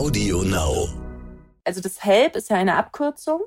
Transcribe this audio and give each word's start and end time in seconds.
Audio 0.00 0.42
Now. 0.42 0.88
Also 1.62 1.82
das 1.82 2.02
HELP 2.02 2.34
ist 2.34 2.48
ja 2.48 2.56
eine 2.56 2.76
Abkürzung. 2.76 3.42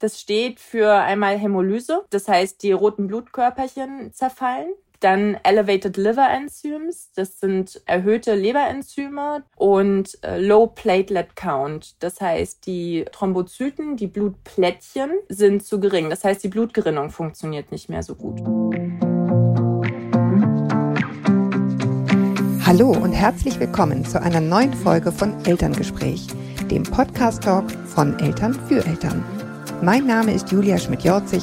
Das 0.00 0.20
steht 0.20 0.58
für 0.58 0.92
einmal 0.92 1.38
Hämolyse, 1.38 2.04
das 2.10 2.26
heißt, 2.26 2.64
die 2.64 2.72
roten 2.72 3.06
Blutkörperchen 3.06 4.12
zerfallen. 4.12 4.70
Dann 4.98 5.38
Elevated 5.44 5.96
Liver 5.96 6.28
Enzymes, 6.28 7.12
das 7.14 7.38
sind 7.38 7.80
erhöhte 7.86 8.34
Leberenzyme 8.34 9.44
und 9.54 10.18
äh, 10.24 10.40
Low 10.40 10.66
Platelet 10.66 11.36
Count, 11.36 12.02
das 12.02 12.20
heißt, 12.20 12.66
die 12.66 13.04
Thrombozyten, 13.12 13.96
die 13.96 14.08
Blutplättchen 14.08 15.12
sind 15.28 15.64
zu 15.64 15.78
gering. 15.78 16.10
Das 16.10 16.24
heißt, 16.24 16.42
die 16.42 16.48
Blutgerinnung 16.48 17.10
funktioniert 17.10 17.70
nicht 17.70 17.88
mehr 17.88 18.02
so 18.02 18.16
gut. 18.16 18.42
Hallo 22.66 22.92
und 22.92 23.12
herzlich 23.12 23.60
willkommen 23.60 24.06
zu 24.06 24.22
einer 24.22 24.40
neuen 24.40 24.72
Folge 24.72 25.12
von 25.12 25.34
Elterngespräch, 25.44 26.26
dem 26.70 26.82
Podcast-Talk 26.82 27.70
von 27.70 28.18
Eltern 28.18 28.54
für 28.54 28.82
Eltern. 28.86 29.22
Mein 29.82 30.06
Name 30.06 30.32
ist 30.32 30.50
Julia 30.50 30.78
Schmidt-Jorzig. 30.78 31.42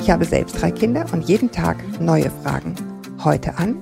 Ich 0.00 0.08
habe 0.08 0.24
selbst 0.24 0.62
drei 0.62 0.70
Kinder 0.70 1.06
und 1.12 1.22
jeden 1.28 1.50
Tag 1.50 1.76
neue 2.00 2.30
Fragen. 2.44 2.76
Heute 3.24 3.58
an 3.58 3.78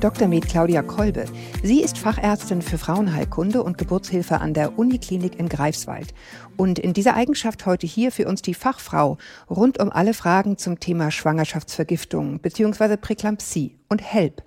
Dr. 0.00 0.28
Med 0.28 0.48
Claudia 0.48 0.82
Kolbe. 0.82 1.26
Sie 1.62 1.82
ist 1.82 1.98
Fachärztin 1.98 2.62
für 2.62 2.78
Frauenheilkunde 2.78 3.62
und 3.62 3.76
Geburtshilfe 3.76 4.40
an 4.40 4.54
der 4.54 4.78
Uniklinik 4.78 5.38
in 5.38 5.50
Greifswald. 5.50 6.14
Und 6.56 6.78
in 6.78 6.94
dieser 6.94 7.14
Eigenschaft 7.14 7.66
heute 7.66 7.86
hier 7.86 8.10
für 8.10 8.26
uns 8.26 8.40
die 8.40 8.54
Fachfrau 8.54 9.18
rund 9.50 9.78
um 9.78 9.92
alle 9.92 10.14
Fragen 10.14 10.56
zum 10.56 10.80
Thema 10.80 11.10
Schwangerschaftsvergiftung 11.10 12.38
bzw. 12.40 12.96
Präklampsie 12.96 13.76
und 13.90 14.00
HELP, 14.00 14.42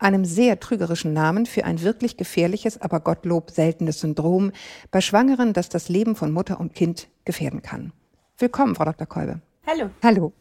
einem 0.00 0.24
sehr 0.24 0.58
trügerischen 0.58 1.12
Namen 1.12 1.46
für 1.46 1.64
ein 1.64 1.82
wirklich 1.82 2.16
gefährliches, 2.16 2.80
aber 2.80 2.98
Gottlob 2.98 3.52
seltenes 3.52 4.00
Syndrom 4.00 4.50
bei 4.90 5.00
Schwangeren, 5.00 5.52
das 5.52 5.68
das 5.68 5.88
Leben 5.88 6.16
von 6.16 6.32
Mutter 6.32 6.58
und 6.58 6.74
Kind 6.74 7.06
gefährden 7.24 7.62
kann. 7.62 7.92
Willkommen, 8.38 8.74
Frau 8.74 8.84
Dr. 8.84 9.06
Kolbe. 9.06 9.40
Hallo. 9.68 9.90
Hallo. 10.02 10.32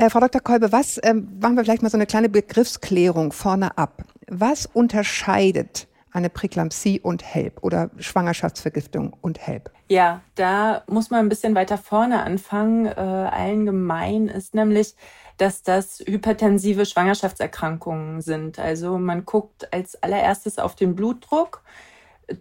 Äh, 0.00 0.10
Frau 0.10 0.20
Dr. 0.20 0.40
Kolbe, 0.40 0.70
was 0.70 1.00
ähm, 1.02 1.28
machen 1.40 1.56
wir 1.56 1.64
vielleicht 1.64 1.82
mal 1.82 1.90
so 1.90 1.96
eine 1.96 2.06
kleine 2.06 2.28
Begriffsklärung 2.28 3.32
vorne 3.32 3.76
ab? 3.76 4.04
Was 4.28 4.64
unterscheidet 4.64 5.88
eine 6.12 6.30
Präklampsie 6.30 7.00
und 7.00 7.24
HELP 7.24 7.58
oder 7.62 7.90
Schwangerschaftsvergiftung 7.98 9.12
und 9.20 9.44
HELP? 9.44 9.70
Ja, 9.88 10.20
da 10.36 10.82
muss 10.86 11.10
man 11.10 11.20
ein 11.20 11.28
bisschen 11.28 11.56
weiter 11.56 11.78
vorne 11.78 12.22
anfangen. 12.22 12.86
Äh, 12.86 12.90
allen 12.90 13.66
gemein 13.66 14.28
ist 14.28 14.54
nämlich, 14.54 14.94
dass 15.36 15.64
das 15.64 15.98
hypertensive 16.06 16.86
Schwangerschaftserkrankungen 16.86 18.20
sind. 18.20 18.60
Also 18.60 18.98
man 18.98 19.24
guckt 19.24 19.72
als 19.72 20.00
allererstes 20.00 20.60
auf 20.60 20.76
den 20.76 20.94
Blutdruck. 20.94 21.62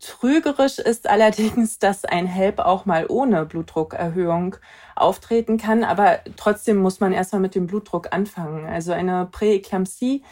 Trügerisch 0.01 0.79
ist 0.79 1.09
allerdings, 1.09 1.79
dass 1.79 2.03
ein 2.03 2.27
HELP 2.27 2.59
auch 2.59 2.85
mal 2.85 3.05
ohne 3.07 3.45
Blutdruckerhöhung 3.45 4.57
auftreten 4.95 5.57
kann, 5.57 5.83
aber 5.83 6.19
trotzdem 6.35 6.77
muss 6.77 6.99
man 6.99 7.13
erstmal 7.13 7.41
mit 7.41 7.55
dem 7.55 7.67
Blutdruck 7.67 8.11
anfangen. 8.11 8.65
Also 8.65 8.91
eine 8.91 9.27
Präeklampsie 9.31 10.23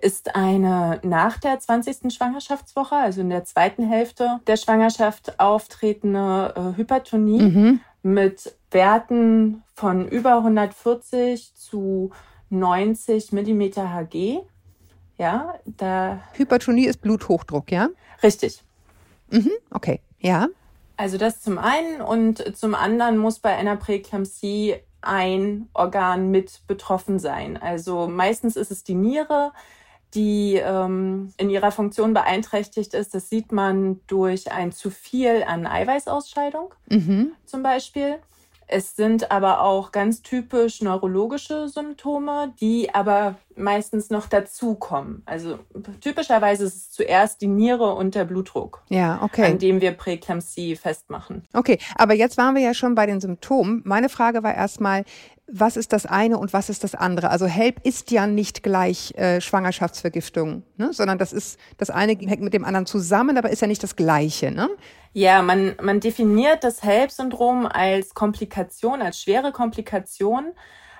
ist 0.00 0.36
eine 0.36 1.00
nach 1.02 1.38
der 1.38 1.58
20. 1.58 2.12
Schwangerschaftswoche, 2.12 2.96
also 2.96 3.20
in 3.20 3.30
der 3.30 3.44
zweiten 3.44 3.88
Hälfte 3.88 4.40
der 4.46 4.56
Schwangerschaft 4.56 5.40
auftretende 5.40 6.54
äh, 6.54 6.78
Hypertonie 6.78 7.42
mhm. 7.42 7.80
mit 8.02 8.54
Werten 8.70 9.62
von 9.74 10.06
über 10.06 10.36
140 10.36 11.54
zu 11.54 12.10
90 12.50 13.32
Millimeter 13.32 13.92
Hg. 13.94 14.40
Ja, 15.16 15.54
da. 15.64 16.20
Hypertonie 16.34 16.86
ist 16.86 17.00
Bluthochdruck, 17.00 17.72
ja? 17.72 17.88
Richtig. 18.22 18.62
Mhm, 19.30 19.52
okay, 19.70 20.00
ja. 20.20 20.48
Also 20.96 21.16
das 21.16 21.40
zum 21.40 21.58
einen 21.58 22.00
und 22.00 22.56
zum 22.56 22.74
anderen 22.74 23.18
muss 23.18 23.38
bei 23.38 23.54
einer 23.54 23.76
Präeklampsie 23.76 24.76
ein 25.00 25.68
Organ 25.74 26.30
mit 26.30 26.62
betroffen 26.66 27.18
sein. 27.18 27.56
Also 27.56 28.08
meistens 28.08 28.56
ist 28.56 28.72
es 28.72 28.82
die 28.82 28.94
Niere, 28.94 29.52
die 30.14 30.56
ähm, 30.56 31.32
in 31.36 31.50
ihrer 31.50 31.70
Funktion 31.70 32.14
beeinträchtigt 32.14 32.94
ist. 32.94 33.14
Das 33.14 33.28
sieht 33.28 33.52
man 33.52 34.00
durch 34.06 34.50
ein 34.50 34.72
zu 34.72 34.90
viel 34.90 35.44
an 35.46 35.66
Eiweißausscheidung 35.66 36.74
mhm. 36.88 37.32
zum 37.44 37.62
Beispiel. 37.62 38.18
Es 38.68 38.96
sind 38.96 39.30
aber 39.30 39.62
auch 39.62 39.92
ganz 39.92 40.20
typisch 40.22 40.82
neurologische 40.82 41.68
Symptome, 41.68 42.52
die 42.60 42.94
aber 42.94 43.36
meistens 43.56 44.10
noch 44.10 44.26
dazukommen. 44.26 45.22
Also 45.24 45.58
typischerweise 46.00 46.64
ist 46.64 46.76
es 46.76 46.90
zuerst 46.90 47.40
die 47.40 47.46
Niere 47.46 47.94
und 47.94 48.14
der 48.14 48.24
Blutdruck, 48.24 48.82
ja, 48.88 49.20
okay. 49.22 49.46
an 49.46 49.58
dem 49.58 49.80
wir 49.80 49.92
Präklampsie 49.92 50.76
festmachen. 50.76 51.48
Okay, 51.54 51.78
aber 51.96 52.14
jetzt 52.14 52.36
waren 52.36 52.54
wir 52.54 52.62
ja 52.62 52.74
schon 52.74 52.94
bei 52.94 53.06
den 53.06 53.20
Symptomen. 53.20 53.80
Meine 53.84 54.10
Frage 54.10 54.42
war 54.42 54.54
erstmal, 54.54 55.04
was 55.50 55.76
ist 55.78 55.94
das 55.94 56.04
eine 56.04 56.38
und 56.38 56.52
was 56.52 56.68
ist 56.68 56.84
das 56.84 56.94
andere? 56.94 57.30
Also 57.30 57.46
HELP 57.46 57.80
ist 57.84 58.10
ja 58.10 58.26
nicht 58.26 58.62
gleich 58.62 59.14
äh, 59.16 59.40
Schwangerschaftsvergiftung, 59.40 60.62
ne? 60.76 60.92
sondern 60.92 61.16
das 61.16 61.32
ist 61.32 61.58
das 61.78 61.88
eine 61.88 62.12
hängt 62.12 62.42
mit 62.42 62.52
dem 62.52 62.64
anderen 62.64 62.84
zusammen, 62.84 63.38
aber 63.38 63.48
ist 63.48 63.62
ja 63.62 63.66
nicht 63.66 63.82
das 63.82 63.96
gleiche. 63.96 64.50
Ne? 64.50 64.68
Ja, 65.12 65.42
man, 65.42 65.74
man 65.80 66.00
definiert 66.00 66.64
das 66.64 66.82
HELP-Syndrom 66.82 67.66
als 67.66 68.14
Komplikation, 68.14 69.02
als 69.02 69.20
schwere 69.20 69.52
Komplikation 69.52 70.52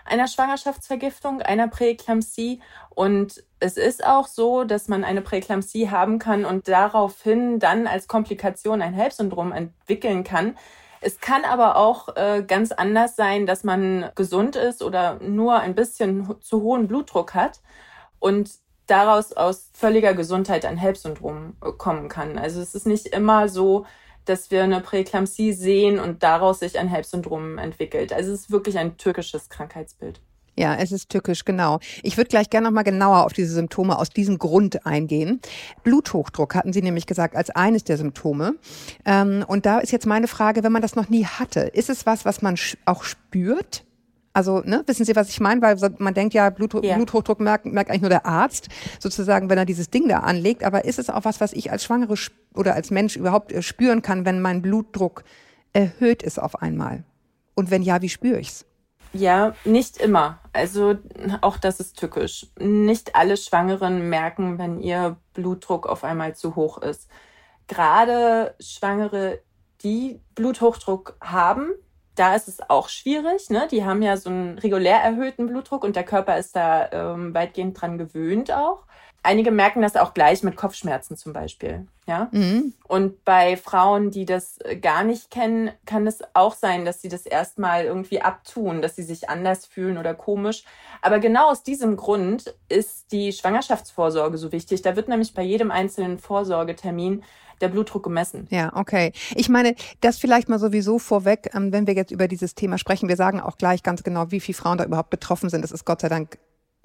einer 0.09 0.27
Schwangerschaftsvergiftung, 0.27 1.43
einer 1.43 1.69
Präeklampsie. 1.69 2.61
Und 2.91 3.45
es 3.61 3.77
ist 3.77 4.05
auch 4.05 4.27
so, 4.27 4.65
dass 4.65 4.89
man 4.89 5.05
eine 5.05 5.21
Präeklampsie 5.21 5.91
haben 5.91 6.19
kann 6.19 6.45
und 6.45 6.69
daraufhin 6.69 7.59
dann 7.59 7.87
als 7.87 8.09
Komplikation 8.09 8.83
ein 8.83 8.95
HELP-Syndrom 8.95 9.53
entwickeln 9.53 10.25
kann. 10.25 10.57
Es 11.01 11.21
kann 11.21 11.45
aber 11.45 11.77
auch 11.77 12.17
äh, 12.17 12.43
ganz 12.47 12.73
anders 12.73 13.15
sein, 13.15 13.47
dass 13.47 13.63
man 13.63 14.11
gesund 14.17 14.57
ist 14.57 14.83
oder 14.83 15.21
nur 15.21 15.61
ein 15.61 15.75
bisschen 15.75 16.35
zu 16.41 16.63
hohen 16.63 16.89
Blutdruck 16.89 17.35
hat 17.35 17.61
und 18.19 18.51
daraus 18.88 19.32
aus 19.32 19.71
völliger 19.72 20.15
Gesundheit 20.15 20.65
ein 20.65 20.76
HELP-Syndrom 20.76 21.54
äh, 21.62 21.72
kommen 21.72 22.09
kann. 22.09 22.38
Also 22.38 22.60
es 22.60 22.75
ist 22.75 22.87
nicht 22.87 23.06
immer 23.06 23.49
so, 23.49 23.87
dass 24.25 24.50
wir 24.50 24.65
eine 24.65 24.81
Präeklampsie 24.81 25.53
sehen 25.53 25.99
und 25.99 26.22
daraus 26.22 26.60
sich 26.60 26.78
ein 26.78 26.88
HELP-Syndrom 26.88 27.59
entwickelt. 27.59 28.12
Also 28.12 28.32
es 28.32 28.41
ist 28.41 28.50
wirklich 28.50 28.78
ein 28.78 28.97
türkisches 28.97 29.48
Krankheitsbild. 29.48 30.21
Ja, 30.59 30.75
es 30.75 30.91
ist 30.91 31.09
tückisch, 31.09 31.44
genau. 31.44 31.78
Ich 32.03 32.16
würde 32.16 32.28
gleich 32.28 32.50
gerne 32.50 32.66
noch 32.66 32.75
mal 32.75 32.82
genauer 32.82 33.25
auf 33.25 33.32
diese 33.32 33.54
Symptome 33.54 33.97
aus 33.97 34.10
diesem 34.10 34.38
Grund 34.38 34.84
eingehen. 34.84 35.41
Bluthochdruck 35.84 36.56
hatten 36.56 36.72
Sie 36.72 36.82
nämlich 36.82 37.06
gesagt 37.06 37.37
als 37.37 37.50
eines 37.50 37.84
der 37.84 37.97
Symptome. 37.97 38.56
Ähm, 39.04 39.44
und 39.47 39.66
da 39.66 39.78
ist 39.78 39.93
jetzt 39.93 40.06
meine 40.06 40.27
Frage, 40.27 40.65
wenn 40.65 40.72
man 40.72 40.82
das 40.82 40.97
noch 40.97 41.09
nie 41.09 41.25
hatte, 41.25 41.60
ist 41.60 41.88
es 41.91 42.06
was, 42.06 42.25
was 42.25 42.43
man 42.43 42.56
auch 42.87 43.04
spürt? 43.04 43.84
Also, 44.33 44.61
ne, 44.61 44.83
wissen 44.87 45.05
Sie, 45.05 45.16
was 45.16 45.31
ich 45.31 45.41
meine? 45.41 45.62
Weil 45.62 45.77
man 45.99 46.15
denkt 46.15 46.34
ja, 46.34 46.50
Blut, 46.50 46.84
ja. 46.84 46.97
Bluthochdruck 46.97 47.41
merkt, 47.41 47.66
merkt 47.66 47.91
eigentlich 47.91 48.03
nur 48.03 48.11
der 48.11 48.27
Arzt, 48.27 48.69
sozusagen, 49.00 49.50
wenn 49.50 49.59
er 49.59 49.65
dieses 49.65 49.91
Ding 49.91 50.09
da 50.09 50.21
anlegt. 50.21 50.65
Aber 50.65 50.84
ist 50.84 50.99
es 50.99 51.11
auch 51.11 51.25
was, 51.25 51.41
was 51.41 51.53
ich 51.53 51.71
als 51.71 51.84
Schwangere 51.84 52.15
oder 52.55 52.75
als 52.75 52.91
Mensch 52.91 53.16
überhaupt 53.16 53.53
äh, 53.53 53.62
spüren 53.62 54.03
kann, 54.03 54.25
wenn 54.25 54.41
mein 54.41 54.62
Blutdruck 54.62 55.25
erhöht 55.72 56.22
ist 56.22 56.39
auf 56.39 56.61
einmal? 56.62 57.05
Und 57.55 57.71
wenn 57.71 57.83
ja, 57.83 58.03
wie 58.03 58.09
spüre 58.09 58.39
ich's? 58.39 58.65
Ja, 59.12 59.55
nicht 59.65 59.97
immer. 59.97 60.39
Also 60.53 60.97
auch 61.41 61.56
das 61.56 61.81
ist 61.81 61.99
tückisch. 61.99 62.47
Nicht 62.59 63.15
alle 63.15 63.37
Schwangeren 63.37 64.09
merken, 64.09 64.59
wenn 64.59 64.81
ihr 64.81 65.16
Blutdruck 65.33 65.87
auf 65.87 66.05
einmal 66.05 66.37
zu 66.37 66.56
hoch 66.56 66.78
ist. 66.78 67.09
Gerade 67.66 68.55
Schwangere, 68.60 69.41
die 69.83 70.21
Bluthochdruck 70.34 71.16
haben, 71.21 71.72
da 72.19 72.34
ist 72.34 72.49
es 72.49 72.59
auch 72.69 72.89
schwierig. 72.89 73.51
Ne? 73.51 73.69
Die 73.71 73.84
haben 73.84 74.03
ja 74.03 74.17
so 74.17 74.31
einen 74.31 74.59
regulär 74.59 74.99
erhöhten 75.03 75.47
Blutdruck 75.47 75.84
und 75.84 75.97
der 75.97 76.05
Körper 76.05 76.39
ist 76.39 76.56
da 76.56 76.91
ähm, 76.93 77.34
weitgehend 77.34 77.81
dran 77.81 77.99
gewöhnt 77.99 78.53
auch. 78.53 78.84
Einige 79.23 79.51
merken 79.51 79.83
das 79.83 79.97
auch 79.97 80.15
gleich 80.15 80.43
mit 80.43 80.57
Kopfschmerzen 80.57 81.17
zum 81.17 81.33
Beispiel. 81.33 81.87
Ja? 82.07 82.28
Mhm. 82.31 82.73
Und 82.87 83.25
bei 83.25 83.57
Frauen, 83.57 84.10
die 84.10 84.25
das 84.25 84.59
äh, 84.59 84.77
gar 84.77 85.04
nicht 85.04 85.31
kennen, 85.31 85.71
kann 85.87 86.07
es 86.07 86.21
auch 86.34 86.54
sein, 86.54 86.84
dass 86.84 87.03
sie 87.03 87.09
das 87.09 87.27
erstmal 87.27 87.84
irgendwie 87.84 88.22
abtun, 88.22 88.81
dass 88.81 88.97
sie 88.97 89.03
sich 89.03 89.28
anders 89.28 89.66
fühlen 89.66 89.98
oder 89.98 90.15
komisch. 90.15 90.65
Aber 91.03 91.19
genau 91.19 91.51
aus 91.51 91.63
diesem 91.63 91.97
Grund 91.97 92.54
ist 92.69 93.13
die 93.13 93.33
Schwangerschaftsvorsorge 93.33 94.39
so 94.39 94.53
wichtig. 94.53 94.83
Da 94.83 94.97
wird 94.97 95.09
nämlich 95.09 95.34
bei 95.34 95.42
jedem 95.42 95.71
einzelnen 95.71 96.19
Vorsorgetermin 96.19 97.22
der 97.60 97.69
Blutdruck 97.69 98.05
gemessen. 98.05 98.47
Ja, 98.51 98.75
okay. 98.75 99.13
Ich 99.34 99.49
meine, 99.49 99.75
das 100.01 100.19
vielleicht 100.19 100.49
mal 100.49 100.59
sowieso 100.59 100.99
vorweg, 100.99 101.51
ähm, 101.55 101.72
wenn 101.72 101.87
wir 101.87 101.95
jetzt 101.95 102.10
über 102.10 102.28
dieses 102.28 102.55
Thema 102.55 102.78
sprechen. 102.78 103.09
Wir 103.09 103.16
sagen 103.16 103.41
auch 103.41 103.59
gleich 103.59 103.83
ganz 103.83 104.03
genau, 104.03 104.31
wie 104.31 104.41
viele 104.41 104.57
Frauen 104.57 104.78
da 104.78 104.84
überhaupt 104.84 105.10
betroffen 105.10 105.49
sind. 105.49 105.63
Das 105.63 105.72
ist 105.72 105.84
Gott 105.84 106.01
sei 106.01 106.09
Dank 106.09 106.39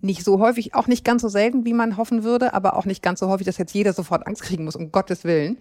nicht 0.03 0.23
so 0.23 0.39
häufig, 0.39 0.75
auch 0.75 0.87
nicht 0.87 1.05
ganz 1.05 1.21
so 1.21 1.29
selten, 1.29 1.65
wie 1.65 1.73
man 1.73 1.97
hoffen 1.97 2.23
würde, 2.23 2.53
aber 2.53 2.75
auch 2.75 2.85
nicht 2.85 3.01
ganz 3.01 3.19
so 3.19 3.29
häufig, 3.29 3.45
dass 3.45 3.57
jetzt 3.57 3.73
jeder 3.73 3.93
sofort 3.93 4.27
Angst 4.27 4.41
kriegen 4.41 4.65
muss, 4.65 4.75
um 4.75 4.91
Gottes 4.91 5.23
Willen. 5.23 5.57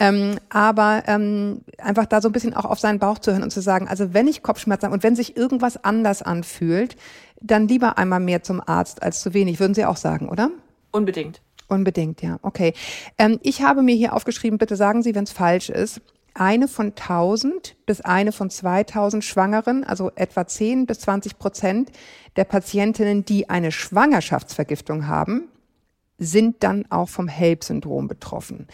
Ähm, 0.00 0.38
aber 0.48 1.04
ähm, 1.06 1.60
einfach 1.78 2.06
da 2.06 2.20
so 2.20 2.28
ein 2.28 2.32
bisschen 2.32 2.54
auch 2.54 2.64
auf 2.64 2.80
seinen 2.80 2.98
Bauch 2.98 3.18
zu 3.18 3.30
hören 3.30 3.44
und 3.44 3.50
zu 3.50 3.62
sagen, 3.62 3.86
also 3.86 4.12
wenn 4.12 4.26
ich 4.26 4.42
Kopfschmerzen 4.42 4.86
habe 4.86 4.94
und 4.94 5.04
wenn 5.04 5.14
sich 5.14 5.36
irgendwas 5.36 5.82
anders 5.84 6.22
anfühlt, 6.22 6.96
dann 7.40 7.68
lieber 7.68 7.96
einmal 7.96 8.20
mehr 8.20 8.42
zum 8.42 8.60
Arzt 8.66 9.02
als 9.02 9.20
zu 9.20 9.34
wenig, 9.34 9.60
würden 9.60 9.74
Sie 9.74 9.84
auch 9.84 9.96
sagen, 9.96 10.28
oder? 10.28 10.50
Unbedingt. 10.90 11.40
Unbedingt, 11.68 12.22
ja. 12.22 12.38
Okay. 12.42 12.72
Ähm, 13.18 13.38
ich 13.42 13.62
habe 13.62 13.82
mir 13.82 13.94
hier 13.94 14.12
aufgeschrieben, 14.14 14.58
bitte 14.58 14.76
sagen 14.76 15.02
Sie, 15.02 15.14
wenn 15.14 15.24
es 15.24 15.32
falsch 15.32 15.68
ist. 15.68 16.00
eine 16.34 16.68
von 16.68 16.88
1000 16.88 17.76
bis 17.86 18.02
eine 18.02 18.30
von 18.30 18.50
2000 18.50 19.24
Schwangeren, 19.24 19.84
also 19.84 20.10
etwa 20.14 20.46
10 20.46 20.86
bis 20.86 21.00
20 21.00 21.38
Prozent 21.38 21.90
der 22.36 22.44
Patientinnen, 22.44 23.24
die 23.24 23.48
eine 23.48 23.72
Schwangerschaftsvergiftung 23.72 25.06
haben, 25.06 25.48
sind 26.18 26.62
dann 26.62 26.84
auch 26.90 27.08
vom 27.08 27.28
HELP-Syndrom 27.28 28.08
betroffen. 28.08 28.68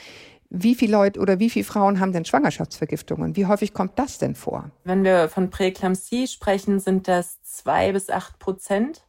Wie 0.50 0.74
viele 0.74 0.92
Leute 0.92 1.18
oder 1.18 1.38
wie 1.38 1.48
viele 1.48 1.64
Frauen 1.64 1.98
haben 1.98 2.12
denn 2.12 2.26
Schwangerschaftsvergiftungen? 2.26 3.36
Wie 3.36 3.46
häufig 3.46 3.72
kommt 3.72 3.98
das 3.98 4.18
denn 4.18 4.34
vor? 4.34 4.70
Wenn 4.84 5.02
wir 5.02 5.30
von 5.30 5.48
Präeklampsie 5.48 6.26
sprechen, 6.26 6.78
sind 6.78 7.08
das 7.08 7.42
zwei 7.42 7.92
bis 7.92 8.10
acht 8.10 8.38
Prozent. 8.38 9.02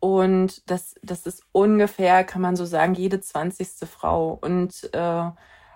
Und 0.00 0.70
das, 0.70 0.94
das 1.02 1.26
ist 1.26 1.42
ungefähr, 1.52 2.24
kann 2.24 2.42
man 2.42 2.56
so 2.56 2.64
sagen, 2.64 2.94
jede 2.94 3.20
zwanzigste 3.20 3.86
Frau. 3.86 4.38
Und 4.40 4.90
äh, 4.94 5.30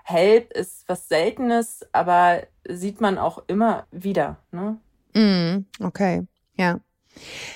Help 0.05 0.53
ist 0.53 0.89
was 0.89 1.09
Seltenes, 1.09 1.87
aber 1.93 2.43
sieht 2.69 3.01
man 3.01 3.19
auch 3.19 3.43
immer 3.47 3.87
wieder. 3.91 4.37
Ne? 4.51 4.79
Mm, 5.15 5.85
okay, 5.85 6.27
ja. 6.57 6.81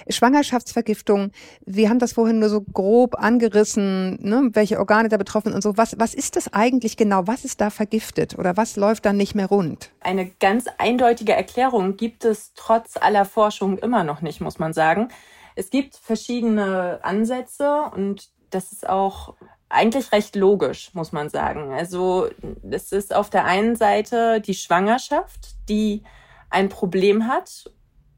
Schwangerschaftsvergiftung, 0.08 1.30
wir 1.64 1.88
haben 1.88 1.98
das 1.98 2.12
vorhin 2.12 2.38
nur 2.40 2.50
so 2.50 2.60
grob 2.60 3.18
angerissen, 3.18 4.18
ne, 4.20 4.50
welche 4.52 4.78
Organe 4.78 5.08
da 5.08 5.16
betroffen 5.16 5.48
sind 5.48 5.54
und 5.54 5.62
so. 5.62 5.78
Was, 5.78 5.98
was 5.98 6.12
ist 6.12 6.36
das 6.36 6.52
eigentlich 6.52 6.96
genau? 6.98 7.26
Was 7.26 7.44
ist 7.44 7.60
da 7.60 7.70
vergiftet 7.70 8.38
oder 8.38 8.56
was 8.58 8.76
läuft 8.76 9.06
dann 9.06 9.16
nicht 9.16 9.34
mehr 9.34 9.46
rund? 9.46 9.90
Eine 10.00 10.26
ganz 10.26 10.66
eindeutige 10.78 11.32
Erklärung 11.32 11.96
gibt 11.96 12.24
es 12.24 12.52
trotz 12.54 12.96
aller 12.96 13.24
Forschung 13.24 13.78
immer 13.78 14.04
noch 14.04 14.20
nicht, 14.20 14.40
muss 14.40 14.58
man 14.58 14.74
sagen. 14.74 15.08
Es 15.56 15.70
gibt 15.70 15.96
verschiedene 15.96 17.00
Ansätze 17.02 17.90
und 17.94 18.28
das 18.50 18.72
ist 18.72 18.88
auch 18.88 19.34
eigentlich 19.68 20.12
recht 20.12 20.36
logisch, 20.36 20.90
muss 20.94 21.12
man 21.12 21.28
sagen. 21.28 21.72
Also 21.72 22.28
es 22.70 22.92
ist 22.92 23.14
auf 23.14 23.30
der 23.30 23.44
einen 23.46 23.74
Seite 23.74 24.40
die 24.40 24.54
Schwangerschaft, 24.54 25.56
die 25.68 26.02
ein 26.50 26.68
Problem 26.68 27.26
hat 27.26 27.70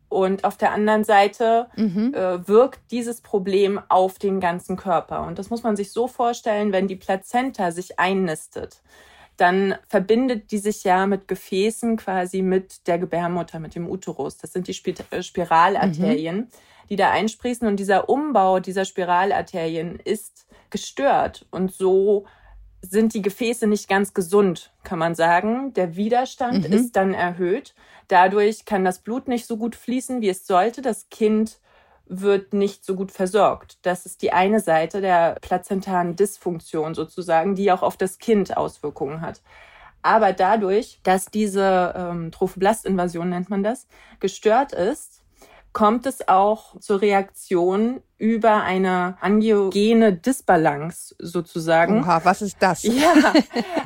und 0.09 0.45
auf 0.45 0.57
der 0.57 0.73
anderen 0.73 1.05
Seite 1.05 1.69
mhm. 1.77 2.13
äh, 2.15 2.47
wirkt 2.47 2.81
dieses 2.91 3.21
Problem 3.21 3.81
auf 3.89 4.19
den 4.19 4.41
ganzen 4.41 4.77
Körper. 4.77 5.27
Und 5.27 5.39
das 5.39 5.49
muss 5.49 5.63
man 5.63 5.77
sich 5.77 5.93
so 5.93 6.07
vorstellen, 6.07 6.73
wenn 6.73 6.89
die 6.89 6.97
Plazenta 6.97 7.71
sich 7.71 7.99
einnistet, 7.99 8.83
dann 9.37 9.77
verbindet 9.87 10.51
die 10.51 10.59
sich 10.59 10.83
ja 10.83 11.07
mit 11.07 11.29
Gefäßen 11.29 11.97
quasi 11.97 12.43
mit 12.43 12.87
der 12.89 12.99
Gebärmutter, 12.99 13.61
mit 13.61 13.75
dem 13.75 13.89
Uterus. 13.89 14.37
Das 14.37 14.53
sind 14.53 14.67
die 14.67 14.77
äh, 15.11 15.23
Spiralarterien. 15.23 16.37
Mhm 16.37 16.49
die 16.89 16.97
da 16.97 17.11
einsprießen. 17.11 17.67
Und 17.67 17.77
dieser 17.77 18.09
Umbau 18.09 18.61
dieser 18.61 18.85
Spiralarterien 18.85 19.99
ist 20.03 20.47
gestört. 20.71 21.47
Und 21.51 21.73
so 21.73 22.27
sind 22.83 23.15
die 23.15 23.23
Gefäße 23.23 23.67
nicht 23.67 23.89
ganz 23.89 24.15
gesund, 24.15 24.73
kann 24.85 24.99
man 24.99 25.15
sagen. 25.15 25.73
Der 25.75 25.97
Widerstand 25.97 26.69
mhm. 26.69 26.73
ist 26.73 26.97
dann 26.97 27.15
erhöht. 27.15 27.75
Dadurch 28.09 28.65
kann 28.65 28.85
das 28.85 29.01
Blut 29.01 29.29
nicht 29.29 29.47
so 29.47 29.57
gut 29.57 29.75
fließen, 29.77 30.21
wie 30.21 30.29
es 30.29 30.47
sollte. 30.47 30.81
Das 30.81 31.09
Kind 31.11 31.59
wird 32.07 32.55
nicht 32.55 32.85
so 32.85 32.95
gut 32.95 33.13
versorgt. 33.13 33.79
Das 33.83 34.07
ist 34.07 34.23
die 34.23 34.33
eine 34.33 34.61
Seite 34.61 35.01
der 35.01 35.37
plazentaren 35.43 36.17
Dysfunktion 36.17 36.95
sozusagen, 36.95 37.55
die 37.55 37.71
auch 37.71 37.83
auf 37.83 37.97
das 37.97 38.19
Kind 38.19 38.57
Auswirkungen 38.57 39.21
hat. 39.21 39.43
Aber 40.03 40.33
dadurch, 40.33 41.01
dass 41.03 41.27
diese 41.27 41.95
ähm, 41.97 42.31
Trophoblastinvasion 42.31 43.29
nennt 43.29 43.51
man 43.51 43.63
das, 43.63 43.89
gestört 44.21 44.73
ist, 44.73 45.18
kommt 45.73 46.07
es 46.07 46.27
auch 46.29 46.79
zur 46.81 47.01
Reaktion 47.03 48.03
über 48.17 48.63
eine 48.63 49.17
angiogene 49.21 50.13
Disbalance 50.13 51.15
sozusagen. 51.19 52.01
Oha, 52.03 52.25
was 52.25 52.43
ist 52.43 52.57
das? 52.61 52.83
Ja, 52.83 53.33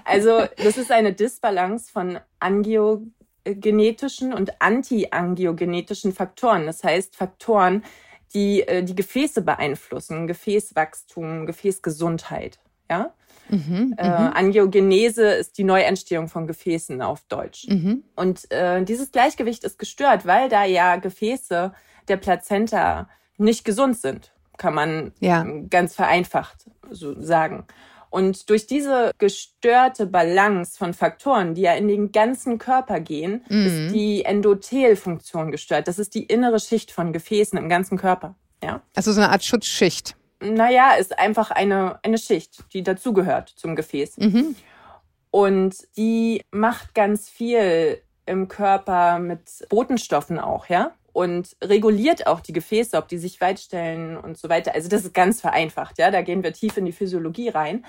also 0.05 0.47
das 0.57 0.79
ist 0.79 0.91
eine 0.91 1.13
Disbalance 1.13 1.91
von 1.93 2.19
angiogenetischen 2.41 4.33
und 4.33 4.63
antiangiogenetischen 4.63 6.13
Faktoren. 6.13 6.67
Das 6.67 6.83
heißt 6.83 7.15
Faktoren, 7.17 7.85
die 8.35 8.63
äh, 8.63 8.83
die 8.83 8.95
Gefäße 8.95 9.43
beeinflussen, 9.43 10.27
Gefäßwachstum, 10.27 11.47
Gefäßgesundheit. 11.47 12.59
Ja. 12.91 13.13
Mhm, 13.49 13.95
äh, 13.97 14.09
mhm. 14.09 14.33
Angiogenese 14.35 15.25
ist 15.25 15.59
die 15.59 15.65
Neuentstehung 15.65 16.29
von 16.29 16.47
Gefäßen 16.47 17.03
auf 17.03 17.23
Deutsch. 17.29 17.67
Mhm. 17.69 18.05
Und 18.17 18.51
äh, 18.51 18.83
dieses 18.85 19.13
Gleichgewicht 19.13 19.65
ist 19.65 19.79
gestört, 19.79 20.27
weil 20.27 20.49
da 20.49 20.65
ja 20.65 20.97
Gefäße 20.97 21.73
der 22.09 22.17
Plazenta 22.17 23.09
nicht 23.37 23.65
gesund 23.65 23.99
sind, 23.99 24.33
kann 24.57 24.75
man 24.75 25.13
ja. 25.21 25.45
ganz 25.69 25.95
vereinfacht 25.95 26.67
so 26.91 27.21
sagen. 27.21 27.67
Und 28.11 28.51
durch 28.51 28.67
diese 28.67 29.13
gestörte 29.17 30.05
Balance 30.05 30.77
von 30.77 30.93
Faktoren, 30.93 31.55
die 31.55 31.63
ja 31.63 31.73
in 31.73 31.89
den 31.89 32.13
ganzen 32.13 32.59
Körper 32.59 33.01
gehen, 33.01 33.43
mhm. 33.49 33.67
ist 33.67 33.95
die 33.95 34.25
Endothelfunktion 34.27 35.51
gestört. 35.51 35.89
Das 35.89 35.99
ist 35.99 36.15
die 36.15 36.25
innere 36.25 36.61
Schicht 36.61 36.91
von 36.91 37.15
Gefäßen 37.15 37.59
im 37.59 37.71
ganzen 37.71 37.97
Körper. 37.97 38.35
Ja? 38.63 38.83
Also 38.95 39.13
so 39.13 39.21
eine 39.23 39.31
Art 39.31 39.43
Schutzschicht. 39.43 40.15
Naja, 40.43 40.95
ist 40.95 41.19
einfach 41.19 41.51
eine, 41.51 41.99
eine 42.03 42.19
Schicht, 42.19 42.65
die 42.73 42.83
dazugehört 42.83 43.49
zum 43.49 43.77
Gefäß. 43.77 44.19
Mhm. 44.19 44.57
Und 45.31 45.77
die 45.97 46.43
macht 46.51 46.95
ganz 46.95 47.29
viel 47.29 48.03
im 48.27 48.49
Körper 48.49 49.19
mit 49.19 49.67
Botenstoffen 49.69 50.39
auch, 50.39 50.67
ja? 50.67 50.93
Und 51.13 51.57
reguliert 51.63 52.27
auch 52.27 52.41
die 52.41 52.53
Gefäße, 52.53 52.97
ob 52.97 53.09
die 53.09 53.19
sich 53.19 53.41
weitstellen 53.41 54.17
und 54.17 54.39
so 54.39 54.49
weiter. 54.49 54.75
Also 54.75 54.89
das 54.89 55.05
ist 55.05 55.15
ganz 55.15 55.41
vereinfacht, 55.41 55.99
ja? 55.99 56.11
Da 56.11 56.23
gehen 56.23 56.43
wir 56.43 56.53
tief 56.53 56.77
in 56.77 56.85
die 56.85 56.93
Physiologie 56.93 57.49
rein. 57.49 57.85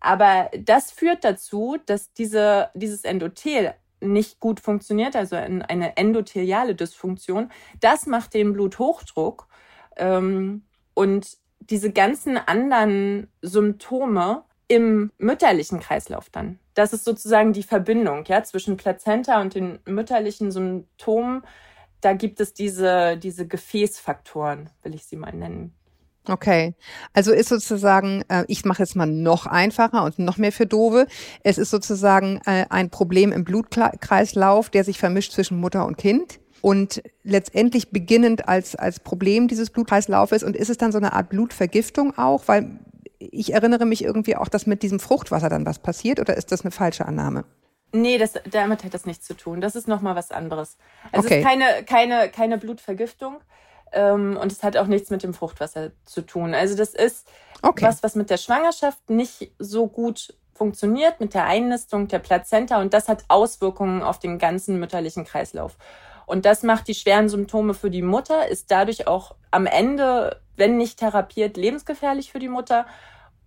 Aber 0.00 0.50
das 0.56 0.90
führt 0.90 1.24
dazu, 1.24 1.76
dass 1.86 2.12
diese, 2.12 2.70
dieses 2.74 3.04
Endothel 3.04 3.74
nicht 4.00 4.38
gut 4.38 4.60
funktioniert, 4.60 5.16
also 5.16 5.36
eine 5.36 5.96
endotheliale 5.96 6.74
Dysfunktion. 6.74 7.50
Das 7.80 8.06
macht 8.06 8.34
den 8.34 8.52
Bluthochdruck 8.52 9.48
ähm, 9.96 10.62
und 10.94 11.38
diese 11.60 11.92
ganzen 11.92 12.36
anderen 12.36 13.28
Symptome 13.42 14.44
im 14.68 15.10
mütterlichen 15.18 15.80
Kreislauf 15.80 16.30
dann. 16.30 16.58
Das 16.74 16.92
ist 16.92 17.04
sozusagen 17.04 17.52
die 17.52 17.62
Verbindung 17.62 18.24
ja, 18.26 18.44
zwischen 18.44 18.76
Plazenta 18.76 19.40
und 19.40 19.54
den 19.54 19.78
mütterlichen 19.86 20.52
Symptomen. 20.52 21.42
Da 22.00 22.12
gibt 22.12 22.38
es 22.40 22.52
diese, 22.52 23.16
diese 23.16 23.46
Gefäßfaktoren, 23.46 24.70
will 24.82 24.94
ich 24.94 25.04
sie 25.04 25.16
mal 25.16 25.32
nennen. 25.32 25.74
Okay, 26.28 26.74
also 27.14 27.32
ist 27.32 27.48
sozusagen, 27.48 28.22
äh, 28.28 28.44
ich 28.48 28.66
mache 28.66 28.82
jetzt 28.82 28.94
mal 28.94 29.06
noch 29.06 29.46
einfacher 29.46 30.04
und 30.04 30.18
noch 30.18 30.36
mehr 30.36 30.52
für 30.52 30.66
Dove. 30.66 31.06
Es 31.42 31.56
ist 31.56 31.70
sozusagen 31.70 32.40
äh, 32.44 32.66
ein 32.68 32.90
Problem 32.90 33.32
im 33.32 33.44
Blutkreislauf, 33.44 34.68
der 34.68 34.84
sich 34.84 34.98
vermischt 34.98 35.32
zwischen 35.32 35.58
Mutter 35.58 35.86
und 35.86 35.96
Kind 35.96 36.38
und 36.60 37.02
letztendlich 37.22 37.90
beginnend 37.90 38.48
als, 38.48 38.74
als 38.74 39.00
Problem 39.00 39.48
dieses 39.48 39.70
Blutkreislaufes. 39.70 40.42
Und 40.42 40.56
ist 40.56 40.70
es 40.70 40.78
dann 40.78 40.92
so 40.92 40.98
eine 40.98 41.12
Art 41.12 41.28
Blutvergiftung 41.30 42.16
auch? 42.16 42.42
Weil 42.46 42.78
ich 43.18 43.52
erinnere 43.52 43.84
mich 43.84 44.04
irgendwie 44.04 44.36
auch, 44.36 44.48
dass 44.48 44.66
mit 44.66 44.82
diesem 44.82 45.00
Fruchtwasser 45.00 45.48
dann 45.48 45.66
was 45.66 45.78
passiert 45.78 46.20
oder 46.20 46.36
ist 46.36 46.52
das 46.52 46.62
eine 46.62 46.70
falsche 46.70 47.06
Annahme? 47.06 47.44
Nee, 47.92 48.18
das, 48.18 48.34
damit 48.50 48.84
hat 48.84 48.92
das 48.92 49.06
nichts 49.06 49.26
zu 49.26 49.34
tun. 49.34 49.60
Das 49.60 49.74
ist 49.74 49.88
nochmal 49.88 50.14
was 50.14 50.30
anderes. 50.30 50.76
Also 51.10 51.26
okay. 51.26 51.40
es 51.40 51.40
ist 51.40 51.46
keine, 51.46 51.84
keine, 51.84 52.28
keine 52.30 52.58
Blutvergiftung 52.58 53.36
ähm, 53.92 54.38
und 54.40 54.52
es 54.52 54.62
hat 54.62 54.76
auch 54.76 54.86
nichts 54.86 55.10
mit 55.10 55.22
dem 55.22 55.34
Fruchtwasser 55.34 55.92
zu 56.04 56.22
tun. 56.22 56.54
Also 56.54 56.76
das 56.76 56.94
ist 56.94 57.26
okay. 57.62 57.86
was, 57.86 58.02
was 58.02 58.14
mit 58.14 58.30
der 58.30 58.36
Schwangerschaft 58.36 59.08
nicht 59.08 59.52
so 59.58 59.86
gut 59.86 60.34
funktioniert, 60.54 61.20
mit 61.20 61.34
der 61.34 61.44
Einnistung 61.44 62.08
der 62.08 62.18
Plazenta 62.18 62.80
und 62.80 62.92
das 62.92 63.08
hat 63.08 63.24
Auswirkungen 63.28 64.02
auf 64.02 64.18
den 64.18 64.38
ganzen 64.38 64.78
mütterlichen 64.78 65.24
Kreislauf. 65.24 65.76
Und 66.28 66.44
das 66.44 66.62
macht 66.62 66.88
die 66.88 66.94
schweren 66.94 67.30
Symptome 67.30 67.72
für 67.72 67.90
die 67.90 68.02
Mutter, 68.02 68.48
ist 68.48 68.70
dadurch 68.70 69.06
auch 69.06 69.34
am 69.50 69.64
Ende, 69.64 70.42
wenn 70.56 70.76
nicht 70.76 70.98
therapiert, 70.98 71.56
lebensgefährlich 71.56 72.30
für 72.30 72.38
die 72.38 72.50
Mutter 72.50 72.84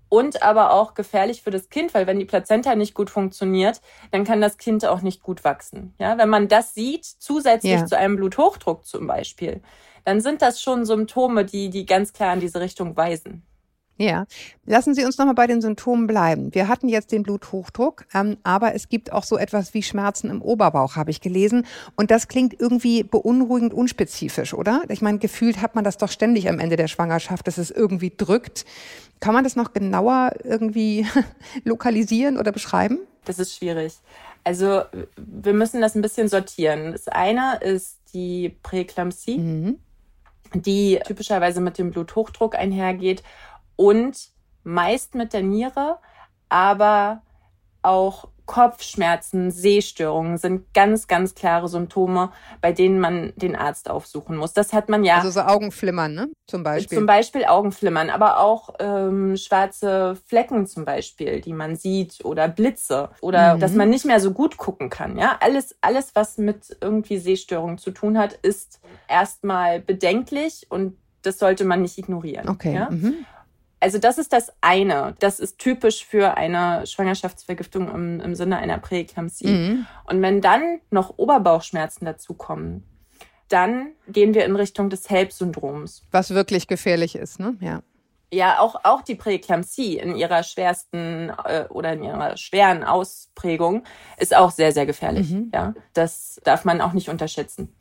und 0.09 0.41
aber 0.41 0.73
auch 0.73 0.95
gefährlich 0.95 1.43
für 1.43 1.51
das 1.51 1.69
Kind, 1.69 1.93
weil 1.93 2.07
wenn 2.07 2.17
die 2.17 2.25
Plazenta 2.25 2.75
nicht 2.75 2.95
gut 2.95 3.11
funktioniert, 3.11 3.81
dann 4.09 4.23
kann 4.23 4.41
das 4.41 4.57
Kind 4.57 4.83
auch 4.83 5.01
nicht 5.01 5.21
gut 5.21 5.43
wachsen. 5.43 5.93
Ja, 6.00 6.17
wenn 6.17 6.27
man 6.27 6.47
das 6.47 6.73
sieht, 6.73 7.05
zusätzlich 7.05 7.73
ja. 7.73 7.85
zu 7.85 7.95
einem 7.95 8.15
Bluthochdruck 8.15 8.83
zum 8.83 9.05
Beispiel, 9.05 9.61
dann 10.03 10.19
sind 10.19 10.41
das 10.41 10.59
schon 10.59 10.83
Symptome, 10.83 11.45
die, 11.45 11.69
die 11.69 11.85
ganz 11.85 12.13
klar 12.13 12.33
in 12.33 12.39
diese 12.39 12.61
Richtung 12.61 12.97
weisen. 12.97 13.43
Ja, 14.01 14.25
lassen 14.65 14.96
Sie 14.96 15.05
uns 15.05 15.20
nochmal 15.20 15.36
bei 15.36 15.46
den 15.46 15.62
Symptomen 15.62 16.08
bleiben. 16.08 16.55
Wir 16.55 16.67
hatten 16.67 16.89
jetzt 16.89 17.12
den 17.12 17.22
Bluthochdruck, 17.22 18.05
ähm, 18.15 18.38
aber 18.41 18.74
es 18.74 18.89
gibt 18.89 19.13
auch 19.13 19.24
so 19.24 19.38
etwas 19.38 19.75
wie 19.75 19.84
Schmerzen 19.84 20.31
im 20.31 20.41
Oberbauch, 20.41 20.96
habe 20.96 21.12
ich 21.12 21.22
gelesen. 21.22 21.67
Und 21.96 22.10
das 22.10 22.27
klingt 22.27 22.60
irgendwie 22.60 23.03
beunruhigend 23.03 23.75
unspezifisch, 23.75 24.55
oder? 24.55 24.81
Ich 24.89 25.03
meine, 25.03 25.20
gefühlt 25.20 25.62
hat 25.62 25.75
man 25.75 25.84
das 25.84 25.98
doch 25.98 26.10
ständig 26.10 26.50
am 26.50 26.58
Ende 26.58 26.77
der 26.77 26.88
Schwangerschaft, 26.88 27.46
dass 27.46 27.60
es 27.60 27.70
irgendwie 27.70 28.12
drückt. 28.15 28.65
Kann 29.20 29.36
man 29.36 29.43
das 29.43 29.55
noch 29.55 29.72
genauer 29.72 30.31
irgendwie 30.43 31.05
lokalisieren 31.63 32.39
oder 32.39 32.51
beschreiben? 32.51 32.98
Das 33.25 33.38
ist 33.38 33.55
schwierig. 33.55 33.93
Also 34.43 34.81
wir 35.15 35.53
müssen 35.53 35.79
das 35.79 35.93
ein 35.93 36.01
bisschen 36.01 36.27
sortieren. 36.27 36.93
Das 36.93 37.08
eine 37.08 37.60
ist 37.62 38.00
die 38.15 38.58
Präeklampsie, 38.63 39.38
mhm. 39.38 39.79
die 40.55 41.00
typischerweise 41.05 41.62
mit 41.62 41.77
dem 41.77 41.91
Bluthochdruck 41.91 42.55
einhergeht 42.55 43.22
und 43.81 44.29
meist 44.63 45.15
mit 45.15 45.33
der 45.33 45.41
Niere, 45.41 45.97
aber 46.50 47.23
auch 47.81 48.27
Kopfschmerzen, 48.45 49.50
Sehstörungen 49.50 50.38
sind 50.38 50.71
ganz, 50.73 51.07
ganz 51.07 51.33
klare 51.33 51.67
Symptome, 51.67 52.31
bei 52.59 52.73
denen 52.73 53.00
man 53.00 53.33
den 53.38 53.55
Arzt 53.55 53.89
aufsuchen 53.89 54.35
muss. 54.38 54.53
Das 54.53 54.71
hat 54.71 54.88
man 54.88 55.03
ja. 55.03 55.15
Also 55.15 55.31
so 55.31 55.39
Augenflimmern, 55.39 56.13
ne? 56.13 56.29
Zum 56.47 56.61
Beispiel. 56.61 56.97
Zum 56.97 57.07
Beispiel 57.07 57.45
Augenflimmern, 57.45 58.11
aber 58.11 58.39
auch 58.39 58.75
ähm, 58.79 59.35
schwarze 59.35 60.15
Flecken 60.27 60.67
zum 60.67 60.85
Beispiel, 60.85 61.41
die 61.41 61.53
man 61.53 61.75
sieht, 61.75 62.23
oder 62.23 62.50
Blitze 62.50 63.09
oder 63.21 63.55
mhm. 63.55 63.61
dass 63.61 63.73
man 63.73 63.89
nicht 63.89 64.05
mehr 64.05 64.19
so 64.19 64.31
gut 64.31 64.57
gucken 64.57 64.89
kann. 64.89 65.17
Ja, 65.17 65.38
alles, 65.39 65.75
alles, 65.81 66.13
was 66.13 66.38
mit 66.38 66.77
irgendwie 66.81 67.17
Sehstörungen 67.17 67.79
zu 67.79 67.89
tun 67.89 68.19
hat, 68.19 68.33
ist 68.33 68.79
erstmal 69.07 69.79
bedenklich 69.79 70.67
und 70.69 70.97
das 71.23 71.39
sollte 71.39 71.65
man 71.65 71.81
nicht 71.81 71.97
ignorieren. 71.97 72.50
Okay. 72.50 72.75
Ja? 72.75 72.89
Mhm. 72.91 73.25
Also 73.81 73.97
das 73.97 74.17
ist 74.17 74.31
das 74.31 74.53
eine. 74.61 75.15
Das 75.19 75.39
ist 75.39 75.57
typisch 75.57 76.05
für 76.05 76.38
eine 76.38 76.85
Schwangerschaftsvergiftung 76.85 77.93
im, 77.93 78.19
im 78.21 78.35
Sinne 78.35 78.57
einer 78.57 78.77
Präeklampsie. 78.77 79.47
Mhm. 79.47 79.88
Und 80.05 80.21
wenn 80.21 80.39
dann 80.39 80.79
noch 80.91 81.17
Oberbauchschmerzen 81.17 82.05
dazukommen, 82.05 82.83
dann 83.50 83.88
gehen 84.07 84.33
wir 84.33 84.45
in 84.45 84.55
Richtung 84.55 84.89
des 84.89 85.09
HELP-Syndroms. 85.09 86.03
Was 86.11 86.29
wirklich 86.29 86.67
gefährlich 86.67 87.15
ist, 87.15 87.39
ne? 87.39 87.57
Ja. 87.59 87.81
Ja, 88.33 88.59
auch, 88.59 88.75
auch 88.85 89.01
die 89.01 89.15
Präeklampsie 89.15 89.97
in 89.97 90.15
ihrer 90.15 90.43
schwersten 90.43 91.33
äh, 91.43 91.65
oder 91.67 91.93
in 91.93 92.03
ihrer 92.03 92.38
schweren 92.38 92.85
Ausprägung 92.85 93.83
ist 94.17 94.33
auch 94.33 94.51
sehr, 94.51 94.71
sehr 94.71 94.85
gefährlich. 94.85 95.31
Mhm. 95.31 95.51
Ja, 95.53 95.73
das 95.91 96.39
darf 96.45 96.63
man 96.63 96.79
auch 96.79 96.93
nicht 96.93 97.09
unterschätzen. 97.09 97.75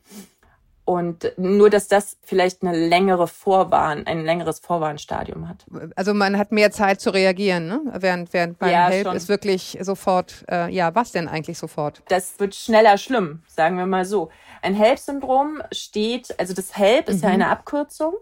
Und 0.91 1.31
nur, 1.37 1.69
dass 1.69 1.87
das 1.87 2.17
vielleicht 2.21 2.63
eine 2.63 2.75
längere 2.77 3.25
Vorwarn, 3.25 4.05
ein 4.07 4.25
längeres 4.25 4.59
Vorwarnstadium 4.59 5.47
hat. 5.47 5.65
Also 5.95 6.13
man 6.13 6.37
hat 6.37 6.51
mehr 6.51 6.69
Zeit 6.71 6.99
zu 6.99 7.13
reagieren, 7.13 7.65
ne? 7.67 7.79
Während, 7.93 8.33
während 8.33 8.59
beim 8.59 8.71
ja, 8.71 8.89
HELP 8.89 9.13
ist 9.13 9.29
wirklich 9.29 9.77
sofort, 9.79 10.43
äh, 10.51 10.69
ja, 10.69 10.93
was 10.93 11.13
denn 11.13 11.29
eigentlich 11.29 11.57
sofort? 11.57 12.03
Das 12.09 12.37
wird 12.41 12.55
schneller 12.55 12.97
schlimm, 12.97 13.41
sagen 13.47 13.77
wir 13.77 13.85
mal 13.85 14.03
so. 14.03 14.31
Ein 14.61 14.73
HELP-Syndrom 14.73 15.61
steht, 15.71 16.37
also 16.37 16.53
das 16.53 16.77
HELP 16.77 17.07
ist 17.07 17.21
mhm. 17.21 17.23
ja 17.23 17.29
eine 17.29 17.47
Abkürzung. 17.47 18.15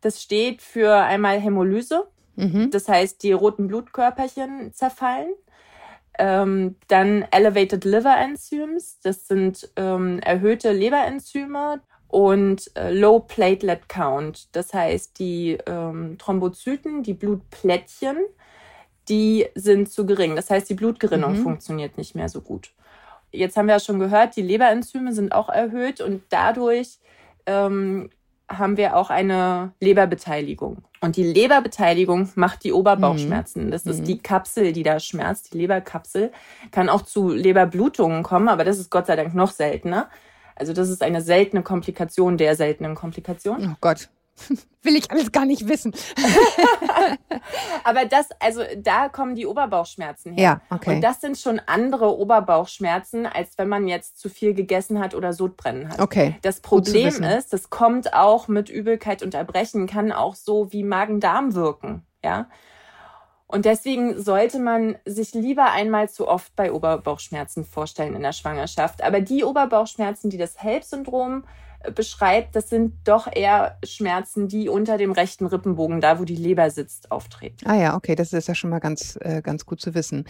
Das 0.00 0.22
steht 0.22 0.62
für 0.62 0.94
einmal 0.94 1.40
Hämolyse. 1.40 2.06
Mhm. 2.36 2.70
Das 2.70 2.88
heißt, 2.88 3.24
die 3.24 3.32
roten 3.32 3.66
Blutkörperchen 3.66 4.72
zerfallen. 4.72 5.34
Ähm, 6.16 6.76
dann 6.86 7.26
Elevated 7.32 7.84
Liver 7.84 8.16
Enzymes, 8.16 9.00
das 9.00 9.26
sind 9.26 9.68
ähm, 9.74 10.20
erhöhte 10.20 10.70
Leberenzyme 10.70 11.80
und 12.14 12.70
äh, 12.76 12.92
Low 12.92 13.18
Platelet 13.18 13.88
Count. 13.88 14.46
Das 14.54 14.72
heißt, 14.72 15.18
die 15.18 15.58
ähm, 15.66 16.16
Thrombozyten, 16.16 17.02
die 17.02 17.12
Blutplättchen, 17.12 18.18
die 19.08 19.46
sind 19.56 19.90
zu 19.90 20.06
gering. 20.06 20.36
Das 20.36 20.48
heißt, 20.48 20.70
die 20.70 20.74
Blutgerinnung 20.74 21.38
mhm. 21.38 21.42
funktioniert 21.42 21.98
nicht 21.98 22.14
mehr 22.14 22.28
so 22.28 22.40
gut. 22.40 22.70
Jetzt 23.32 23.56
haben 23.56 23.66
wir 23.66 23.74
ja 23.74 23.80
schon 23.80 23.98
gehört, 23.98 24.36
die 24.36 24.42
Leberenzyme 24.42 25.12
sind 25.12 25.32
auch 25.32 25.48
erhöht 25.48 26.00
und 26.00 26.22
dadurch 26.28 27.00
ähm, 27.46 28.10
haben 28.48 28.76
wir 28.76 28.94
auch 28.96 29.10
eine 29.10 29.72
Leberbeteiligung. 29.80 30.84
Und 31.00 31.16
die 31.16 31.24
Leberbeteiligung 31.24 32.30
macht 32.36 32.62
die 32.62 32.72
Oberbauchschmerzen. 32.72 33.66
Mhm. 33.66 33.70
Das 33.72 33.86
ist 33.86 34.02
mhm. 34.02 34.04
die 34.04 34.18
Kapsel, 34.18 34.72
die 34.72 34.84
da 34.84 35.00
schmerzt, 35.00 35.52
die 35.52 35.58
Leberkapsel. 35.58 36.30
Kann 36.70 36.88
auch 36.88 37.02
zu 37.02 37.30
Leberblutungen 37.32 38.22
kommen, 38.22 38.46
aber 38.46 38.62
das 38.62 38.78
ist 38.78 38.88
Gott 38.88 39.08
sei 39.08 39.16
Dank 39.16 39.34
noch 39.34 39.50
seltener. 39.50 40.08
Also 40.56 40.72
das 40.72 40.88
ist 40.88 41.02
eine 41.02 41.20
seltene 41.20 41.62
Komplikation 41.62 42.36
der 42.36 42.56
seltenen 42.56 42.94
Komplikation. 42.94 43.70
Oh 43.72 43.76
Gott. 43.80 44.08
Will 44.82 44.96
ich 44.96 45.10
alles 45.10 45.32
gar 45.32 45.46
nicht 45.46 45.68
wissen. 45.68 45.94
Aber 47.84 48.04
das, 48.04 48.28
also 48.40 48.62
da 48.76 49.08
kommen 49.08 49.34
die 49.34 49.46
Oberbauchschmerzen 49.46 50.32
her. 50.32 50.60
Ja, 50.70 50.76
okay. 50.76 50.96
Und 50.96 51.00
das 51.00 51.20
sind 51.20 51.38
schon 51.38 51.60
andere 51.66 52.18
Oberbauchschmerzen, 52.18 53.26
als 53.26 53.56
wenn 53.56 53.68
man 53.68 53.88
jetzt 53.88 54.18
zu 54.18 54.28
viel 54.28 54.52
gegessen 54.54 55.00
hat 55.00 55.14
oder 55.14 55.32
Sodbrennen 55.32 55.88
hat. 55.88 56.00
Okay. 56.00 56.36
Das 56.42 56.60
Problem 56.60 57.22
ist, 57.22 57.52
das 57.52 57.70
kommt 57.70 58.12
auch 58.12 58.48
mit 58.48 58.68
Übelkeit 58.68 59.22
und 59.22 59.34
Erbrechen, 59.34 59.86
kann 59.86 60.12
auch 60.12 60.34
so 60.34 60.72
wie 60.72 60.82
Magen-Darm 60.82 61.54
wirken. 61.54 62.04
Ja. 62.22 62.48
Und 63.54 63.66
deswegen 63.66 64.20
sollte 64.20 64.58
man 64.58 64.96
sich 65.04 65.32
lieber 65.32 65.70
einmal 65.70 66.08
zu 66.08 66.26
oft 66.26 66.56
bei 66.56 66.72
Oberbauchschmerzen 66.72 67.64
vorstellen 67.64 68.16
in 68.16 68.22
der 68.22 68.32
Schwangerschaft. 68.32 69.00
Aber 69.04 69.20
die 69.20 69.44
Oberbauchschmerzen, 69.44 70.28
die 70.28 70.38
das 70.38 70.60
HELP-Syndrom 70.60 71.44
äh, 71.84 71.92
beschreibt, 71.92 72.56
das 72.56 72.68
sind 72.68 72.94
doch 73.04 73.28
eher 73.32 73.78
Schmerzen, 73.84 74.48
die 74.48 74.68
unter 74.68 74.98
dem 74.98 75.12
rechten 75.12 75.46
Rippenbogen, 75.46 76.00
da 76.00 76.18
wo 76.18 76.24
die 76.24 76.34
Leber 76.34 76.68
sitzt, 76.70 77.12
auftreten. 77.12 77.64
Ah 77.64 77.76
ja, 77.76 77.94
okay, 77.94 78.16
das 78.16 78.32
ist 78.32 78.48
ja 78.48 78.56
schon 78.56 78.70
mal 78.70 78.80
ganz, 78.80 79.16
äh, 79.20 79.40
ganz 79.40 79.66
gut 79.66 79.80
zu 79.80 79.94
wissen. 79.94 80.24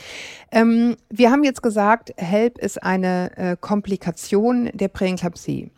Ähm, 0.53 0.99
wir 1.09 1.31
haben 1.31 1.45
jetzt 1.45 1.63
gesagt, 1.63 2.13
HELP 2.19 2.59
ist 2.59 2.83
eine 2.83 3.35
äh, 3.39 3.57
Komplikation 3.59 4.69
der 4.75 4.89
Präeklampsie. 4.89 5.71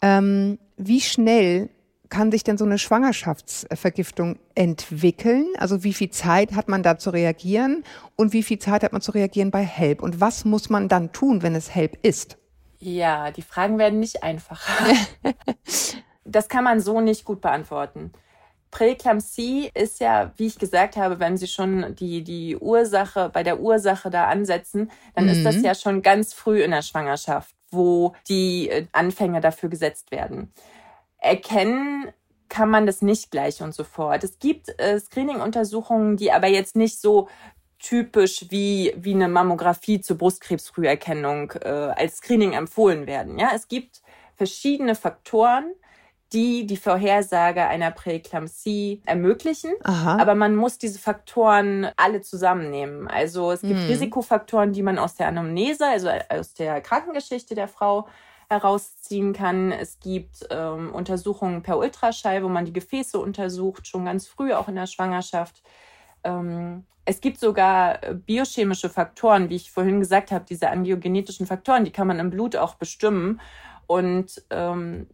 Ähm, 0.00 0.60
wie 0.76 1.00
schnell 1.00 1.70
kann 2.14 2.30
sich 2.30 2.44
denn 2.44 2.56
so 2.56 2.64
eine 2.64 2.78
Schwangerschaftsvergiftung 2.78 4.38
entwickeln? 4.54 5.48
Also 5.58 5.82
wie 5.82 5.92
viel 5.92 6.10
Zeit 6.10 6.52
hat 6.52 6.68
man 6.68 6.84
da 6.84 6.96
zu 6.96 7.10
reagieren 7.10 7.82
und 8.14 8.32
wie 8.32 8.44
viel 8.44 8.60
Zeit 8.60 8.84
hat 8.84 8.92
man 8.92 9.02
zu 9.02 9.10
reagieren 9.10 9.50
bei 9.50 9.64
HELP? 9.64 10.00
Und 10.00 10.20
was 10.20 10.44
muss 10.44 10.70
man 10.70 10.86
dann 10.86 11.10
tun, 11.10 11.42
wenn 11.42 11.56
es 11.56 11.74
HELP 11.74 11.98
ist? 12.02 12.38
Ja, 12.78 13.32
die 13.32 13.42
Fragen 13.42 13.78
werden 13.78 13.98
nicht 13.98 14.22
einfacher. 14.22 14.94
das 16.24 16.48
kann 16.48 16.62
man 16.62 16.78
so 16.78 17.00
nicht 17.00 17.24
gut 17.24 17.40
beantworten. 17.40 18.12
Präeklampsie 18.70 19.72
ist 19.74 19.98
ja, 19.98 20.30
wie 20.36 20.46
ich 20.46 20.58
gesagt 20.60 20.96
habe, 20.96 21.18
wenn 21.18 21.36
Sie 21.36 21.48
schon 21.48 21.96
die, 21.96 22.22
die 22.22 22.56
Ursache, 22.56 23.28
bei 23.28 23.42
der 23.42 23.58
Ursache 23.58 24.10
da 24.10 24.28
ansetzen, 24.28 24.92
dann 25.16 25.24
mhm. 25.24 25.30
ist 25.30 25.44
das 25.44 25.56
mhm. 25.56 25.64
ja 25.64 25.74
schon 25.74 26.02
ganz 26.02 26.32
früh 26.32 26.62
in 26.62 26.70
der 26.70 26.82
Schwangerschaft, 26.82 27.56
wo 27.72 28.14
die 28.28 28.68
äh, 28.68 28.86
Anfänge 28.92 29.40
dafür 29.40 29.68
gesetzt 29.68 30.12
werden 30.12 30.52
erkennen 31.24 32.12
kann 32.48 32.70
man 32.70 32.86
das 32.86 33.02
nicht 33.02 33.30
gleich 33.30 33.62
und 33.62 33.74
so 33.74 33.82
fort. 33.82 34.22
Es 34.22 34.38
gibt 34.38 34.68
äh, 34.78 35.00
Screening-Untersuchungen, 35.00 36.16
die 36.16 36.30
aber 36.30 36.46
jetzt 36.46 36.76
nicht 36.76 37.00
so 37.00 37.28
typisch 37.78 38.46
wie, 38.50 38.94
wie 38.96 39.14
eine 39.14 39.28
Mammographie 39.28 40.00
zur 40.00 40.18
Brustkrebsfrüherkennung 40.18 41.52
äh, 41.62 41.68
als 41.68 42.18
Screening 42.18 42.52
empfohlen 42.52 43.06
werden. 43.06 43.38
Ja, 43.38 43.50
es 43.54 43.68
gibt 43.68 44.02
verschiedene 44.36 44.94
Faktoren, 44.94 45.72
die 46.32 46.66
die 46.66 46.76
Vorhersage 46.76 47.66
einer 47.66 47.90
Präeklampsie 47.90 49.02
ermöglichen. 49.04 49.72
Aha. 49.82 50.16
Aber 50.18 50.34
man 50.34 50.56
muss 50.56 50.78
diese 50.78 50.98
Faktoren 50.98 51.88
alle 51.96 52.22
zusammennehmen. 52.22 53.06
Also 53.08 53.52
es 53.52 53.60
gibt 53.60 53.80
hm. 53.80 53.86
Risikofaktoren, 53.86 54.72
die 54.72 54.82
man 54.82 54.98
aus 54.98 55.14
der 55.14 55.28
Anamnese, 55.28 55.86
also 55.86 56.08
aus 56.28 56.54
der 56.54 56.80
Krankengeschichte 56.80 57.54
der 57.54 57.68
Frau 57.68 58.08
herausziehen 58.48 59.32
kann. 59.32 59.72
Es 59.72 60.00
gibt 60.00 60.46
ähm, 60.50 60.92
Untersuchungen 60.94 61.62
per 61.62 61.78
Ultraschall, 61.78 62.42
wo 62.42 62.48
man 62.48 62.64
die 62.64 62.72
Gefäße 62.72 63.18
untersucht, 63.18 63.86
schon 63.86 64.04
ganz 64.04 64.26
früh, 64.26 64.52
auch 64.52 64.68
in 64.68 64.76
der 64.76 64.86
Schwangerschaft. 64.86 65.62
Ähm, 66.24 66.84
es 67.04 67.20
gibt 67.20 67.38
sogar 67.38 68.02
äh, 68.02 68.14
biochemische 68.14 68.88
Faktoren, 68.88 69.50
wie 69.50 69.56
ich 69.56 69.70
vorhin 69.70 70.00
gesagt 70.00 70.30
habe, 70.30 70.44
diese 70.48 70.70
angiogenetischen 70.70 71.46
Faktoren, 71.46 71.84
die 71.84 71.92
kann 71.92 72.06
man 72.06 72.18
im 72.18 72.30
Blut 72.30 72.56
auch 72.56 72.74
bestimmen. 72.74 73.40
Und 73.86 74.42
ähm, 74.50 75.06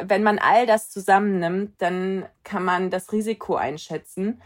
wenn 0.00 0.22
man 0.22 0.38
all 0.38 0.66
das 0.66 0.90
zusammennimmt, 0.90 1.80
dann 1.80 2.26
kann 2.44 2.64
man 2.64 2.90
das 2.90 3.12
Risiko 3.12 3.56
einschätzen 3.56 4.40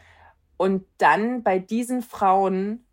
und 0.56 0.84
dann 0.98 1.42
bei 1.42 1.58
diesen 1.58 2.02
Frauen 2.02 2.84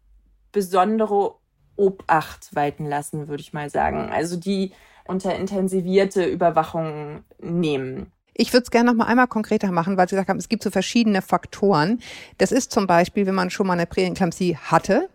besondere 0.51 1.35
Obacht 1.75 2.55
walten 2.55 2.85
lassen, 2.85 3.27
würde 3.27 3.41
ich 3.41 3.53
mal 3.53 3.69
sagen. 3.69 4.09
Also 4.09 4.37
die 4.37 4.73
unter 5.09 5.35
intensivierte 5.35 6.23
Überwachung 6.23 7.23
nehmen. 7.41 8.11
Ich 8.33 8.53
würde 8.53 8.63
es 8.63 8.71
gerne 8.71 8.91
noch 8.91 8.97
mal 8.97 9.07
einmal 9.07 9.27
konkreter 9.27 9.71
machen, 9.71 9.97
weil 9.97 10.07
Sie 10.07 10.15
gesagt 10.15 10.29
haben, 10.29 10.37
es 10.37 10.47
gibt 10.47 10.63
so 10.63 10.69
verschiedene 10.69 11.21
Faktoren. 11.21 11.99
Das 12.37 12.53
ist 12.53 12.71
zum 12.71 12.87
Beispiel, 12.87 13.25
wenn 13.25 13.35
man 13.35 13.49
schon 13.49 13.67
mal 13.67 13.73
eine 13.73 13.85
Präeklampsie 13.85 14.55
hatte, 14.55 15.09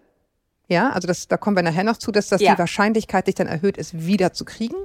ja, 0.67 0.91
also 0.91 1.07
das, 1.07 1.29
da 1.29 1.37
kommen 1.37 1.57
wir 1.57 1.63
nachher 1.63 1.85
noch 1.85 1.99
zu, 1.99 2.11
dass 2.11 2.29
das 2.29 2.41
ja. 2.41 2.55
die 2.55 2.59
Wahrscheinlichkeit 2.59 3.27
sich 3.27 3.35
dann 3.35 3.47
erhöht, 3.47 3.77
es 3.77 4.07
wieder 4.07 4.33
zu 4.33 4.47
kriegen. 4.47 4.77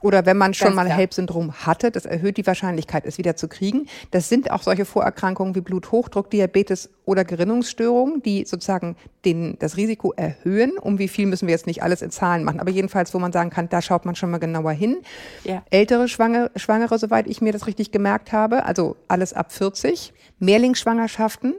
Oder 0.00 0.24
wenn 0.24 0.38
man 0.38 0.54
schon 0.54 0.74
Ganz 0.74 0.76
mal 0.76 0.88
HELP-Syndrom 0.88 1.52
hatte, 1.66 1.90
das 1.90 2.06
erhöht 2.06 2.36
die 2.36 2.46
Wahrscheinlichkeit, 2.46 3.04
es 3.04 3.18
wieder 3.18 3.36
zu 3.36 3.48
kriegen. 3.48 3.88
Das 4.10 4.28
sind 4.28 4.50
auch 4.50 4.62
solche 4.62 4.84
Vorerkrankungen 4.84 5.54
wie 5.54 5.60
Bluthochdruck, 5.60 6.30
Diabetes 6.30 6.88
oder 7.04 7.24
Gerinnungsstörungen, 7.24 8.22
die 8.22 8.44
sozusagen 8.46 8.96
den, 9.24 9.58
das 9.58 9.76
Risiko 9.76 10.12
erhöhen. 10.16 10.78
Um 10.78 10.98
wie 10.98 11.08
viel 11.08 11.26
müssen 11.26 11.46
wir 11.46 11.52
jetzt 11.52 11.66
nicht 11.66 11.82
alles 11.82 12.00
in 12.00 12.10
Zahlen 12.10 12.44
machen. 12.44 12.60
Aber 12.60 12.70
jedenfalls, 12.70 13.12
wo 13.12 13.18
man 13.18 13.32
sagen 13.32 13.50
kann, 13.50 13.68
da 13.68 13.82
schaut 13.82 14.06
man 14.06 14.14
schon 14.14 14.30
mal 14.30 14.38
genauer 14.38 14.72
hin. 14.72 14.98
Ja. 15.44 15.62
Ältere 15.70 16.08
Schwangere, 16.08 16.50
Schwangere, 16.56 16.98
soweit 16.98 17.26
ich 17.26 17.42
mir 17.42 17.52
das 17.52 17.66
richtig 17.66 17.90
gemerkt 17.90 18.32
habe, 18.32 18.64
also 18.64 18.96
alles 19.08 19.34
ab 19.34 19.52
40. 19.52 20.14
Mehrlingsschwangerschaften 20.38 21.54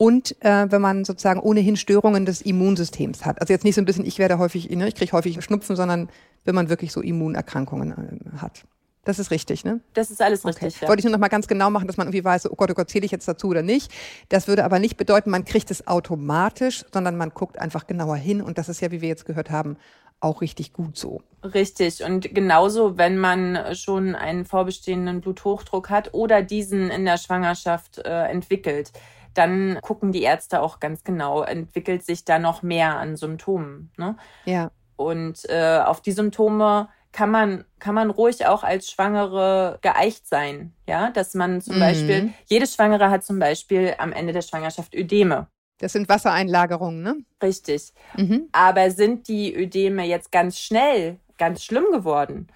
und 0.00 0.34
äh, 0.42 0.72
wenn 0.72 0.80
man 0.80 1.04
sozusagen 1.04 1.40
ohnehin 1.40 1.76
Störungen 1.76 2.24
des 2.24 2.40
Immunsystems 2.40 3.26
hat. 3.26 3.38
Also 3.38 3.52
jetzt 3.52 3.64
nicht 3.64 3.74
so 3.74 3.82
ein 3.82 3.84
bisschen, 3.84 4.06
ich 4.06 4.18
werde 4.18 4.38
häufig, 4.38 4.70
ne, 4.70 4.88
ich 4.88 4.94
kriege 4.94 5.12
häufig 5.12 5.44
Schnupfen, 5.44 5.76
sondern 5.76 6.08
wenn 6.46 6.54
man 6.54 6.70
wirklich 6.70 6.90
so 6.90 7.02
Immunerkrankungen 7.02 7.92
äh, 7.92 8.38
hat. 8.38 8.64
Das 9.04 9.18
ist 9.18 9.30
richtig, 9.30 9.62
ne? 9.62 9.80
Das 9.92 10.10
ist 10.10 10.22
alles 10.22 10.46
richtig, 10.46 10.68
okay. 10.68 10.78
ja. 10.80 10.88
Wollte 10.88 11.00
ich 11.00 11.04
nur 11.04 11.12
noch 11.12 11.18
mal 11.18 11.28
ganz 11.28 11.48
genau 11.48 11.68
machen, 11.68 11.86
dass 11.86 11.98
man 11.98 12.06
irgendwie 12.06 12.24
weiß, 12.24 12.50
oh 12.50 12.54
Gott, 12.56 12.70
oh 12.70 12.74
Gott, 12.74 12.88
zähle 12.88 13.04
ich 13.04 13.10
jetzt 13.10 13.28
dazu 13.28 13.48
oder 13.48 13.60
nicht. 13.60 13.92
Das 14.30 14.48
würde 14.48 14.64
aber 14.64 14.78
nicht 14.78 14.96
bedeuten, 14.96 15.28
man 15.28 15.44
kriegt 15.44 15.70
es 15.70 15.86
automatisch, 15.86 16.86
sondern 16.94 17.18
man 17.18 17.28
guckt 17.30 17.58
einfach 17.58 17.86
genauer 17.86 18.16
hin 18.16 18.40
und 18.40 18.56
das 18.56 18.70
ist 18.70 18.80
ja, 18.80 18.90
wie 18.90 19.02
wir 19.02 19.08
jetzt 19.08 19.26
gehört 19.26 19.50
haben, 19.50 19.76
auch 20.20 20.40
richtig 20.40 20.72
gut 20.72 20.96
so. 20.96 21.20
Richtig. 21.44 22.02
Und 22.04 22.34
genauso, 22.34 22.96
wenn 22.96 23.18
man 23.18 23.74
schon 23.74 24.14
einen 24.14 24.46
vorbestehenden 24.46 25.20
Bluthochdruck 25.20 25.90
hat 25.90 26.14
oder 26.14 26.40
diesen 26.40 26.90
in 26.90 27.04
der 27.04 27.18
Schwangerschaft 27.18 27.98
äh, 27.98 28.28
entwickelt, 28.28 28.92
dann 29.34 29.78
gucken 29.82 30.12
die 30.12 30.22
Ärzte 30.22 30.60
auch 30.60 30.80
ganz 30.80 31.04
genau, 31.04 31.42
entwickelt 31.42 32.04
sich 32.04 32.24
da 32.24 32.38
noch 32.38 32.62
mehr 32.62 32.96
an 32.96 33.16
Symptomen. 33.16 33.90
Ne? 33.96 34.16
Ja. 34.44 34.70
Und 34.96 35.48
äh, 35.48 35.80
auf 35.84 36.00
die 36.00 36.12
Symptome 36.12 36.88
kann 37.12 37.30
man, 37.30 37.64
kann 37.78 37.94
man 37.94 38.10
ruhig 38.10 38.46
auch 38.46 38.62
als 38.62 38.90
Schwangere 38.90 39.78
geeicht 39.82 40.26
sein. 40.26 40.72
Ja, 40.86 41.10
dass 41.10 41.34
man 41.34 41.60
zum 41.60 41.76
mhm. 41.76 41.80
Beispiel, 41.80 42.32
jede 42.46 42.66
Schwangere 42.66 43.10
hat 43.10 43.24
zum 43.24 43.38
Beispiel 43.38 43.94
am 43.98 44.12
Ende 44.12 44.32
der 44.32 44.42
Schwangerschaft 44.42 44.94
Ödeme. 44.94 45.46
Das 45.78 45.94
sind 45.94 46.08
Wassereinlagerungen, 46.08 47.02
ne? 47.02 47.16
Richtig. 47.42 47.92
Mhm. 48.16 48.48
Aber 48.52 48.90
sind 48.90 49.28
die 49.28 49.54
Ödeme 49.54 50.04
jetzt 50.04 50.30
ganz 50.30 50.58
schnell 50.58 51.18
ganz 51.38 51.64
schlimm 51.64 51.86
geworden? 51.90 52.48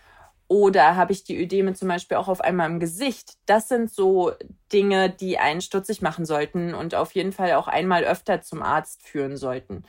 Oder 0.54 0.94
habe 0.94 1.10
ich 1.10 1.24
die 1.24 1.36
Ödeme 1.36 1.74
zum 1.74 1.88
Beispiel 1.88 2.16
auch 2.16 2.28
auf 2.28 2.40
einmal 2.40 2.70
im 2.70 2.78
Gesicht? 2.78 3.38
Das 3.44 3.66
sind 3.66 3.90
so 3.90 4.30
Dinge, 4.72 5.10
die 5.10 5.36
einen 5.36 5.60
stutzig 5.60 6.00
machen 6.00 6.24
sollten 6.24 6.74
und 6.74 6.94
auf 6.94 7.10
jeden 7.10 7.32
Fall 7.32 7.54
auch 7.54 7.66
einmal 7.66 8.04
öfter 8.04 8.40
zum 8.40 8.62
Arzt 8.62 9.02
führen 9.02 9.36
sollten. 9.36 9.82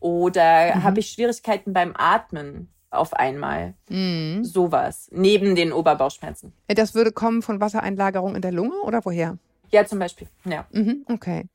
Oder 0.00 0.76
mhm. 0.76 0.84
habe 0.84 1.00
ich 1.00 1.10
Schwierigkeiten 1.10 1.74
beim 1.74 1.92
Atmen 1.98 2.72
auf 2.88 3.12
einmal? 3.12 3.74
Mhm. 3.90 4.42
Sowas. 4.42 5.08
Neben 5.12 5.54
den 5.54 5.70
Oberbauchschmerzen. 5.70 6.54
Das 6.68 6.94
würde 6.94 7.12
kommen 7.12 7.42
von 7.42 7.60
Wassereinlagerung 7.60 8.36
in 8.36 8.40
der 8.40 8.52
Lunge 8.52 8.80
oder 8.84 9.04
woher? 9.04 9.36
Ja, 9.70 9.84
zum 9.84 9.98
Beispiel. 9.98 10.28
Ja. 10.44 10.66
Mhm, 10.72 11.04
okay. 11.08 11.46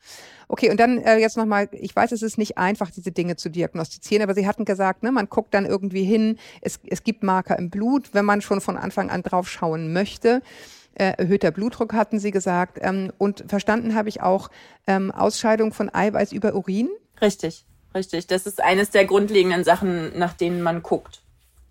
Okay, 0.48 0.70
und 0.70 0.80
dann 0.80 0.98
äh, 1.00 1.18
jetzt 1.18 1.38
nochmal, 1.38 1.70
ich 1.72 1.96
weiß, 1.96 2.12
es 2.12 2.22
ist 2.22 2.38
nicht 2.38 2.58
einfach, 2.58 2.92
diese 2.92 3.12
Dinge 3.12 3.38
zu 3.38 3.50
diagnostizieren, 3.50 4.24
aber 4.24 4.34
Sie 4.34 4.46
hatten 4.48 4.66
gesagt, 4.66 5.04
ne, 5.04 5.12
man 5.12 5.30
guckt 5.30 5.54
dann 5.54 5.66
irgendwie 5.66 6.04
hin, 6.04 6.38
es, 6.62 6.80
es 6.88 7.04
gibt 7.04 7.24
Marker 7.24 7.58
im 7.58 7.70
Blut, 7.70 8.14
wenn 8.14 8.26
man 8.26 8.42
schon 8.42 8.60
von 8.62 8.78
Anfang 8.78 9.10
an 9.10 9.24
drauf 9.24 9.50
schauen 9.50 9.94
möchte. 9.94 10.42
Äh, 10.94 11.14
erhöhter 11.18 11.52
Blutdruck 11.52 11.94
hatten 11.94 12.20
Sie 12.20 12.32
gesagt. 12.32 12.80
Ähm, 12.82 13.14
und 13.18 13.46
verstanden 13.48 13.96
habe 13.96 14.10
ich 14.10 14.22
auch 14.22 14.50
ähm, 14.88 15.12
Ausscheidung 15.12 15.72
von 15.72 15.94
Eiweiß 15.94 16.34
über 16.34 16.54
Urin. 16.54 16.90
Richtig, 17.22 17.66
richtig. 17.96 18.28
Das 18.28 18.46
ist 18.46 18.62
eines 18.62 18.90
der 18.90 19.06
grundlegenden 19.06 19.64
Sachen, 19.64 20.18
nach 20.18 20.34
denen 20.34 20.62
man 20.62 20.84
guckt 20.84 21.22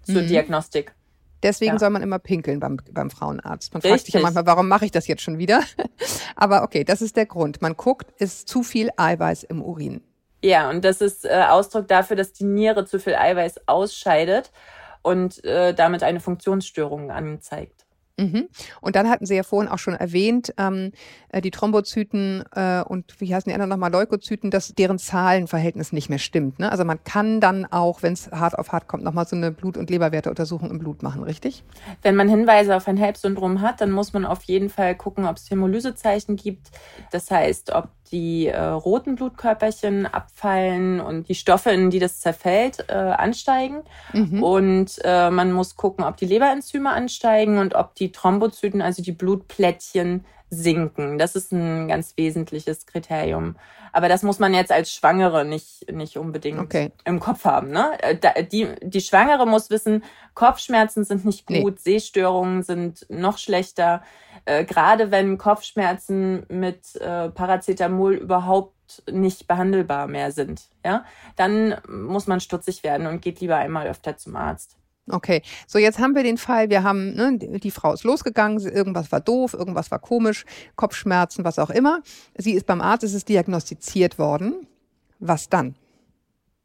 zur 0.02 0.22
mhm. 0.22 0.28
Diagnostik. 0.28 0.94
Deswegen 1.42 1.72
ja. 1.72 1.78
soll 1.78 1.90
man 1.90 2.02
immer 2.02 2.18
pinkeln 2.18 2.60
beim, 2.60 2.78
beim 2.92 3.10
Frauenarzt. 3.10 3.72
Man 3.72 3.80
Richtig. 3.80 3.90
fragt 3.90 4.04
sich 4.06 4.14
ja 4.14 4.20
manchmal, 4.20 4.46
warum 4.46 4.68
mache 4.68 4.84
ich 4.84 4.90
das 4.90 5.06
jetzt 5.06 5.22
schon 5.22 5.38
wieder? 5.38 5.62
Aber 6.36 6.62
okay, 6.62 6.84
das 6.84 7.02
ist 7.02 7.16
der 7.16 7.26
Grund. 7.26 7.62
Man 7.62 7.76
guckt, 7.76 8.10
ist 8.20 8.48
zu 8.48 8.62
viel 8.62 8.90
Eiweiß 8.96 9.44
im 9.44 9.62
Urin. 9.62 10.02
Ja, 10.42 10.70
und 10.70 10.84
das 10.84 11.00
ist 11.00 11.24
äh, 11.24 11.44
Ausdruck 11.48 11.88
dafür, 11.88 12.16
dass 12.16 12.32
die 12.32 12.44
Niere 12.44 12.86
zu 12.86 12.98
viel 12.98 13.14
Eiweiß 13.14 13.68
ausscheidet 13.68 14.50
und 15.02 15.44
äh, 15.44 15.74
damit 15.74 16.02
eine 16.02 16.20
Funktionsstörung 16.20 17.10
anzeigt. 17.10 17.86
Mhm. 18.20 18.48
Und 18.80 18.96
dann 18.96 19.08
hatten 19.08 19.24
Sie 19.24 19.34
ja 19.34 19.42
vorhin 19.42 19.70
auch 19.70 19.78
schon 19.78 19.94
erwähnt, 19.94 20.52
ähm, 20.58 20.92
äh, 21.30 21.40
die 21.40 21.50
Thrombozyten 21.50 22.44
äh, 22.54 22.82
und 22.82 23.18
wie 23.20 23.34
heißen 23.34 23.48
die 23.48 23.54
anderen 23.54 23.70
nochmal, 23.70 23.90
Leukozyten, 23.90 24.50
dass 24.50 24.74
deren 24.74 24.98
Zahlenverhältnis 24.98 25.92
nicht 25.92 26.10
mehr 26.10 26.18
stimmt. 26.18 26.58
Ne? 26.58 26.70
Also 26.70 26.84
man 26.84 27.02
kann 27.02 27.40
dann 27.40 27.64
auch, 27.66 28.02
wenn 28.02 28.12
es 28.12 28.30
hart 28.30 28.58
auf 28.58 28.72
hart 28.72 28.88
kommt, 28.88 29.04
nochmal 29.04 29.26
so 29.26 29.36
eine 29.36 29.50
Blut- 29.50 29.76
und 29.76 29.88
Leberwerteuntersuchung 29.88 30.70
im 30.70 30.78
Blut 30.78 31.02
machen, 31.02 31.22
richtig? 31.22 31.64
Wenn 32.02 32.14
man 32.14 32.28
Hinweise 32.28 32.76
auf 32.76 32.86
ein 32.86 32.96
HELP-Syndrom 32.96 33.62
hat, 33.62 33.80
dann 33.80 33.90
muss 33.90 34.12
man 34.12 34.24
auf 34.26 34.42
jeden 34.42 34.68
Fall 34.68 34.94
gucken, 34.94 35.24
ob 35.24 35.36
es 35.36 35.50
Hämolysezeichen 35.50 36.36
gibt. 36.36 36.70
Das 37.10 37.30
heißt, 37.30 37.72
ob 37.72 37.88
die 38.12 38.46
äh, 38.48 38.60
roten 38.60 39.16
Blutkörperchen 39.16 40.06
abfallen 40.06 41.00
und 41.00 41.28
die 41.28 41.34
Stoffe, 41.34 41.70
in 41.70 41.90
die 41.90 41.98
das 41.98 42.20
zerfällt, 42.20 42.86
äh, 42.88 42.92
ansteigen. 42.92 43.82
Mhm. 44.12 44.42
Und 44.42 45.00
äh, 45.04 45.30
man 45.30 45.52
muss 45.52 45.76
gucken, 45.76 46.04
ob 46.04 46.16
die 46.16 46.26
Leberenzyme 46.26 46.90
ansteigen 46.90 47.58
und 47.58 47.74
ob 47.74 47.94
die 47.94 48.12
Thrombozyten, 48.12 48.82
also 48.82 49.02
die 49.02 49.12
Blutplättchen, 49.12 50.24
sinken. 50.50 51.18
Das 51.18 51.36
ist 51.36 51.52
ein 51.52 51.88
ganz 51.88 52.16
wesentliches 52.16 52.86
Kriterium. 52.86 53.56
Aber 53.92 54.08
das 54.08 54.22
muss 54.22 54.38
man 54.38 54.54
jetzt 54.54 54.70
als 54.70 54.92
Schwangere 54.92 55.44
nicht, 55.44 55.90
nicht 55.90 56.16
unbedingt 56.16 56.60
okay. 56.60 56.92
im 57.04 57.18
Kopf 57.18 57.44
haben. 57.44 57.70
Ne? 57.70 57.90
Äh, 58.02 58.44
die, 58.44 58.68
die 58.82 59.00
Schwangere 59.00 59.46
muss 59.46 59.70
wissen, 59.70 60.04
Kopfschmerzen 60.34 61.04
sind 61.04 61.24
nicht 61.24 61.46
gut, 61.46 61.74
nee. 61.74 61.80
Sehstörungen 61.80 62.62
sind 62.62 63.06
noch 63.08 63.38
schlechter. 63.38 64.02
Äh, 64.44 64.64
gerade 64.64 65.10
wenn 65.10 65.38
Kopfschmerzen 65.38 66.44
mit 66.48 66.96
äh, 66.96 67.30
Paracetamol 67.30 68.14
überhaupt 68.14 68.74
nicht 69.10 69.46
behandelbar 69.46 70.06
mehr 70.06 70.32
sind, 70.32 70.68
ja, 70.84 71.04
dann 71.36 71.76
muss 71.88 72.26
man 72.26 72.40
stutzig 72.40 72.82
werden 72.82 73.06
und 73.06 73.22
geht 73.22 73.40
lieber 73.40 73.56
einmal 73.56 73.86
öfter 73.86 74.16
zum 74.16 74.36
Arzt. 74.36 74.76
Okay, 75.08 75.42
so 75.66 75.78
jetzt 75.78 75.98
haben 75.98 76.14
wir 76.14 76.22
den 76.22 76.38
Fall, 76.38 76.70
wir 76.70 76.82
haben, 76.82 77.14
ne, 77.14 77.38
die 77.38 77.70
Frau 77.70 77.92
ist 77.92 78.04
losgegangen, 78.04 78.60
irgendwas 78.60 79.10
war 79.10 79.20
doof, 79.20 79.54
irgendwas 79.54 79.90
war 79.90 79.98
komisch, 79.98 80.44
Kopfschmerzen, 80.76 81.44
was 81.44 81.58
auch 81.58 81.70
immer. 81.70 82.02
Sie 82.36 82.52
ist 82.52 82.66
beim 82.66 82.80
Arzt, 82.80 83.04
es 83.04 83.14
ist 83.14 83.28
diagnostiziert 83.28 84.18
worden. 84.18 84.66
Was 85.18 85.48
dann? 85.48 85.74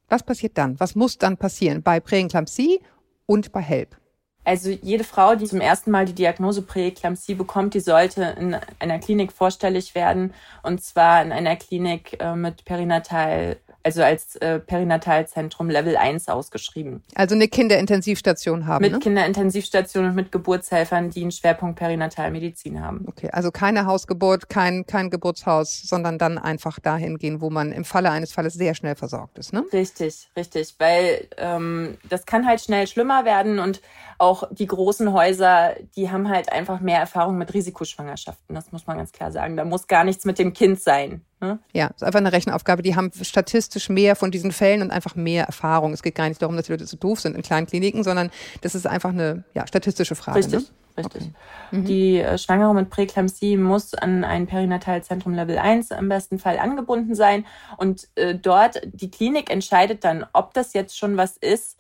Was 0.08 0.24
passiert 0.24 0.58
dann? 0.58 0.80
Was 0.80 0.96
muss 0.96 1.18
dann 1.18 1.38
passieren 1.38 1.82
bei 1.82 2.00
Präeklampsie 2.00 2.80
und 3.26 3.52
bei 3.52 3.62
HELP? 3.62 3.98
Also 4.46 4.70
jede 4.70 5.04
Frau, 5.04 5.36
die 5.36 5.46
zum 5.46 5.60
ersten 5.60 5.90
Mal 5.90 6.06
die 6.06 6.14
Diagnose 6.14 6.62
Präeklampsie 6.62 7.34
bekommt, 7.34 7.74
die 7.74 7.80
sollte 7.80 8.36
in 8.40 8.56
einer 8.78 9.00
Klinik 9.00 9.32
vorstellig 9.32 9.96
werden. 9.96 10.34
Und 10.62 10.84
zwar 10.84 11.24
in 11.24 11.32
einer 11.32 11.56
Klinik 11.56 12.22
äh, 12.22 12.36
mit 12.36 12.64
Perinatal 12.64 13.58
also 13.86 14.02
als 14.02 14.36
äh, 14.38 14.60
Perinatalzentrum 14.60 15.70
Level 15.70 15.96
1 15.96 16.28
ausgeschrieben. 16.28 17.04
Also 17.14 17.36
eine 17.36 17.48
Kinderintensivstation 17.48 18.66
haben. 18.66 18.82
Mit 18.82 18.94
ne? 18.94 19.00
Kinderintensivstation 19.00 20.06
und 20.06 20.16
mit 20.16 20.32
Geburtshelfern, 20.32 21.12
die 21.12 21.22
einen 21.22 21.32
Schwerpunkt 21.32 21.78
Perinatalmedizin 21.78 22.82
haben. 22.82 23.06
Okay, 23.08 23.30
also 23.32 23.52
keine 23.52 23.86
Hausgeburt, 23.86 24.50
kein, 24.50 24.88
kein 24.88 25.12
Geburtshaus, 25.12 25.84
sondern 25.84 26.18
dann 26.18 26.40
einfach 26.40 26.80
dahin 26.80 27.20
gehen, 27.20 27.42
wo 27.42 27.52
man 27.52 27.72
im 27.72 27.86
Falle 27.86 28.10
eines 28.10 28.32
Falles 28.32 28.56
sehr 28.56 28.74
schnell 28.74 28.96
versorgt 28.96 29.38
ist, 29.38 29.54
ne? 29.54 29.64
Richtig, 29.72 30.30
richtig. 30.36 30.74
Weil 30.80 31.28
ähm, 31.38 32.00
das 32.10 32.26
kann 32.26 32.48
halt 32.48 32.62
schnell 32.62 32.88
schlimmer 32.88 33.24
werden 33.24 33.60
und 33.60 33.82
auch 34.18 34.48
die 34.50 34.66
großen 34.66 35.14
Häuser, 35.14 35.76
die 35.96 36.10
haben 36.10 36.30
halt 36.30 36.52
einfach 36.52 36.80
mehr 36.80 37.00
Erfahrung 37.00 37.38
mit 37.38 37.54
Risikoschwangerschaften. 37.54 38.56
Das 38.56 38.72
muss 38.72 38.88
man 38.88 38.98
ganz 38.98 39.12
klar 39.12 39.32
sagen. 39.32 39.58
Da 39.58 39.66
muss 39.66 39.88
gar 39.88 40.06
nichts 40.06 40.26
mit 40.26 40.40
dem 40.40 40.54
Kind 40.54 40.82
sein. 40.82 41.22
Ne? 41.46 41.60
Ja, 41.74 41.88
ist 41.88 42.04
einfach 42.04 42.20
eine 42.20 42.32
Rechenaufgabe. 42.32 42.82
Die 42.82 42.96
haben 42.96 43.12
statistisch 43.22 43.90
mehr 43.90 44.16
von 44.16 44.32
diesen 44.32 44.52
Fällen 44.52 44.82
und 44.82 44.92
einfach 44.92 45.16
mehr 45.16 45.46
Erfahrung. 45.46 45.94
Es 45.94 46.02
geht 46.02 46.16
gar 46.16 46.28
nicht 46.28 46.42
darum, 46.42 46.56
dass 46.56 46.66
die 46.66 46.72
Leute 46.72 46.88
so 46.88 46.98
doof 46.98 47.20
sind 47.20 47.36
in 47.36 47.42
kleinen 47.42 47.68
Kliniken, 47.68 48.04
sondern 48.04 48.32
das 48.62 48.76
ist 48.76 48.88
einfach 48.88 49.10
eine 49.10 49.44
ja, 49.54 49.68
statistische 49.68 50.16
Frage. 50.16 50.40
Richtig. 50.40 50.62
Ne? 50.62 50.66
Richtig. 50.98 51.24
Okay. 51.24 51.34
Mhm. 51.72 51.86
Die 51.86 52.20
äh, 52.20 52.38
Schwangere 52.38 52.74
mit 52.74 52.90
Präklampsie 52.90 53.58
muss 53.58 53.94
an 53.94 54.24
ein 54.24 54.48
Perinatalzentrum 54.48 55.34
Level 55.34 55.58
1 55.58 55.92
im 55.92 56.10
besten 56.10 56.40
Fall 56.40 56.58
angebunden 56.58 57.16
sein. 57.16 57.46
Und 57.78 58.08
äh, 58.16 58.36
dort, 58.36 58.82
die 58.86 59.12
Klinik 59.12 59.52
entscheidet 59.52 60.04
dann, 60.04 60.26
ob 60.34 60.54
das 60.54 60.74
jetzt 60.74 60.98
schon 60.98 61.18
was 61.18 61.38
ist, 61.38 61.78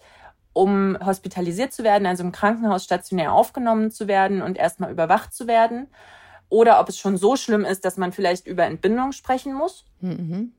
um 0.53 0.97
hospitalisiert 1.05 1.73
zu 1.73 1.83
werden, 1.83 2.05
also 2.05 2.23
im 2.23 2.31
Krankenhaus 2.31 2.83
stationär 2.83 3.33
aufgenommen 3.33 3.91
zu 3.91 4.07
werden 4.07 4.41
und 4.41 4.57
erstmal 4.57 4.91
überwacht 4.91 5.33
zu 5.33 5.47
werden. 5.47 5.87
Oder 6.49 6.79
ob 6.79 6.89
es 6.89 6.97
schon 6.97 7.17
so 7.17 7.35
schlimm 7.35 7.65
ist, 7.65 7.85
dass 7.85 7.97
man 7.97 8.11
vielleicht 8.11 8.47
über 8.47 8.63
Entbindung 8.63 9.11
sprechen 9.11 9.53
muss. 9.53 9.85
Mhm. 10.01 10.53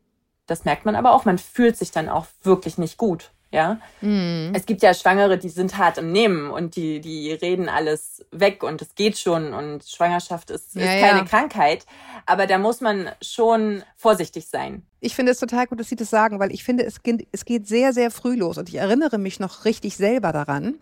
Das 0.47 0.65
merkt 0.65 0.85
man 0.85 0.97
aber 0.97 1.13
auch. 1.13 1.25
Man 1.25 1.39
fühlt 1.39 1.77
sich 1.77 1.91
dann 1.91 2.09
auch 2.09 2.27
wirklich 2.43 2.79
nicht 2.79 2.97
gut. 2.97 3.33
Ja, 3.53 3.79
mhm. 4.01 4.53
es 4.55 4.67
gibt 4.67 4.83
ja 4.83 4.93
Schwangere, 4.93 5.39
die 5.39 5.49
sind 5.49 5.79
hart 5.79 5.99
im 5.99 6.11
Nehmen 6.11 6.51
und 6.51 6.75
die, 6.75 7.01
die 7.01 7.33
reden 7.33 7.69
alles 7.69 8.27
weg 8.33 8.65
und 8.65 8.83
es 8.83 8.97
geht 8.97 9.17
schon 9.17 9.55
und 9.55 9.85
Schwangerschaft 9.85 10.51
ist, 10.51 10.75
ja, 10.75 10.83
ist 10.83 11.01
keine 11.01 11.21
ja. 11.21 11.25
Krankheit. 11.25 11.87
Aber 12.27 12.49
da 12.49 12.59
muss 12.59 12.81
man 12.81 13.09
schon 13.23 13.85
vorsichtig 13.97 14.49
sein. 14.49 14.83
Ich 14.99 15.15
finde 15.15 15.31
es 15.31 15.39
total 15.39 15.69
gut, 15.69 15.79
dass 15.79 15.89
Sie 15.89 15.97
das 15.97 16.11
sagen, 16.11 16.41
weil 16.41 16.53
ich 16.53 16.65
finde, 16.65 16.85
es 16.85 17.05
geht, 17.05 17.29
es 17.31 17.45
geht 17.45 17.69
sehr, 17.69 17.93
sehr 17.93 18.11
früh 18.11 18.35
los. 18.35 18.59
Und 18.59 18.69
ich 18.69 18.75
erinnere 18.75 19.17
mich 19.17 19.39
noch 19.39 19.65
richtig 19.65 19.97
selber 19.97 20.33
daran, 20.33 20.75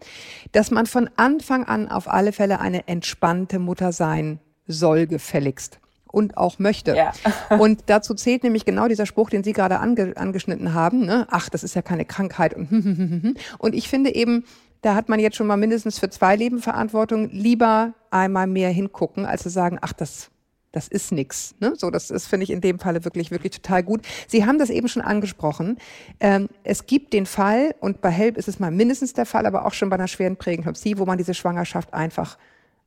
dass 0.52 0.70
man 0.70 0.86
von 0.86 1.10
Anfang 1.16 1.64
an 1.64 1.90
auf 1.90 2.08
alle 2.08 2.32
Fälle 2.32 2.60
eine 2.60 2.88
entspannte 2.88 3.58
Mutter 3.58 3.92
sein 3.92 4.40
soll, 4.66 5.06
gefälligst 5.06 5.80
und 6.14 6.36
auch 6.36 6.58
möchte. 6.58 6.94
Ja. 6.94 7.12
und 7.58 7.84
dazu 7.86 8.14
zählt 8.14 8.44
nämlich 8.44 8.64
genau 8.64 8.88
dieser 8.88 9.06
Spruch, 9.06 9.30
den 9.30 9.44
Sie 9.44 9.52
gerade 9.52 9.80
ange, 9.80 10.16
angeschnitten 10.16 10.72
haben. 10.72 11.04
Ne? 11.04 11.26
Ach, 11.30 11.48
das 11.48 11.64
ist 11.64 11.74
ja 11.74 11.82
keine 11.82 12.04
Krankheit. 12.04 12.54
Und, 12.54 13.36
und 13.58 13.74
ich 13.74 13.88
finde 13.88 14.14
eben, 14.14 14.44
da 14.80 14.94
hat 14.94 15.08
man 15.08 15.18
jetzt 15.18 15.36
schon 15.36 15.46
mal 15.46 15.56
mindestens 15.56 15.98
für 15.98 16.10
zwei 16.10 16.36
Leben 16.36 16.60
Verantwortung. 16.60 17.30
Lieber 17.30 17.94
einmal 18.10 18.46
mehr 18.46 18.70
hingucken, 18.70 19.26
als 19.26 19.42
zu 19.42 19.50
sagen, 19.50 19.78
ach, 19.80 19.92
das 19.92 20.30
das 20.74 20.88
ist 20.88 21.12
nix. 21.12 21.54
Ne? 21.60 21.74
So, 21.76 21.88
das 21.90 22.10
ist, 22.10 22.26
finde 22.26 22.42
ich, 22.44 22.50
in 22.50 22.60
dem 22.60 22.80
Falle 22.80 23.04
wirklich, 23.04 23.30
wirklich 23.30 23.52
total 23.52 23.84
gut. 23.84 24.02
Sie 24.26 24.44
haben 24.44 24.58
das 24.58 24.70
eben 24.70 24.88
schon 24.88 25.02
angesprochen. 25.02 25.78
Ähm, 26.18 26.48
es 26.64 26.86
gibt 26.86 27.12
den 27.12 27.26
Fall, 27.26 27.76
und 27.80 28.00
bei 28.00 28.10
HELP 28.10 28.36
ist 28.36 28.48
es 28.48 28.58
mal 28.58 28.72
mindestens 28.72 29.12
der 29.12 29.24
Fall, 29.24 29.46
aber 29.46 29.66
auch 29.66 29.72
schon 29.72 29.88
bei 29.88 29.94
einer 29.94 30.08
schweren 30.08 30.36
Präeklampsie, 30.36 30.98
wo 30.98 31.04
man 31.04 31.16
diese 31.16 31.32
Schwangerschaft 31.32 31.94
einfach 31.94 32.38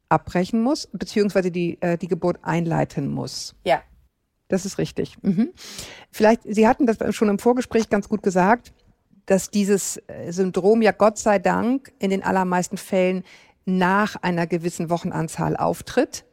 abbrechen 0.10 0.62
muss, 0.62 0.88
beziehungsweise 0.92 1.52
die, 1.52 1.82
äh, 1.82 1.98
die 1.98 2.08
Geburt 2.08 2.40
einleiten 2.44 3.10
muss. 3.10 3.56
Ja. 3.64 3.82
Das 4.48 4.66
ist 4.66 4.78
richtig. 4.78 5.18
Mhm. 5.22 5.50
Vielleicht, 6.12 6.42
Sie 6.46 6.68
hatten 6.68 6.86
das 6.86 6.98
schon 7.16 7.30
im 7.30 7.40
Vorgespräch 7.40 7.90
ganz 7.90 8.08
gut 8.08 8.24
gesagt, 8.24 8.74
dass 9.26 9.50
dieses 9.50 9.98
äh, 10.08 10.32
Syndrom 10.32 10.82
ja 10.82 10.92
Gott 10.92 11.18
sei 11.18 11.38
Dank 11.38 11.92
in 12.00 12.10
den 12.10 12.24
allermeisten 12.24 12.78
Fällen 12.78 13.24
nach 13.66 14.16
einer 14.16 14.48
gewissen 14.48 14.90
Wochenanzahl 14.90 15.58
auftritt. 15.58 16.24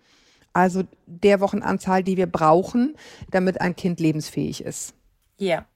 Also 0.53 0.85
der 1.07 1.41
Wochenanzahl, 1.41 2.05
die 2.05 2.17
wir 2.17 2.29
brauchen, 2.29 2.97
damit 3.31 3.61
ein 3.61 3.75
Kind 3.75 3.99
lebensfähig 3.99 4.63
ist. 4.63 4.95
Ja. 5.37 5.67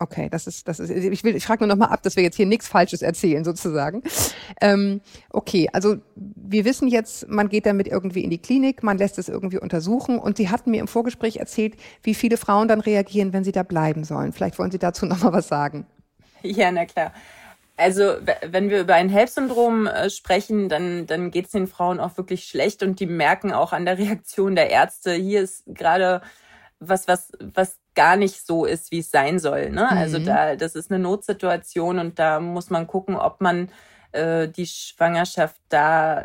Okay, 0.00 0.28
das 0.30 0.46
ist, 0.46 0.68
das 0.68 0.78
ist, 0.78 0.90
ich 0.90 1.24
will, 1.24 1.34
ich 1.34 1.44
frage 1.44 1.66
nur 1.66 1.74
noch 1.74 1.86
mal 1.86 1.92
ab, 1.92 2.02
dass 2.04 2.14
wir 2.14 2.22
jetzt 2.22 2.36
hier 2.36 2.46
nichts 2.46 2.68
Falsches 2.68 3.02
erzählen, 3.02 3.44
sozusagen. 3.44 4.02
Ähm, 4.60 5.00
okay, 5.30 5.68
also 5.72 5.96
wir 6.14 6.64
wissen 6.64 6.86
jetzt, 6.86 7.28
man 7.28 7.48
geht 7.48 7.66
damit 7.66 7.88
irgendwie 7.88 8.22
in 8.22 8.30
die 8.30 8.38
Klinik, 8.38 8.84
man 8.84 8.96
lässt 8.96 9.18
es 9.18 9.28
irgendwie 9.28 9.58
untersuchen 9.58 10.20
und 10.20 10.36
Sie 10.36 10.50
hatten 10.50 10.70
mir 10.70 10.80
im 10.80 10.86
Vorgespräch 10.86 11.38
erzählt, 11.38 11.74
wie 12.04 12.14
viele 12.14 12.36
Frauen 12.36 12.68
dann 12.68 12.80
reagieren, 12.80 13.32
wenn 13.32 13.42
sie 13.42 13.50
da 13.50 13.64
bleiben 13.64 14.04
sollen. 14.04 14.32
Vielleicht 14.32 14.58
wollen 14.60 14.70
Sie 14.70 14.78
dazu 14.78 15.04
noch 15.04 15.22
mal 15.22 15.32
was 15.32 15.48
sagen. 15.48 15.84
Ja, 16.42 16.70
na 16.70 16.86
klar. 16.86 17.12
Also 17.76 18.14
wenn 18.44 18.70
wir 18.70 18.80
über 18.80 18.94
ein 18.94 19.08
HELP-Syndrom 19.08 19.86
äh, 19.86 20.10
sprechen, 20.10 20.68
dann, 20.68 21.06
dann 21.06 21.30
geht 21.30 21.46
es 21.46 21.52
den 21.52 21.66
Frauen 21.68 22.00
auch 22.00 22.16
wirklich 22.16 22.44
schlecht 22.44 22.82
und 22.82 23.00
die 23.00 23.06
merken 23.06 23.52
auch 23.52 23.72
an 23.72 23.84
der 23.84 23.98
Reaktion 23.98 24.56
der 24.56 24.70
Ärzte, 24.70 25.12
hier 25.12 25.42
ist 25.42 25.64
gerade 25.66 26.20
was, 26.80 27.08
was, 27.08 27.32
was 27.40 27.78
gar 27.94 28.16
nicht 28.16 28.46
so 28.46 28.64
ist, 28.64 28.92
wie 28.92 29.00
es 29.00 29.10
sein 29.10 29.38
soll. 29.38 29.70
Ne? 29.70 29.88
Also 29.88 30.18
mhm. 30.18 30.24
Also 30.28 30.30
da, 30.30 30.56
das 30.56 30.74
ist 30.74 30.90
eine 30.90 31.00
Notsituation 31.00 31.98
und 31.98 32.18
da 32.18 32.40
muss 32.40 32.70
man 32.70 32.86
gucken, 32.86 33.16
ob 33.16 33.40
man 33.40 33.70
äh, 34.12 34.48
die 34.48 34.66
Schwangerschaft 34.66 35.60
da, 35.68 36.24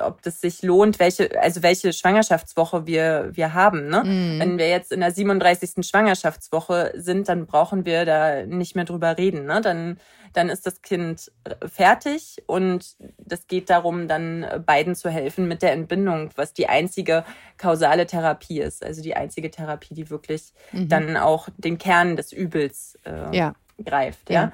ob 0.00 0.22
das 0.22 0.40
sich 0.40 0.62
lohnt, 0.62 0.98
welche, 0.98 1.40
also 1.40 1.62
welche 1.62 1.92
Schwangerschaftswoche 1.92 2.86
wir, 2.86 3.30
wir 3.32 3.54
haben. 3.54 3.88
Ne? 3.88 4.02
Mhm. 4.04 4.40
Wenn 4.40 4.58
wir 4.58 4.68
jetzt 4.68 4.90
in 4.90 5.00
der 5.00 5.12
37. 5.12 5.86
Schwangerschaftswoche 5.86 6.92
sind, 6.96 7.28
dann 7.28 7.46
brauchen 7.46 7.84
wir 7.84 8.04
da 8.04 8.44
nicht 8.46 8.74
mehr 8.74 8.84
drüber 8.84 9.16
reden. 9.16 9.46
Ne? 9.46 9.60
Dann, 9.60 9.98
dann 10.32 10.48
ist 10.48 10.66
das 10.66 10.82
Kind 10.82 11.30
fertig 11.64 12.42
und 12.46 12.96
das 13.18 13.46
geht 13.46 13.70
darum, 13.70 14.08
dann 14.08 14.44
beiden 14.66 14.96
zu 14.96 15.08
helfen 15.08 15.46
mit 15.46 15.62
der 15.62 15.72
Entbindung, 15.72 16.30
was 16.34 16.52
die 16.52 16.68
einzige 16.68 17.24
kausale 17.58 18.06
Therapie 18.06 18.60
ist. 18.60 18.84
Also 18.84 19.02
die 19.02 19.14
einzige 19.14 19.52
Therapie, 19.52 19.94
die 19.94 20.10
wirklich 20.10 20.52
mhm. 20.72 20.88
dann 20.88 21.16
auch 21.16 21.48
den 21.56 21.78
Kern 21.78 22.16
des 22.16 22.32
Übels 22.32 22.98
äh, 23.04 23.36
ja. 23.36 23.54
greift. 23.84 24.30
ja. 24.30 24.42
ja. 24.46 24.52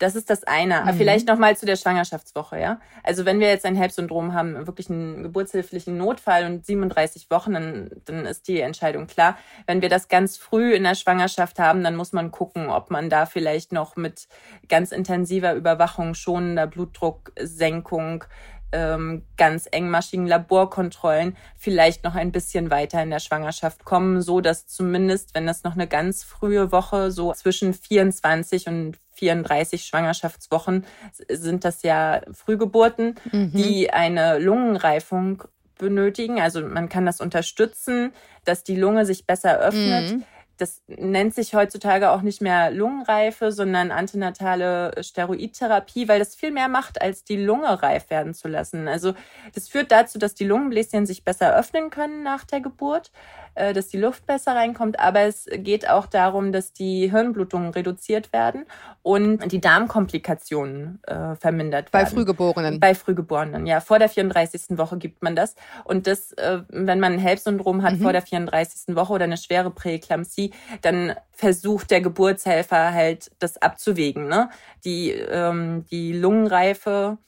Das 0.00 0.16
ist 0.16 0.30
das 0.30 0.44
eine. 0.44 0.80
Mhm. 0.80 0.94
Vielleicht 0.94 1.28
noch 1.28 1.36
mal 1.36 1.56
zu 1.58 1.66
der 1.66 1.76
Schwangerschaftswoche, 1.76 2.58
ja. 2.58 2.80
Also 3.02 3.26
wenn 3.26 3.38
wir 3.38 3.48
jetzt 3.48 3.66
ein 3.66 3.76
HELP-Syndrom 3.76 4.32
haben, 4.32 4.66
wirklich 4.66 4.88
einen 4.88 5.22
geburtshilflichen 5.22 5.96
Notfall 5.98 6.46
und 6.46 6.64
37 6.64 7.30
Wochen, 7.30 7.52
dann, 7.52 7.90
dann 8.06 8.24
ist 8.24 8.48
die 8.48 8.60
Entscheidung 8.60 9.06
klar. 9.06 9.36
Wenn 9.66 9.82
wir 9.82 9.90
das 9.90 10.08
ganz 10.08 10.38
früh 10.38 10.72
in 10.72 10.84
der 10.84 10.94
Schwangerschaft 10.94 11.58
haben, 11.58 11.84
dann 11.84 11.96
muss 11.96 12.14
man 12.14 12.30
gucken, 12.30 12.70
ob 12.70 12.90
man 12.90 13.10
da 13.10 13.26
vielleicht 13.26 13.72
noch 13.72 13.94
mit 13.96 14.26
ganz 14.70 14.90
intensiver 14.90 15.52
Überwachung, 15.52 16.14
schonender 16.14 16.66
Blutdrucksenkung, 16.66 18.24
ähm, 18.72 19.22
ganz 19.36 19.66
engmaschigen 19.70 20.26
Laborkontrollen 20.26 21.36
vielleicht 21.56 22.04
noch 22.04 22.14
ein 22.14 22.32
bisschen 22.32 22.70
weiter 22.70 23.02
in 23.02 23.10
der 23.10 23.18
Schwangerschaft 23.18 23.84
kommen, 23.84 24.22
so 24.22 24.40
dass 24.40 24.66
zumindest, 24.66 25.34
wenn 25.34 25.46
das 25.46 25.64
noch 25.64 25.74
eine 25.74 25.86
ganz 25.86 26.22
frühe 26.22 26.72
Woche, 26.72 27.10
so 27.10 27.32
zwischen 27.32 27.74
24 27.74 28.66
und 28.68 28.96
34 29.12 29.84
Schwangerschaftswochen 29.84 30.86
sind 31.28 31.64
das 31.64 31.82
ja 31.82 32.22
Frühgeburten, 32.32 33.16
mhm. 33.30 33.52
die 33.52 33.92
eine 33.92 34.38
Lungenreifung 34.38 35.44
benötigen. 35.78 36.40
Also 36.40 36.62
man 36.62 36.88
kann 36.88 37.06
das 37.06 37.20
unterstützen, 37.20 38.12
dass 38.44 38.64
die 38.64 38.76
Lunge 38.76 39.04
sich 39.04 39.26
besser 39.26 39.58
öffnet. 39.58 40.12
Mhm 40.12 40.24
das 40.60 40.82
nennt 40.86 41.34
sich 41.34 41.54
heutzutage 41.54 42.10
auch 42.10 42.22
nicht 42.22 42.42
mehr 42.42 42.70
Lungenreife, 42.70 43.50
sondern 43.50 43.90
antinatale 43.90 44.92
Steroidtherapie, 45.02 46.06
weil 46.08 46.18
das 46.18 46.34
viel 46.34 46.50
mehr 46.50 46.68
macht, 46.68 47.00
als 47.00 47.24
die 47.24 47.36
Lunge 47.36 47.82
reif 47.82 48.10
werden 48.10 48.34
zu 48.34 48.48
lassen. 48.48 48.86
Also 48.86 49.14
das 49.54 49.68
führt 49.68 49.90
dazu, 49.90 50.18
dass 50.18 50.34
die 50.34 50.44
Lungenbläschen 50.44 51.06
sich 51.06 51.24
besser 51.24 51.56
öffnen 51.56 51.90
können 51.90 52.22
nach 52.22 52.44
der 52.44 52.60
Geburt, 52.60 53.10
äh, 53.54 53.72
dass 53.72 53.88
die 53.88 53.98
Luft 53.98 54.26
besser 54.26 54.54
reinkommt, 54.54 54.98
aber 54.98 55.20
es 55.20 55.46
geht 55.52 55.88
auch 55.88 56.06
darum, 56.06 56.52
dass 56.52 56.72
die 56.72 57.10
Hirnblutungen 57.10 57.70
reduziert 57.70 58.32
werden 58.32 58.64
und 59.02 59.50
die 59.50 59.60
Darmkomplikationen 59.60 61.02
äh, 61.04 61.34
vermindert 61.36 61.92
werden. 61.92 62.04
Bei 62.04 62.06
Frühgeborenen. 62.06 62.80
Bei 62.80 62.94
Frühgeborenen, 62.94 63.66
ja. 63.66 63.80
Vor 63.80 63.98
der 63.98 64.08
34. 64.08 64.78
Woche 64.78 64.98
gibt 64.98 65.22
man 65.22 65.34
das. 65.34 65.54
Und 65.84 66.06
das, 66.06 66.32
äh, 66.32 66.60
wenn 66.68 67.00
man 67.00 67.14
ein 67.14 67.18
HELP-Syndrom 67.18 67.82
hat 67.82 67.94
mhm. 67.94 68.02
vor 68.02 68.12
der 68.12 68.22
34. 68.22 68.94
Woche 68.94 69.12
oder 69.12 69.24
eine 69.24 69.36
schwere 69.36 69.70
Präeklampsie, 69.70 70.52
dann 70.82 71.14
versucht 71.32 71.90
der 71.90 72.00
Geburtshelfer 72.00 72.92
halt 72.92 73.30
das 73.38 73.60
abzuwägen. 73.60 74.28
Ne? 74.28 74.50
Die, 74.84 75.10
ähm, 75.10 75.86
die 75.90 76.12
Lungenreife, 76.12 77.18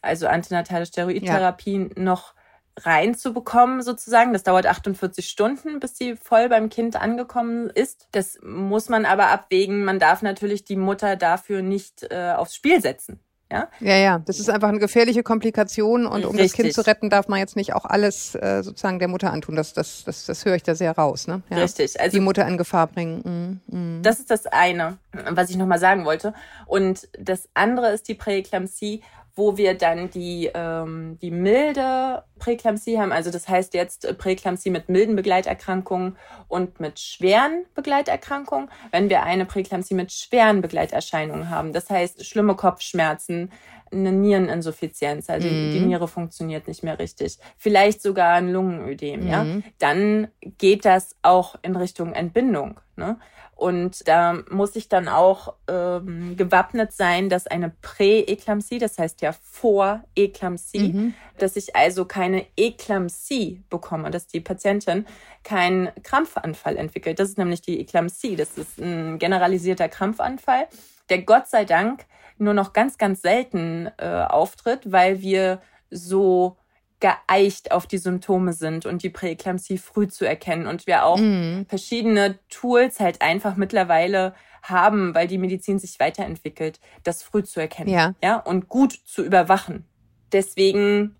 also 0.00 0.26
antinatale 0.26 0.86
Steroidtherapie, 0.86 1.90
ja. 1.96 2.02
noch 2.02 2.34
reinzubekommen 2.78 3.82
sozusagen. 3.82 4.32
Das 4.32 4.42
dauert 4.42 4.66
48 4.66 5.28
Stunden, 5.28 5.80
bis 5.80 5.96
sie 5.96 6.16
voll 6.16 6.48
beim 6.48 6.68
Kind 6.68 6.96
angekommen 6.96 7.70
ist. 7.70 8.08
Das 8.12 8.38
muss 8.42 8.88
man 8.88 9.04
aber 9.04 9.28
abwägen. 9.28 9.84
Man 9.84 9.98
darf 9.98 10.22
natürlich 10.22 10.64
die 10.64 10.76
Mutter 10.76 11.16
dafür 11.16 11.62
nicht 11.62 12.04
äh, 12.10 12.32
aufs 12.36 12.54
Spiel 12.54 12.80
setzen. 12.80 13.20
Ja? 13.52 13.68
ja, 13.80 13.96
ja, 13.96 14.18
das 14.18 14.40
ist 14.40 14.48
einfach 14.48 14.70
eine 14.70 14.78
gefährliche 14.78 15.22
Komplikation 15.22 16.06
und 16.06 16.24
um 16.24 16.30
Richtig. 16.36 16.42
das 16.42 16.52
Kind 16.54 16.72
zu 16.72 16.86
retten, 16.86 17.10
darf 17.10 17.28
man 17.28 17.38
jetzt 17.38 17.54
nicht 17.54 17.74
auch 17.74 17.84
alles 17.84 18.34
äh, 18.34 18.62
sozusagen 18.62 18.98
der 18.98 19.08
Mutter 19.08 19.30
antun. 19.30 19.56
Das, 19.56 19.74
das, 19.74 20.04
das, 20.04 20.24
das 20.24 20.46
höre 20.46 20.54
ich 20.54 20.62
da 20.62 20.74
sehr 20.74 20.92
raus. 20.92 21.26
Ne? 21.26 21.42
Ja. 21.50 21.58
Richtig. 21.58 22.00
Also, 22.00 22.16
die 22.16 22.22
Mutter 22.22 22.48
in 22.48 22.56
Gefahr 22.56 22.86
bringen. 22.86 23.60
Mm, 23.68 23.76
mm. 23.76 24.02
Das 24.02 24.20
ist 24.20 24.30
das 24.30 24.46
eine, 24.46 24.96
was 25.30 25.50
ich 25.50 25.56
nochmal 25.56 25.78
sagen 25.78 26.06
wollte. 26.06 26.32
Und 26.64 27.08
das 27.18 27.50
andere 27.52 27.90
ist 27.90 28.08
die 28.08 28.14
Präeklampsie 28.14 29.02
wo 29.34 29.56
wir 29.56 29.74
dann 29.74 30.10
die, 30.10 30.50
ähm, 30.52 31.18
die 31.22 31.30
milde 31.30 32.22
Präklampsie 32.38 32.98
haben. 32.98 33.12
Also 33.12 33.30
das 33.30 33.48
heißt 33.48 33.72
jetzt 33.74 34.18
Präklampsie 34.18 34.70
mit 34.70 34.88
milden 34.88 35.16
Begleiterkrankungen 35.16 36.16
und 36.48 36.80
mit 36.80 37.00
schweren 37.00 37.64
Begleiterkrankungen. 37.74 38.70
Wenn 38.90 39.08
wir 39.08 39.22
eine 39.22 39.46
Präklampsie 39.46 39.94
mit 39.94 40.12
schweren 40.12 40.60
Begleiterscheinungen 40.60 41.48
haben, 41.48 41.72
das 41.72 41.88
heißt 41.88 42.26
schlimme 42.26 42.56
Kopfschmerzen, 42.56 43.50
eine 43.90 44.12
Niereninsuffizienz, 44.12 45.28
also 45.28 45.46
mhm. 45.48 45.70
die 45.72 45.80
Niere 45.80 46.08
funktioniert 46.08 46.66
nicht 46.66 46.82
mehr 46.82 46.98
richtig, 46.98 47.38
vielleicht 47.58 48.00
sogar 48.00 48.34
ein 48.34 48.50
Lungenödem, 48.50 49.20
mhm. 49.20 49.28
ja, 49.28 49.46
dann 49.78 50.28
geht 50.58 50.84
das 50.84 51.16
auch 51.22 51.56
in 51.62 51.76
Richtung 51.76 52.14
Entbindung. 52.14 52.80
Ne? 52.96 53.18
Und 53.62 54.08
da 54.08 54.42
muss 54.50 54.74
ich 54.74 54.88
dann 54.88 55.06
auch 55.06 55.54
ähm, 55.68 56.36
gewappnet 56.36 56.92
sein, 56.92 57.28
dass 57.28 57.46
eine 57.46 57.70
Prä-Eklampsie, 57.70 58.80
das 58.80 58.98
heißt 58.98 59.22
ja 59.22 59.30
Vor-Eklampsie, 59.30 60.92
mhm. 60.92 61.14
dass 61.38 61.54
ich 61.54 61.76
also 61.76 62.04
keine 62.04 62.44
Eklampsie 62.56 63.62
bekomme, 63.70 64.10
dass 64.10 64.26
die 64.26 64.40
Patientin 64.40 65.06
keinen 65.44 65.90
Krampfanfall 66.02 66.76
entwickelt. 66.76 67.20
Das 67.20 67.28
ist 67.28 67.38
nämlich 67.38 67.62
die 67.62 67.78
Eklampsie. 67.78 68.34
Das 68.34 68.58
ist 68.58 68.80
ein 68.80 69.20
generalisierter 69.20 69.88
Krampfanfall, 69.88 70.66
der 71.08 71.22
Gott 71.22 71.46
sei 71.46 71.64
Dank 71.64 72.06
nur 72.38 72.54
noch 72.54 72.72
ganz, 72.72 72.98
ganz 72.98 73.22
selten 73.22 73.92
äh, 73.96 74.24
auftritt, 74.28 74.90
weil 74.90 75.20
wir 75.20 75.62
so 75.88 76.56
geeicht 77.02 77.72
auf 77.72 77.88
die 77.88 77.98
Symptome 77.98 78.52
sind 78.52 78.86
und 78.86 79.02
die 79.02 79.10
Präeklampsie 79.10 79.76
früh 79.76 80.06
zu 80.06 80.24
erkennen 80.24 80.68
und 80.68 80.86
wir 80.86 81.04
auch 81.04 81.18
mhm. 81.18 81.66
verschiedene 81.68 82.38
Tools 82.48 83.00
halt 83.00 83.20
einfach 83.20 83.56
mittlerweile 83.56 84.34
haben, 84.62 85.12
weil 85.12 85.26
die 85.26 85.36
Medizin 85.36 85.80
sich 85.80 85.98
weiterentwickelt, 85.98 86.78
das 87.02 87.24
früh 87.24 87.42
zu 87.42 87.58
erkennen, 87.58 87.90
ja, 87.90 88.14
ja 88.22 88.36
und 88.36 88.68
gut 88.68 88.92
zu 89.04 89.24
überwachen. 89.24 89.84
Deswegen 90.30 91.16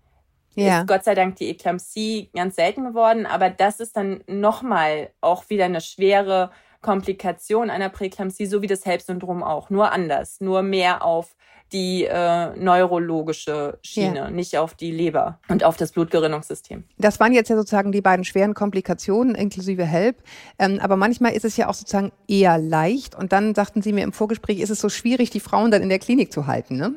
ja. 0.55 0.79
ist 0.79 0.87
Gott 0.87 1.03
sei 1.03 1.15
Dank 1.15 1.35
die 1.35 1.49
Eklampsie 1.49 2.29
ganz 2.33 2.55
selten 2.55 2.85
geworden, 2.85 3.25
aber 3.25 3.49
das 3.49 3.81
ist 3.81 3.97
dann 3.97 4.23
nochmal 4.25 5.09
auch 5.19 5.49
wieder 5.49 5.65
eine 5.65 5.81
schwere 5.81 6.51
Komplikation 6.81 7.69
einer 7.69 7.89
Präeklampsie, 7.89 8.45
so 8.45 8.61
wie 8.61 8.67
das 8.67 8.85
HELP-Syndrom 8.85 9.43
auch, 9.43 9.69
nur 9.69 9.91
anders, 9.91 10.39
nur 10.39 10.63
mehr 10.63 11.03
auf 11.03 11.35
die 11.73 12.05
äh, 12.05 12.55
neurologische 12.55 13.79
Schiene, 13.81 14.15
ja. 14.15 14.29
nicht 14.29 14.57
auf 14.57 14.75
die 14.75 14.91
Leber 14.91 15.39
und 15.49 15.63
auf 15.63 15.75
das 15.75 15.91
Blutgerinnungssystem. 15.91 16.83
Das 16.97 17.19
waren 17.19 17.33
jetzt 17.33 17.49
ja 17.49 17.55
sozusagen 17.55 17.91
die 17.91 18.01
beiden 18.01 18.23
schweren 18.23 18.53
Komplikationen 18.53 19.35
inklusive 19.35 19.83
HELP. 19.83 20.17
Ähm, 20.59 20.79
aber 20.79 20.95
manchmal 20.95 21.33
ist 21.33 21.45
es 21.45 21.57
ja 21.57 21.67
auch 21.67 21.73
sozusagen 21.73 22.11
eher 22.27 22.57
leicht. 22.59 23.15
Und 23.15 23.33
dann 23.33 23.55
sagten 23.55 23.81
Sie 23.81 23.91
mir 23.91 24.03
im 24.03 24.13
Vorgespräch, 24.13 24.59
ist 24.59 24.69
es 24.69 24.79
so 24.79 24.89
schwierig, 24.89 25.31
die 25.31 25.39
Frauen 25.39 25.71
dann 25.71 25.81
in 25.81 25.89
der 25.89 25.99
Klinik 25.99 26.31
zu 26.31 26.47
halten, 26.47 26.77
ne? 26.77 26.93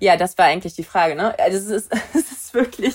Ja, 0.00 0.16
das 0.16 0.38
war 0.38 0.46
eigentlich 0.46 0.74
die 0.74 0.84
Frage. 0.84 1.14
Ne? 1.14 1.38
Also 1.38 1.58
es 1.58 1.84
ist, 1.84 1.92
es 2.14 2.32
ist 2.32 2.54
wirklich 2.54 2.94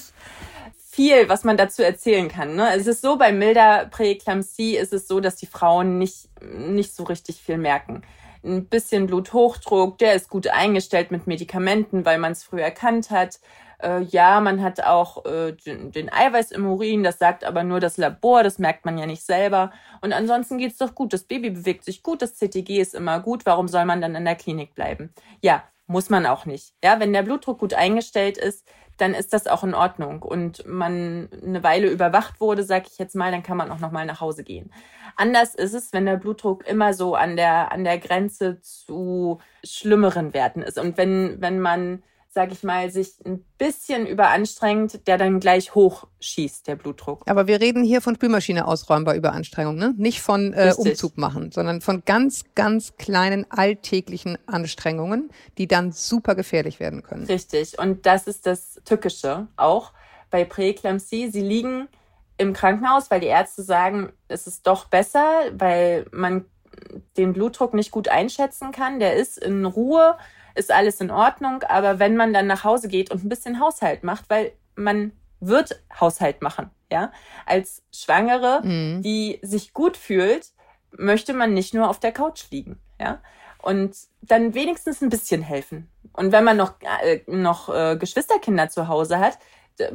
viel, 0.76 1.30
was 1.30 1.44
man 1.44 1.56
dazu 1.56 1.84
erzählen 1.84 2.28
kann. 2.28 2.56
Ne? 2.56 2.76
Es 2.76 2.88
ist 2.88 3.02
so, 3.02 3.16
bei 3.16 3.32
milder 3.32 3.86
Präeklampsie 3.86 4.76
ist 4.76 4.92
es 4.92 5.08
so, 5.08 5.20
dass 5.20 5.36
die 5.36 5.46
Frauen 5.46 6.00
nicht, 6.00 6.28
nicht 6.42 6.96
so 6.96 7.04
richtig 7.04 7.42
viel 7.42 7.60
merken 7.60 8.02
ein 8.44 8.68
bisschen 8.68 9.08
Bluthochdruck, 9.08 9.98
der 9.98 10.14
ist 10.14 10.30
gut 10.30 10.48
eingestellt 10.48 11.12
mit 11.12 11.28
Medikamenten, 11.28 12.06
weil 12.06 12.18
man 12.18 12.32
es 12.32 12.44
früh 12.44 12.62
erkannt 12.62 13.12
hat. 13.12 13.40
Äh, 13.82 14.02
ja, 14.04 14.40
man 14.42 14.62
hat 14.62 14.84
auch 14.84 15.26
äh, 15.26 15.54
den, 15.54 15.92
den 15.92 16.12
Eiweiß 16.12 16.52
im 16.52 16.66
Urin, 16.66 17.04
das 17.04 17.20
sagt 17.20 17.44
aber 17.44 17.64
nur 17.64 17.80
das 17.80 17.98
Labor, 17.98 18.44
das 18.44 18.60
merkt 18.60 18.86
man 18.86 18.98
ja 18.98 19.06
nicht 19.06 19.24
selber. 19.24 19.72
Und 20.02 20.14
ansonsten 20.14 20.58
geht's 20.58 20.78
doch 20.78 20.96
gut. 20.96 21.14
Das 21.14 21.24
Baby 21.24 21.50
bewegt 21.50 21.86
sich 21.86 22.04
gut, 22.04 22.22
das 22.22 22.36
CTG 22.36 22.80
ist 22.80 22.96
immer 22.96 23.20
gut. 23.20 23.46
Warum 23.46 23.68
soll 23.68 23.86
man 23.86 24.02
dann 24.02 24.16
in 24.16 24.26
der 24.26 24.36
Klinik 24.36 24.76
bleiben? 24.76 25.14
Ja, 25.42 25.64
muss 25.88 26.10
man 26.10 26.26
auch 26.26 26.46
nicht. 26.46 26.74
Ja, 26.84 27.00
wenn 27.00 27.14
der 27.14 27.24
Blutdruck 27.24 27.60
gut 27.60 27.74
eingestellt 27.74 28.38
ist, 28.38 28.66
dann 29.00 29.14
ist 29.14 29.34
das 29.34 29.48
auch 29.48 29.64
in 29.64 29.74
Ordnung 29.74 30.22
und 30.22 30.66
man 30.68 31.30
eine 31.44 31.64
Weile 31.64 31.90
überwacht 31.90 32.40
wurde, 32.40 32.64
sag 32.64 32.88
ich 32.88 32.98
jetzt 32.98 33.16
mal, 33.16 33.32
dann 33.32 33.44
kann 33.44 33.58
man 33.58 33.72
auch 33.72 33.80
noch 33.80 33.92
mal 33.92 34.06
nach 34.06 34.22
Hause 34.22 34.44
gehen. 34.44 34.72
Anders 35.16 35.56
ist 35.56 35.74
es, 35.74 35.94
wenn 35.94 36.06
der 36.06 36.18
Blutdruck 36.18 36.68
immer 36.68 36.94
so 36.94 37.16
an 37.16 37.36
der 37.36 37.72
an 37.72 37.84
der 37.84 37.98
Grenze 37.98 38.62
zu 38.62 39.40
schlimmeren 39.64 40.34
Werten 40.34 40.62
ist 40.62 40.80
und 40.80 40.98
wenn 40.98 41.42
wenn 41.42 41.60
man 41.60 42.04
sag 42.32 42.52
ich 42.52 42.64
mal, 42.64 42.92
sich 42.92 43.14
ein 43.26 43.44
bisschen 43.58 44.06
überanstrengt, 44.06 45.08
der 45.08 45.18
dann 45.18 45.40
gleich 45.40 45.74
hochschießt, 45.74 46.68
der 46.68 46.76
Blutdruck. 46.76 47.24
Aber 47.28 47.48
wir 47.48 47.60
reden 47.60 47.84
hier 47.84 48.02
von 48.02 48.16
Spülmaschine 48.16 48.68
ausräumen 48.68 49.04
bei 49.04 49.16
Überanstrengung, 49.16 49.76
ne? 49.76 49.96
Nicht 49.98 50.22
von 50.22 50.54
äh, 50.54 50.74
Umzug 50.78 51.18
machen, 51.18 51.52
sondern 51.52 51.82
von 51.82 52.04
ganz, 52.06 52.44
ganz 52.54 52.96
kleinen 52.98 53.50
alltäglichen 53.50 54.38
Anstrengungen, 54.46 55.32
die 55.58 55.68
dann 55.68 55.92
super 55.92 56.36
gefährlich 56.36 56.80
werden 56.80 57.02
können. 57.02 57.26
Richtig. 57.26 57.80
Und 57.80 58.06
das 58.06 58.28
ist 58.28 58.46
das 58.46 58.80
Tückische 58.86 59.48
auch 59.58 59.92
bei 60.30 60.46
Präeklampsie. 60.46 61.32
Sie 61.32 61.42
liegen 61.42 61.88
im 62.38 62.54
Krankenhaus, 62.54 63.10
weil 63.10 63.22
die 63.22 63.28
Ärzte 63.28 63.64
sagen, 63.64 64.12
es 64.28 64.46
ist 64.46 64.68
doch 64.68 64.86
besser, 64.86 65.26
weil 65.52 66.06
man 66.12 66.46
den 67.18 67.34
Blutdruck 67.34 67.74
nicht 67.74 67.90
gut 67.90 68.08
einschätzen 68.08 68.72
kann. 68.72 69.00
Der 69.00 69.16
ist 69.16 69.38
in 69.38 69.66
Ruhe 69.66 70.16
ist 70.60 70.72
alles 70.72 71.02
in 71.02 71.10
Ordnung. 71.10 71.64
Aber 71.64 71.98
wenn 71.98 72.16
man 72.16 72.34
dann 72.34 72.48
nach 72.48 72.64
Hause 72.64 72.88
geht 72.88 73.10
und 73.10 73.24
ein 73.24 73.30
bisschen 73.30 73.60
Haushalt 73.60 74.04
macht, 74.04 74.30
weil 74.30 74.52
man 74.76 75.14
wird 75.40 75.82
Haushalt 76.00 76.42
machen, 76.42 76.70
ja, 76.92 77.12
als 77.46 77.82
Schwangere, 77.94 78.62
mhm. 78.64 79.02
die 79.02 79.40
sich 79.42 79.74
gut 79.74 79.98
fühlt, 79.98 80.48
möchte 80.92 81.34
man 81.34 81.54
nicht 81.54 81.74
nur 81.74 81.90
auf 81.90 82.00
der 82.00 82.12
Couch 82.12 82.46
liegen, 82.52 82.80
ja, 83.00 83.22
und 83.62 83.96
dann 84.22 84.54
wenigstens 84.54 85.02
ein 85.02 85.10
bisschen 85.10 85.42
helfen. 85.42 85.90
Und 86.14 86.32
wenn 86.32 86.44
man 86.44 86.58
noch 86.58 86.74
äh, 87.04 87.22
noch 87.28 87.70
äh, 87.70 87.96
Geschwisterkinder 87.98 88.70
zu 88.70 88.88
Hause 88.88 89.20
hat, 89.20 89.38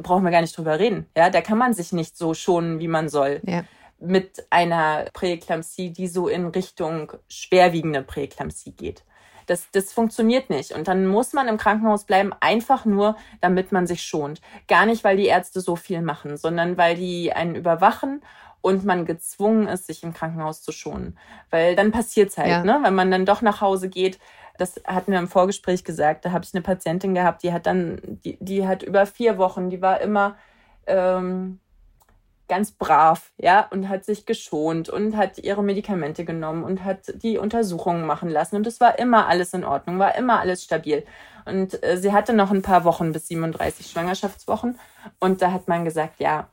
brauchen 0.01 0.23
wir 0.23 0.31
gar 0.31 0.41
nicht 0.41 0.57
drüber 0.57 0.79
reden, 0.79 1.07
ja, 1.15 1.29
da 1.29 1.41
kann 1.41 1.57
man 1.57 1.73
sich 1.73 1.91
nicht 1.91 2.17
so 2.17 2.33
schonen, 2.33 2.79
wie 2.79 2.87
man 2.87 3.09
soll. 3.09 3.41
Ja. 3.45 3.63
Mit 3.99 4.45
einer 4.49 5.05
Präeklampsie, 5.13 5.91
die 5.91 6.07
so 6.07 6.27
in 6.27 6.47
Richtung 6.47 7.13
schwerwiegende 7.29 8.01
Präeklampsie 8.01 8.71
geht. 8.71 9.03
Das, 9.45 9.69
das 9.71 9.93
funktioniert 9.93 10.49
nicht. 10.49 10.71
Und 10.71 10.87
dann 10.87 11.07
muss 11.07 11.33
man 11.33 11.47
im 11.47 11.57
Krankenhaus 11.57 12.05
bleiben, 12.05 12.31
einfach 12.39 12.85
nur, 12.85 13.15
damit 13.41 13.71
man 13.71 13.87
sich 13.87 14.01
schont. 14.03 14.41
Gar 14.67 14.85
nicht, 14.85 15.03
weil 15.03 15.17
die 15.17 15.27
Ärzte 15.27 15.61
so 15.61 15.75
viel 15.75 16.01
machen, 16.01 16.37
sondern 16.37 16.77
weil 16.77 16.95
die 16.95 17.33
einen 17.33 17.55
überwachen 17.55 18.21
und 18.61 18.83
man 18.83 19.05
gezwungen 19.05 19.67
ist, 19.67 19.85
sich 19.87 20.03
im 20.03 20.13
Krankenhaus 20.13 20.63
zu 20.63 20.71
schonen. 20.71 21.17
Weil 21.51 21.75
dann 21.75 21.91
passiert's 21.91 22.37
halt, 22.37 22.49
ja. 22.49 22.63
ne? 22.63 22.79
Wenn 22.81 22.95
man 22.95 23.11
dann 23.11 23.25
doch 23.25 23.41
nach 23.41 23.61
Hause 23.61 23.89
geht, 23.89 24.19
das 24.57 24.81
hatten 24.85 25.11
wir 25.11 25.19
im 25.19 25.27
Vorgespräch 25.27 25.83
gesagt, 25.83 26.25
da 26.25 26.31
habe 26.31 26.45
ich 26.45 26.53
eine 26.53 26.63
Patientin 26.63 27.13
gehabt, 27.13 27.43
die 27.43 27.53
hat 27.53 27.65
dann, 27.65 27.99
die, 28.23 28.37
die 28.39 28.67
hat 28.67 28.83
über 28.83 29.05
vier 29.05 29.37
Wochen, 29.37 29.69
die 29.69 29.81
war 29.81 30.01
immer 30.01 30.35
ähm, 30.87 31.59
ganz 32.47 32.71
brav, 32.71 33.31
ja, 33.37 33.67
und 33.71 33.89
hat 33.89 34.05
sich 34.05 34.25
geschont 34.25 34.89
und 34.89 35.17
hat 35.17 35.39
ihre 35.39 35.63
Medikamente 35.63 36.25
genommen 36.25 36.63
und 36.63 36.83
hat 36.83 37.13
die 37.21 37.37
Untersuchungen 37.37 38.05
machen 38.05 38.29
lassen. 38.29 38.55
Und 38.55 38.67
es 38.67 38.79
war 38.79 38.99
immer 38.99 39.27
alles 39.27 39.53
in 39.53 39.63
Ordnung, 39.63 39.99
war 39.99 40.15
immer 40.15 40.39
alles 40.39 40.63
stabil. 40.63 41.03
Und 41.45 41.83
äh, 41.83 41.97
sie 41.97 42.11
hatte 42.11 42.33
noch 42.33 42.51
ein 42.51 42.61
paar 42.61 42.83
Wochen 42.83 43.11
bis 43.11 43.27
37 43.27 43.87
Schwangerschaftswochen. 43.87 44.79
Und 45.19 45.41
da 45.41 45.51
hat 45.51 45.67
man 45.67 45.85
gesagt, 45.85 46.19
ja, 46.19 46.49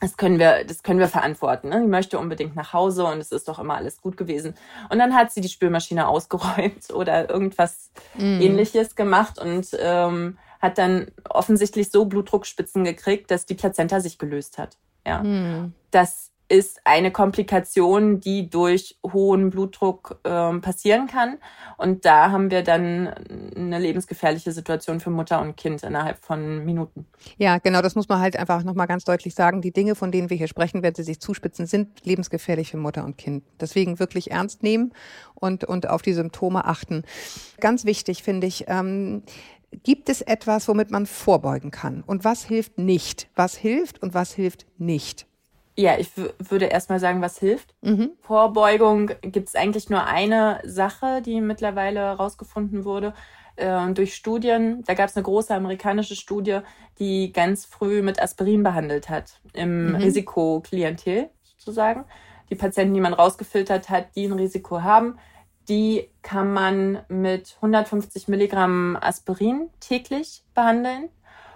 das 0.00 0.16
können 0.16 0.38
wir, 0.38 0.64
das 0.64 0.82
können 0.82 0.98
wir 0.98 1.08
verantworten. 1.08 1.70
Ne? 1.70 1.80
Die 1.80 1.88
möchte 1.88 2.18
unbedingt 2.18 2.54
nach 2.54 2.72
Hause 2.72 3.04
und 3.04 3.18
es 3.18 3.32
ist 3.32 3.48
doch 3.48 3.58
immer 3.58 3.76
alles 3.76 4.02
gut 4.02 4.16
gewesen. 4.16 4.54
Und 4.90 4.98
dann 4.98 5.14
hat 5.14 5.32
sie 5.32 5.40
die 5.40 5.48
Spülmaschine 5.48 6.08
ausgeräumt 6.08 6.90
oder 6.92 7.30
irgendwas 7.30 7.90
mm. 8.14 8.40
ähnliches 8.40 8.94
gemacht 8.94 9.38
und 9.38 9.68
ähm, 9.78 10.38
hat 10.60 10.78
dann 10.78 11.08
offensichtlich 11.28 11.90
so 11.90 12.04
Blutdruckspitzen 12.06 12.84
gekriegt, 12.84 13.30
dass 13.30 13.46
die 13.46 13.54
Plazenta 13.54 14.00
sich 14.00 14.18
gelöst 14.18 14.58
hat. 14.58 14.76
Ja. 15.06 15.22
Hm. 15.22 15.72
Das 15.90 16.32
ist 16.48 16.80
eine 16.84 17.10
Komplikation, 17.10 18.20
die 18.20 18.48
durch 18.48 18.96
hohen 19.04 19.50
Blutdruck 19.50 20.20
äh, 20.22 20.58
passieren 20.58 21.08
kann. 21.08 21.38
Und 21.76 22.04
da 22.04 22.30
haben 22.30 22.50
wir 22.50 22.62
dann 22.62 23.08
eine 23.56 23.78
lebensgefährliche 23.80 24.52
Situation 24.52 25.00
für 25.00 25.10
Mutter 25.10 25.40
und 25.40 25.56
Kind 25.56 25.82
innerhalb 25.82 26.24
von 26.24 26.64
Minuten. 26.64 27.06
Ja, 27.36 27.58
genau, 27.58 27.82
das 27.82 27.96
muss 27.96 28.08
man 28.08 28.20
halt 28.20 28.36
einfach 28.36 28.62
nochmal 28.62 28.86
ganz 28.86 29.04
deutlich 29.04 29.34
sagen. 29.34 29.60
Die 29.60 29.72
Dinge, 29.72 29.96
von 29.96 30.12
denen 30.12 30.30
wir 30.30 30.36
hier 30.36 30.48
sprechen, 30.48 30.82
wenn 30.82 30.94
sie 30.94 31.02
sich 31.02 31.20
zuspitzen, 31.20 31.66
sind 31.66 32.04
lebensgefährlich 32.04 32.70
für 32.70 32.76
Mutter 32.76 33.04
und 33.04 33.18
Kind. 33.18 33.42
Deswegen 33.60 33.98
wirklich 33.98 34.30
ernst 34.30 34.62
nehmen 34.62 34.92
und, 35.34 35.64
und 35.64 35.88
auf 35.88 36.02
die 36.02 36.12
Symptome 36.12 36.64
achten. 36.64 37.02
Ganz 37.58 37.84
wichtig 37.84 38.22
finde 38.22 38.46
ich, 38.46 38.66
ähm, 38.68 39.22
Gibt 39.82 40.08
es 40.08 40.22
etwas, 40.22 40.68
womit 40.68 40.90
man 40.90 41.06
vorbeugen 41.06 41.70
kann? 41.70 42.02
Und 42.06 42.24
was 42.24 42.44
hilft 42.44 42.78
nicht? 42.78 43.28
Was 43.34 43.56
hilft 43.56 44.02
und 44.02 44.14
was 44.14 44.32
hilft 44.32 44.66
nicht? 44.78 45.26
Ja, 45.78 45.98
ich 45.98 46.10
würde 46.38 46.66
erstmal 46.66 47.00
sagen, 47.00 47.20
was 47.20 47.38
hilft. 47.38 47.74
Mhm. 47.82 48.12
Vorbeugung 48.22 49.10
gibt 49.20 49.48
es 49.48 49.54
eigentlich 49.54 49.90
nur 49.90 50.04
eine 50.06 50.60
Sache, 50.64 51.20
die 51.20 51.40
mittlerweile 51.42 52.00
herausgefunden 52.00 52.84
wurde 52.86 53.12
äh, 53.56 53.92
durch 53.92 54.14
Studien. 54.14 54.82
Da 54.86 54.94
gab 54.94 55.10
es 55.10 55.16
eine 55.16 55.24
große 55.24 55.54
amerikanische 55.54 56.16
Studie, 56.16 56.60
die 56.98 57.30
ganz 57.32 57.66
früh 57.66 58.00
mit 58.00 58.22
Aspirin 58.22 58.62
behandelt 58.62 59.10
hat, 59.10 59.40
im 59.52 59.88
mhm. 59.88 59.94
Risikoklientel 59.96 61.28
sozusagen. 61.42 62.04
Die 62.48 62.54
Patienten, 62.54 62.94
die 62.94 63.00
man 63.00 63.12
rausgefiltert 63.12 63.90
hat, 63.90 64.14
die 64.16 64.24
ein 64.26 64.32
Risiko 64.32 64.82
haben, 64.82 65.18
die 65.68 66.08
kann 66.22 66.52
man 66.52 67.00
mit 67.08 67.56
150 67.56 68.28
Milligramm 68.28 68.96
Aspirin 69.00 69.70
täglich 69.80 70.42
behandeln. 70.54 71.08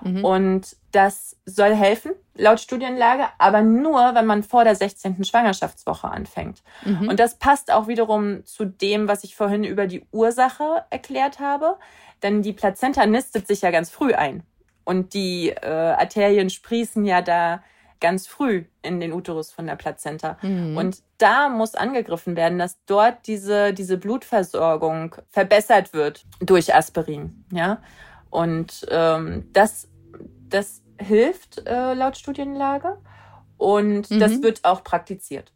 Mhm. 0.02 0.24
Und 0.24 0.76
das 0.92 1.36
soll 1.44 1.74
helfen, 1.74 2.12
laut 2.34 2.60
Studienlage, 2.60 3.24
aber 3.38 3.62
nur, 3.62 4.14
wenn 4.14 4.26
man 4.26 4.42
vor 4.42 4.64
der 4.64 4.74
16. 4.74 5.24
Schwangerschaftswoche 5.24 6.08
anfängt. 6.08 6.62
Mhm. 6.84 7.08
Und 7.08 7.20
das 7.20 7.36
passt 7.36 7.70
auch 7.70 7.86
wiederum 7.86 8.44
zu 8.44 8.64
dem, 8.64 9.08
was 9.08 9.24
ich 9.24 9.36
vorhin 9.36 9.64
über 9.64 9.86
die 9.86 10.04
Ursache 10.10 10.84
erklärt 10.90 11.38
habe. 11.38 11.76
Denn 12.22 12.42
die 12.42 12.52
Plazenta 12.52 13.06
nistet 13.06 13.46
sich 13.46 13.62
ja 13.62 13.70
ganz 13.70 13.90
früh 13.90 14.12
ein. 14.14 14.42
Und 14.84 15.14
die 15.14 15.50
äh, 15.50 15.66
Arterien 15.66 16.50
sprießen 16.50 17.04
ja 17.04 17.22
da 17.22 17.62
ganz 18.00 18.26
früh 18.26 18.64
in 18.82 19.00
den 19.00 19.12
Uterus 19.12 19.52
von 19.52 19.66
der 19.66 19.76
Plazenta. 19.76 20.38
Mhm. 20.42 20.76
Und 20.76 21.02
da 21.18 21.48
muss 21.48 21.74
angegriffen 21.74 22.36
werden, 22.36 22.58
dass 22.58 22.84
dort 22.86 23.26
diese, 23.26 23.72
diese 23.72 23.98
Blutversorgung 23.98 25.16
verbessert 25.28 25.92
wird 25.92 26.24
durch 26.40 26.74
Aspirin. 26.74 27.44
Ja. 27.52 27.82
Und 28.30 28.86
ähm, 28.90 29.48
das, 29.52 29.88
das 30.48 30.82
hilft 30.98 31.66
äh, 31.66 31.94
laut 31.94 32.16
Studienlage. 32.16 32.98
Und 33.58 34.10
mhm. 34.10 34.18
das 34.18 34.42
wird 34.42 34.64
auch 34.64 34.82
praktiziert. 34.82 35.52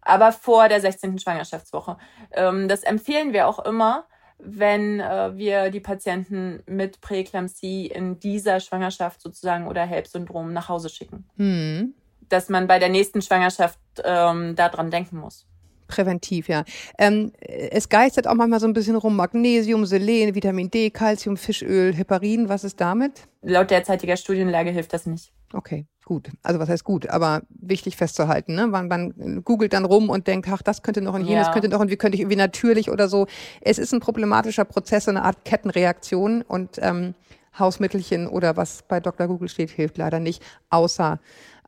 Aber 0.00 0.32
vor 0.32 0.68
der 0.68 0.80
16. 0.80 1.18
Schwangerschaftswoche. 1.18 1.98
Ähm, 2.32 2.66
das 2.66 2.82
empfehlen 2.82 3.32
wir 3.32 3.46
auch 3.46 3.58
immer, 3.60 4.06
wenn 4.38 5.00
äh, 5.00 5.36
wir 5.36 5.70
die 5.70 5.80
Patienten 5.80 6.62
mit 6.66 7.00
Präeklampsie 7.00 7.86
in 7.86 8.20
dieser 8.20 8.60
Schwangerschaft 8.60 9.20
sozusagen 9.20 9.66
oder 9.66 9.84
HELP-Syndrom 9.84 10.52
nach 10.52 10.68
Hause 10.68 10.88
schicken. 10.88 11.28
Hm. 11.36 11.94
Dass 12.28 12.48
man 12.48 12.66
bei 12.66 12.78
der 12.78 12.88
nächsten 12.88 13.22
Schwangerschaft 13.22 13.78
ähm, 14.04 14.54
daran 14.54 14.90
denken 14.90 15.18
muss. 15.18 15.46
Präventiv, 15.88 16.48
ja. 16.48 16.64
Ähm, 16.98 17.32
es 17.40 17.88
geistert 17.88 18.28
auch 18.28 18.34
manchmal 18.34 18.60
so 18.60 18.66
ein 18.66 18.74
bisschen 18.74 18.94
rum 18.94 19.16
Magnesium, 19.16 19.86
Selen, 19.86 20.34
Vitamin 20.34 20.70
D, 20.70 20.90
Calcium, 20.90 21.36
Fischöl, 21.36 21.94
Heparin. 21.94 22.48
Was 22.48 22.62
ist 22.62 22.80
damit? 22.80 23.26
Laut 23.42 23.70
derzeitiger 23.70 24.16
Studienlage 24.16 24.70
hilft 24.70 24.92
das 24.92 25.06
nicht. 25.06 25.32
Okay, 25.52 25.86
gut. 26.04 26.30
Also 26.42 26.60
was 26.60 26.68
heißt 26.68 26.84
gut? 26.84 27.08
Aber 27.08 27.42
wichtig 27.48 27.96
festzuhalten. 27.96 28.54
Ne? 28.54 28.66
Man, 28.66 28.88
man 28.88 29.42
googelt 29.44 29.72
dann 29.72 29.86
rum 29.86 30.10
und 30.10 30.26
denkt, 30.26 30.46
ach, 30.50 30.62
das 30.62 30.82
könnte 30.82 31.00
noch 31.00 31.14
und 31.14 31.24
jenes 31.24 31.46
ja. 31.46 31.52
könnte 31.52 31.68
noch 31.68 31.80
und 31.80 31.90
wie 31.90 31.96
könnte 31.96 32.16
ich 32.16 32.20
irgendwie 32.20 32.36
natürlich 32.36 32.90
oder 32.90 33.08
so. 33.08 33.26
Es 33.62 33.78
ist 33.78 33.92
ein 33.94 34.00
problematischer 34.00 34.66
Prozess, 34.66 35.08
eine 35.08 35.22
Art 35.22 35.44
Kettenreaktion 35.44 36.42
und 36.42 36.78
ähm, 36.82 37.14
Hausmittelchen 37.58 38.26
oder 38.26 38.56
was 38.56 38.82
bei 38.82 39.00
Dr. 39.00 39.26
Google 39.26 39.48
steht, 39.48 39.70
hilft 39.70 39.98
leider 39.98 40.20
nicht, 40.20 40.42
außer 40.70 41.18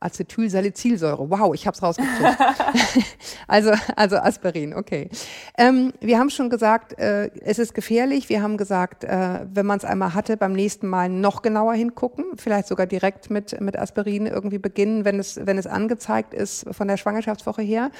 Acetylsalicylsäure. 0.01 1.29
Wow, 1.29 1.53
ich 1.53 1.65
habe 1.67 1.75
es 1.75 1.81
rausgekriegt. 1.81 2.37
also, 3.47 3.71
also 3.95 4.17
Aspirin, 4.17 4.73
okay. 4.73 5.09
Ähm, 5.57 5.93
wir 6.01 6.19
haben 6.19 6.29
schon 6.29 6.49
gesagt, 6.49 6.99
äh, 6.99 7.29
es 7.41 7.59
ist 7.59 7.73
gefährlich. 7.73 8.27
Wir 8.27 8.41
haben 8.41 8.57
gesagt, 8.57 9.03
äh, 9.03 9.45
wenn 9.53 9.65
man 9.65 9.77
es 9.77 9.85
einmal 9.85 10.13
hatte, 10.13 10.37
beim 10.37 10.53
nächsten 10.53 10.87
Mal 10.87 11.07
noch 11.07 11.41
genauer 11.41 11.73
hingucken, 11.73 12.25
vielleicht 12.35 12.67
sogar 12.67 12.87
direkt 12.87 13.29
mit, 13.29 13.59
mit 13.61 13.77
Aspirin 13.77 14.25
irgendwie 14.25 14.59
beginnen, 14.59 15.05
wenn 15.05 15.19
es, 15.19 15.39
wenn 15.43 15.57
es 15.57 15.67
angezeigt 15.67 16.33
ist 16.33 16.65
von 16.71 16.87
der 16.87 16.97
Schwangerschaftswoche 16.97 17.61
her. 17.61 17.91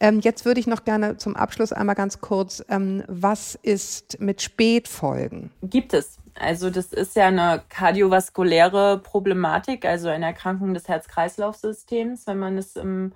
Ähm, 0.00 0.20
jetzt 0.20 0.44
würde 0.44 0.60
ich 0.60 0.66
noch 0.66 0.84
gerne 0.84 1.18
zum 1.18 1.36
Abschluss 1.36 1.72
einmal 1.72 1.94
ganz 1.94 2.20
kurz, 2.20 2.64
ähm, 2.68 3.04
was 3.06 3.54
ist 3.62 4.20
mit 4.20 4.42
Spätfolgen? 4.42 5.50
Gibt 5.62 5.94
es. 5.94 6.18
Also 6.34 6.70
das 6.70 6.92
ist 6.92 7.14
ja 7.16 7.28
eine 7.28 7.62
kardiovaskuläre 7.68 8.98
Problematik, 8.98 9.84
also 9.84 10.08
eine 10.08 10.26
Erkrankung 10.26 10.74
des 10.74 10.88
Herz-Kreislauf-Systems, 10.88 12.26
wenn 12.26 12.38
man 12.38 12.58
es 12.58 12.76
im, 12.76 13.12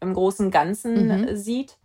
im 0.00 0.14
großen 0.14 0.50
Ganzen 0.50 1.08
mhm. 1.08 1.36
sieht. 1.36 1.78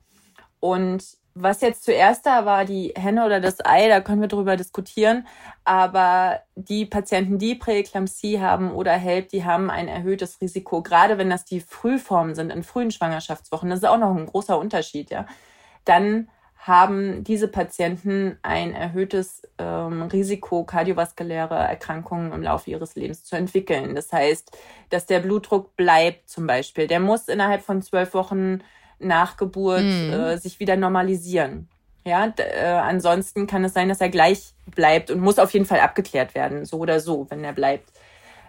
Und 0.60 1.04
was 1.38 1.60
jetzt 1.60 1.84
zuerst 1.84 2.26
da 2.26 2.46
war, 2.46 2.64
die 2.64 2.94
Henne 2.96 3.26
oder 3.26 3.42
das 3.42 3.58
Ei, 3.66 3.90
da 3.90 4.00
können 4.00 4.22
wir 4.22 4.30
drüber 4.30 4.56
diskutieren. 4.56 5.28
Aber 5.66 6.40
die 6.56 6.86
Patienten, 6.86 7.38
die 7.38 7.56
Präeklampsie 7.56 8.40
haben 8.40 8.72
oder 8.72 8.94
HELP, 8.94 9.30
die 9.30 9.44
haben 9.44 9.70
ein 9.70 9.90
erhöhtes 9.90 10.40
Risiko, 10.40 10.82
gerade 10.82 11.18
wenn 11.18 11.30
das 11.30 11.44
die 11.44 11.60
Frühformen 11.60 12.36
sind, 12.36 12.54
in 12.54 12.64
frühen 12.64 12.90
Schwangerschaftswochen. 12.90 13.70
Das 13.70 13.80
ist 13.80 13.86
auch 13.86 13.98
noch 13.98 14.16
ein 14.16 14.28
großer 14.28 14.58
Unterschied, 14.58 15.12
ja. 15.12 15.26
Dann 15.84 16.30
haben 16.66 17.24
diese 17.24 17.48
Patienten 17.48 18.40
ein 18.42 18.74
erhöhtes 18.74 19.44
ähm, 19.60 20.02
Risiko, 20.02 20.64
kardiovaskuläre 20.64 21.54
Erkrankungen 21.54 22.32
im 22.32 22.42
Laufe 22.42 22.72
ihres 22.72 22.96
Lebens 22.96 23.24
zu 23.24 23.36
entwickeln. 23.36 23.94
Das 23.94 24.12
heißt, 24.12 24.58
dass 24.90 25.06
der 25.06 25.20
Blutdruck 25.20 25.76
bleibt 25.76 26.28
zum 26.28 26.48
Beispiel. 26.48 26.88
Der 26.88 27.00
muss 27.00 27.28
innerhalb 27.28 27.62
von 27.62 27.84
zwölf 27.84 28.16
Wochen 28.16 28.62
nach 28.98 29.38
Geburt 29.38 29.84
mhm. 29.84 30.14
äh, 30.14 30.38
sich 30.38 30.60
wieder 30.60 30.76
normalisieren. 30.76 31.70
Ja, 32.04 32.34
äh, 32.38 32.66
ansonsten 32.66 33.46
kann 33.46 33.64
es 33.64 33.74
sein, 33.74 33.90
dass 33.90 34.02
er 34.02 34.10
gleich 34.10 34.54
bleibt 34.66 35.12
und 35.12 35.20
muss 35.20 35.38
auf 35.38 35.52
jeden 35.52 35.66
Fall 35.66 35.82
abgeklärt 35.82 36.34
werden, 36.34 36.66
so 36.66 36.78
oder 36.78 37.00
so, 37.00 37.28
wenn 37.30 37.44
er 37.44 37.54
bleibt. 37.54 37.92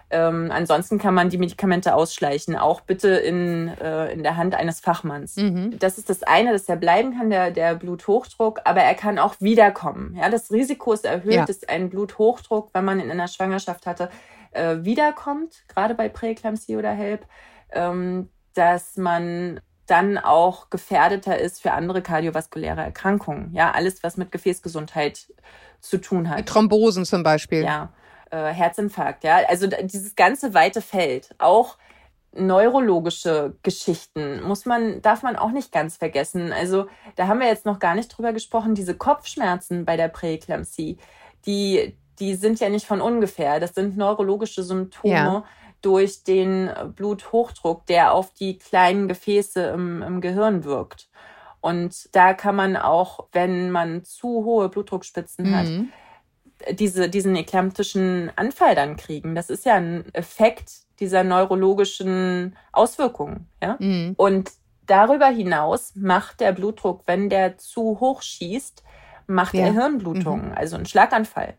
Ähm, 0.09 0.51
ansonsten 0.53 0.99
kann 0.99 1.15
man 1.15 1.31
die 1.31 1.39
Medikamente 1.39 1.95
ausschleichen, 1.95 2.57
auch 2.57 2.81
bitte 2.81 3.09
in, 3.09 3.69
äh, 3.81 4.13
in 4.13 4.23
der 4.23 4.37
Hand 4.37 4.55
eines 4.55 4.79
Fachmanns. 4.79 5.37
Mhm. 5.37 5.79
Das 5.81 5.99
ist 5.99 6.09
das 6.09 6.23
eine, 6.23 6.53
dass 6.53 6.69
er 6.69 6.77
bleiben 6.77 7.19
kann, 7.19 7.29
der, 7.29 7.51
der 7.51 7.75
Bluthochdruck, 7.75 8.61
aber 8.65 8.83
er 8.83 8.95
kann 8.95 9.19
auch 9.19 9.35
wiederkommen. 9.41 10.15
Ja, 10.17 10.31
das 10.31 10.53
Risiko 10.53 10.93
ist 10.93 11.05
erhöht, 11.05 11.33
ja. 11.33 11.45
dass 11.45 11.65
ein 11.65 11.91
Bluthochdruck, 11.91 12.71
wenn 12.73 12.85
man 12.85 13.01
ihn 13.01 13.07
in 13.07 13.11
einer 13.11 13.27
Schwangerschaft 13.27 13.85
hatte, 13.87 14.09
äh, 14.53 14.77
wiederkommt, 14.83 15.65
gerade 15.67 15.95
bei 15.95 16.09
Präeklampsie 16.09 16.77
oder 16.77 16.93
HELP, 16.93 17.27
ähm, 17.73 18.31
dass 18.55 18.97
man 18.97 19.61
dann 19.87 20.19
auch 20.19 20.71
gefährdeter 20.71 21.39
ist 21.39 21.63
für 21.63 21.73
andere 21.73 22.03
kardiovaskuläre 22.03 22.81
Erkrankungen. 22.81 23.53
Ja, 23.55 23.73
alles, 23.73 24.03
was 24.03 24.17
mit 24.17 24.33
Gefäßgesundheit 24.33 25.33
zu 25.81 25.99
tun 25.99 26.29
hat. 26.29 26.39
Mit 26.39 26.49
Thrombosen 26.49 27.05
zum 27.05 27.23
Beispiel. 27.23 27.63
Ja, 27.63 27.93
äh, 28.31 28.53
Herzinfarkt. 28.53 29.25
Ja, 29.25 29.37
also 29.49 29.67
dieses 29.67 30.15
ganze 30.15 30.55
weite 30.55 30.81
Feld. 30.81 31.35
Auch 31.39 31.77
neurologische 32.33 33.55
Geschichten 33.63 34.43
muss 34.43 34.67
man, 34.67 35.01
darf 35.03 35.23
man 35.23 35.37
auch 35.37 35.53
nicht 35.53 35.73
ganz 35.73 35.97
vergessen. 35.97 36.53
Also 36.53 36.87
da 37.17 37.29
haben 37.29 37.41
wir 37.41 37.47
jetzt 37.47 37.67
noch 37.67 37.79
gar 37.79 37.95
nicht 37.95 38.09
drüber 38.09 38.33
gesprochen. 38.33 38.75
Diese 38.75 38.95
Kopfschmerzen 38.95 39.85
bei 39.85 39.97
der 39.97 40.09
Präeklampsie, 40.09 40.99
die, 41.47 41.97
die 42.19 42.35
sind 42.35 42.61
ja 42.61 42.69
nicht 42.69 42.87
von 42.87 43.01
ungefähr. 43.01 43.59
Das 43.61 43.75
sind 43.75 43.97
neurologische 43.97 44.63
Symptome. 44.63 45.15
Ja 45.15 45.45
durch 45.83 46.25
den 46.25 46.71
Bluthochdruck, 46.97 47.87
der 47.87 48.13
auf 48.13 48.33
die 48.33 48.59
kleinen 48.59 49.07
Gefäße 49.07 49.67
im, 49.67 50.03
im 50.03 50.21
Gehirn 50.21 50.65
wirkt. 50.65 51.09
Und 51.61 52.15
da 52.15 52.35
kann 52.35 52.57
man 52.57 52.77
auch, 52.77 53.27
wenn 53.33 53.71
man 53.71 54.05
zu 54.05 54.45
hohe 54.45 54.69
Blutdruckspitzen 54.69 55.51
mhm. 55.51 55.55
hat, 55.55 55.67
diese, 56.73 57.09
diesen 57.09 57.37
eklamptischen 57.37 58.31
Anfall 58.37 58.75
dann 58.75 58.97
kriegen. 58.97 59.35
Das 59.35 59.51
ist 59.51 59.65
ja 59.65 59.75
ein 59.75 60.05
Effekt 60.15 60.73
dieser 61.01 61.25
neurologischen 61.25 62.57
Auswirkungen. 62.73 63.49
Ja? 63.63 63.77
Mhm. 63.79 64.15
Und 64.17 64.51
darüber 64.87 65.27
hinaus 65.27 65.93
macht 65.95 66.41
der 66.41 66.53
Blutdruck, 66.53 67.03
wenn 67.07 67.29
der 67.29 67.59
zu 67.59 68.01
hoch 68.01 68.23
schießt, 68.23 68.83
macht 69.27 69.55
ja. 69.55 69.67
er 69.67 69.73
Hirnblutungen, 69.73 70.51
mhm. 70.51 70.55
also 70.55 70.77
einen 70.77 70.87
Schlaganfall. 70.87 71.55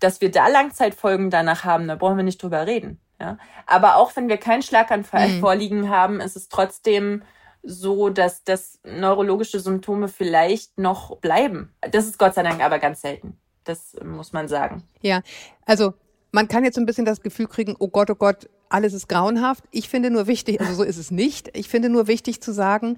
Dass 0.00 0.20
wir 0.20 0.30
da 0.30 0.46
Langzeitfolgen 0.46 1.30
danach 1.30 1.64
haben, 1.64 1.88
da 1.88 1.96
brauchen 1.96 2.16
wir 2.16 2.24
nicht 2.24 2.42
drüber 2.42 2.66
reden. 2.66 3.00
Ja? 3.20 3.38
Aber 3.66 3.96
auch 3.96 4.14
wenn 4.14 4.28
wir 4.28 4.36
keinen 4.36 4.62
Schlaganfall 4.62 5.28
mhm. 5.28 5.40
vorliegen 5.40 5.90
haben, 5.90 6.20
ist 6.20 6.36
es 6.36 6.48
trotzdem 6.48 7.22
so, 7.64 8.08
dass 8.08 8.44
das 8.44 8.78
neurologische 8.84 9.58
Symptome 9.58 10.08
vielleicht 10.08 10.78
noch 10.78 11.16
bleiben. 11.16 11.74
Das 11.80 12.06
ist 12.06 12.18
Gott 12.18 12.34
sei 12.34 12.44
Dank 12.44 12.62
aber 12.62 12.78
ganz 12.78 13.00
selten. 13.00 13.36
Das 13.68 13.96
muss 14.02 14.32
man 14.32 14.48
sagen. 14.48 14.82
Ja, 15.02 15.20
also 15.66 15.92
man 16.32 16.48
kann 16.48 16.64
jetzt 16.64 16.78
ein 16.78 16.86
bisschen 16.86 17.04
das 17.04 17.20
Gefühl 17.20 17.48
kriegen, 17.48 17.76
oh 17.78 17.88
Gott, 17.88 18.08
oh 18.08 18.14
Gott, 18.14 18.48
alles 18.70 18.94
ist 18.94 19.10
grauenhaft. 19.10 19.62
Ich 19.72 19.90
finde 19.90 20.10
nur 20.10 20.26
wichtig, 20.26 20.58
also 20.58 20.72
so 20.72 20.82
ist 20.82 20.96
es 20.96 21.10
nicht. 21.10 21.50
Ich 21.52 21.68
finde 21.68 21.90
nur 21.90 22.06
wichtig 22.06 22.40
zu 22.40 22.52
sagen, 22.52 22.96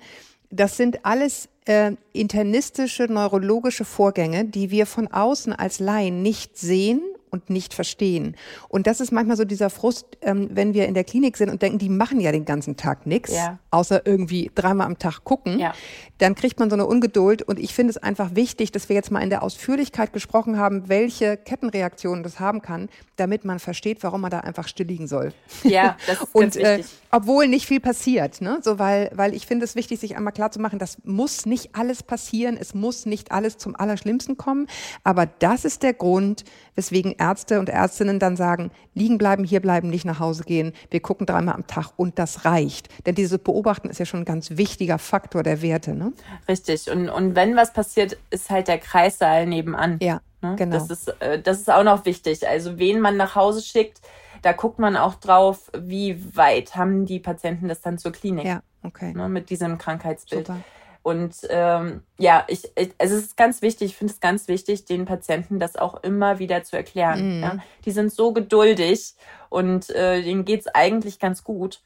das 0.49 0.77
sind 0.77 1.05
alles 1.05 1.49
äh, 1.65 1.97
internistische, 2.13 3.05
neurologische 3.05 3.85
Vorgänge, 3.85 4.45
die 4.45 4.71
wir 4.71 4.87
von 4.87 5.09
außen 5.09 5.53
als 5.53 5.81
Laien 5.81 6.23
nicht 6.23 6.57
sehen 6.57 7.03
und 7.31 7.51
nicht 7.51 7.75
verstehen. 7.75 8.37
Und 8.69 8.87
das 8.87 9.01
ist 9.01 9.13
manchmal 9.13 9.37
so 9.37 9.45
dieser 9.45 9.71
Frust, 9.71 10.07
ähm, 10.23 10.49
wenn 10.53 10.75
wir 10.75 10.87
in 10.87 10.95
der 10.95 11.05
Klinik 11.05 11.37
sind 11.37 11.51
und 11.51 11.63
denken, 11.63 11.79
die 11.79 11.89
machen 11.89 12.21
ja 12.21 12.33
den 12.33 12.45
ganzen 12.45 12.77
Tag 12.77 13.07
nichts, 13.07 13.35
ja. 13.35 13.59
außer 13.71 14.07
irgendwie 14.07 14.51
dreimal 14.55 14.87
am 14.87 14.99
Tag 14.99 15.25
gucken, 15.25 15.59
ja. 15.59 15.73
dann 16.19 16.35
kriegt 16.35 16.59
man 16.59 16.71
so 16.71 16.77
eine 16.77 16.87
Ungeduld. 16.87 17.43
Und 17.43 17.59
ich 17.59 17.75
finde 17.75 17.91
es 17.91 17.97
einfach 17.99 18.35
wichtig, 18.35 18.73
dass 18.73 18.89
wir 18.89 18.97
jetzt 18.97 19.11
mal 19.11 19.21
in 19.21 19.31
der 19.31 19.43
Ausführlichkeit 19.43 20.13
gesprochen 20.13 20.59
haben, 20.59 20.89
welche 20.89 21.37
Kettenreaktionen 21.37 22.23
das 22.23 22.41
haben 22.41 22.63
kann, 22.63 22.89
damit 23.17 23.45
man 23.45 23.59
versteht, 23.59 24.03
warum 24.03 24.23
man 24.23 24.31
da 24.31 24.41
einfach 24.41 24.67
still 24.67 24.87
liegen 24.87 25.07
soll. 25.07 25.33
Ja, 25.63 25.97
das 26.07 26.23
ist 26.23 26.35
und, 26.35 26.57
äh, 26.57 26.83
obwohl 27.11 27.49
nicht 27.49 27.67
viel 27.67 27.81
passiert, 27.81 28.41
ne? 28.41 28.61
So 28.63 28.79
weil, 28.79 29.11
weil 29.15 29.35
ich 29.35 29.47
finde 29.47 29.65
es 29.65 29.77
wichtig, 29.77 30.01
sich 30.01 30.17
einmal 30.17 30.33
klar 30.33 30.51
zu 30.51 30.61
machen, 30.61 30.79
das 30.79 30.99
muss 31.05 31.47
nicht 31.47 31.75
alles 31.75 32.03
passieren, 32.03 32.57
es 32.59 32.75
muss 32.75 33.07
nicht 33.07 33.33
alles 33.33 33.59
zum 33.59 33.77
Allerschlimmsten 33.77 34.37
kommen, 34.37 34.67
aber 35.05 35.27
das 35.27 35.65
ist 35.65 35.83
der 35.83 35.93
Grund, 35.93 36.45
weswegen 36.75 37.19
Ärzte 37.21 37.61
und 37.61 37.69
Ärztinnen 37.69 38.19
dann 38.19 38.37
sagen, 38.37 38.71
liegen 38.95 39.19
bleiben, 39.19 39.45
hier 39.45 39.61
bleiben, 39.61 39.91
nicht 39.91 40.05
nach 40.05 40.19
Hause 40.19 40.45
gehen. 40.45 40.73
Wir 40.91 41.01
gucken 41.01 41.27
dreimal 41.27 41.55
am 41.55 41.67
Tag 41.67 41.93
und 41.97 42.19
das 42.19 42.45
reicht. 42.45 42.89
Denn 43.07 43.15
dieses 43.15 43.39
Beobachten 43.39 43.91
ist 43.91 43.99
ja 43.99 44.07
schon 44.07 44.21
ein 44.21 44.25
ganz 44.25 44.51
wichtiger 44.53 44.99
Faktor 44.99 45.43
der 45.43 45.63
Werte. 45.63 45.95
Ne? 45.95 46.13
Richtig. 46.49 46.91
Und, 46.91 47.09
und 47.09 47.37
wenn 47.37 47.55
was 47.57 47.73
passiert, 47.73 48.17
ist 48.31 48.51
halt 48.51 48.69
der 48.69 48.79
Kreissaal 48.79 49.47
nebenan. 49.47 49.99
Ja, 50.01 50.21
ne? 50.41 50.57
genau. 50.57 50.77
Das 50.77 50.91
ist, 50.91 51.09
äh, 51.21 51.41
das 51.41 51.61
ist 51.61 51.71
auch 51.71 51.85
noch 51.85 52.05
wichtig. 52.07 52.49
Also 52.49 52.79
wen 52.79 53.01
man 53.01 53.17
nach 53.17 53.35
Hause 53.35 53.63
schickt, 53.63 54.01
da 54.43 54.53
guckt 54.53 54.79
man 54.79 54.97
auch 54.97 55.15
drauf, 55.17 55.71
wie 55.77 56.37
weit 56.37 56.75
haben 56.75 57.05
die 57.05 57.19
Patienten 57.19 57.69
das 57.69 57.83
dann 57.83 57.99
zur 57.99 58.13
Klinik. 58.13 58.47
Ja, 58.47 58.63
okay. 58.83 59.13
Ne, 59.13 59.29
mit 59.29 59.51
diesem 59.51 59.77
Krankheitsbild. 59.77 60.47
Super. 60.47 60.61
Und 61.03 61.37
ähm, 61.49 62.03
ja, 62.19 62.45
ich, 62.49 62.71
ich, 62.77 62.91
es 62.99 63.11
ist 63.11 63.37
ganz 63.37 63.63
wichtig, 63.63 63.93
ich 63.93 63.97
finde 63.97 64.13
es 64.13 64.21
ganz 64.21 64.49
wichtig, 64.49 64.85
den 64.85 65.07
Patienten 65.07 65.59
das 65.59 65.77
auch 65.77 66.03
immer 66.03 66.39
wieder 66.39 66.63
zu 66.63 66.77
erklären. 66.77 67.37
Mhm. 67.37 67.43
Ja? 67.43 67.57
Die 67.85 67.91
sind 67.91 68.13
so 68.13 68.33
geduldig 68.33 69.15
und 69.49 69.89
äh, 69.91 70.23
denen 70.23 70.45
geht's 70.45 70.67
eigentlich 70.67 71.19
ganz 71.19 71.43
gut. 71.43 71.83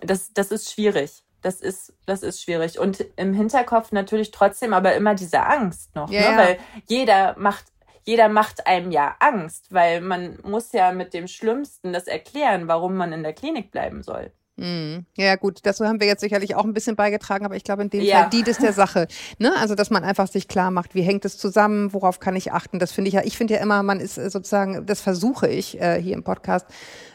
Das, 0.00 0.32
das 0.34 0.50
ist 0.50 0.70
schwierig. 0.70 1.22
Das 1.40 1.60
ist, 1.60 1.94
das 2.06 2.22
ist 2.22 2.42
schwierig. 2.42 2.78
Und 2.78 3.04
im 3.16 3.32
Hinterkopf 3.32 3.90
natürlich 3.90 4.30
trotzdem 4.30 4.74
aber 4.74 4.94
immer 4.94 5.14
diese 5.14 5.44
Angst 5.44 5.94
noch, 5.94 6.10
yeah. 6.10 6.30
ne? 6.30 6.36
weil 6.38 6.58
jeder 6.86 7.34
macht 7.38 7.64
jeder 8.04 8.28
macht 8.28 8.66
einem 8.66 8.90
ja 8.90 9.14
Angst, 9.20 9.72
weil 9.72 10.00
man 10.00 10.38
muss 10.42 10.72
ja 10.72 10.92
mit 10.92 11.14
dem 11.14 11.28
Schlimmsten 11.28 11.92
das 11.92 12.08
erklären, 12.08 12.66
warum 12.66 12.96
man 12.96 13.12
in 13.12 13.22
der 13.22 13.32
Klinik 13.32 13.70
bleiben 13.70 14.02
soll. 14.02 14.32
Mhm. 14.56 15.06
Ja, 15.16 15.36
gut, 15.36 15.60
dazu 15.62 15.86
haben 15.86 15.98
wir 15.98 16.06
jetzt 16.06 16.20
sicherlich 16.20 16.54
auch 16.54 16.64
ein 16.64 16.74
bisschen 16.74 16.94
beigetragen, 16.94 17.46
aber 17.46 17.56
ich 17.56 17.64
glaube, 17.64 17.82
in 17.82 17.90
dem 17.90 18.02
ja. 18.02 18.20
Fall 18.20 18.30
dient 18.30 18.48
es 18.48 18.58
der 18.58 18.74
Sache. 18.74 19.08
Ne? 19.38 19.52
Also, 19.58 19.74
dass 19.74 19.88
man 19.88 20.04
einfach 20.04 20.28
sich 20.28 20.46
klar 20.46 20.70
macht, 20.70 20.94
wie 20.94 21.02
hängt 21.02 21.24
es 21.24 21.38
zusammen, 21.38 21.92
worauf 21.94 22.20
kann 22.20 22.36
ich 22.36 22.52
achten. 22.52 22.78
Das 22.78 22.92
finde 22.92 23.08
ich 23.08 23.14
ja, 23.14 23.22
ich 23.24 23.36
finde 23.36 23.54
ja 23.54 23.60
immer, 23.60 23.82
man 23.82 23.98
ist 23.98 24.16
sozusagen, 24.16 24.84
das 24.84 25.00
versuche 25.00 25.48
ich 25.48 25.80
äh, 25.80 26.00
hier 26.00 26.14
im 26.14 26.22
Podcast, 26.22 26.66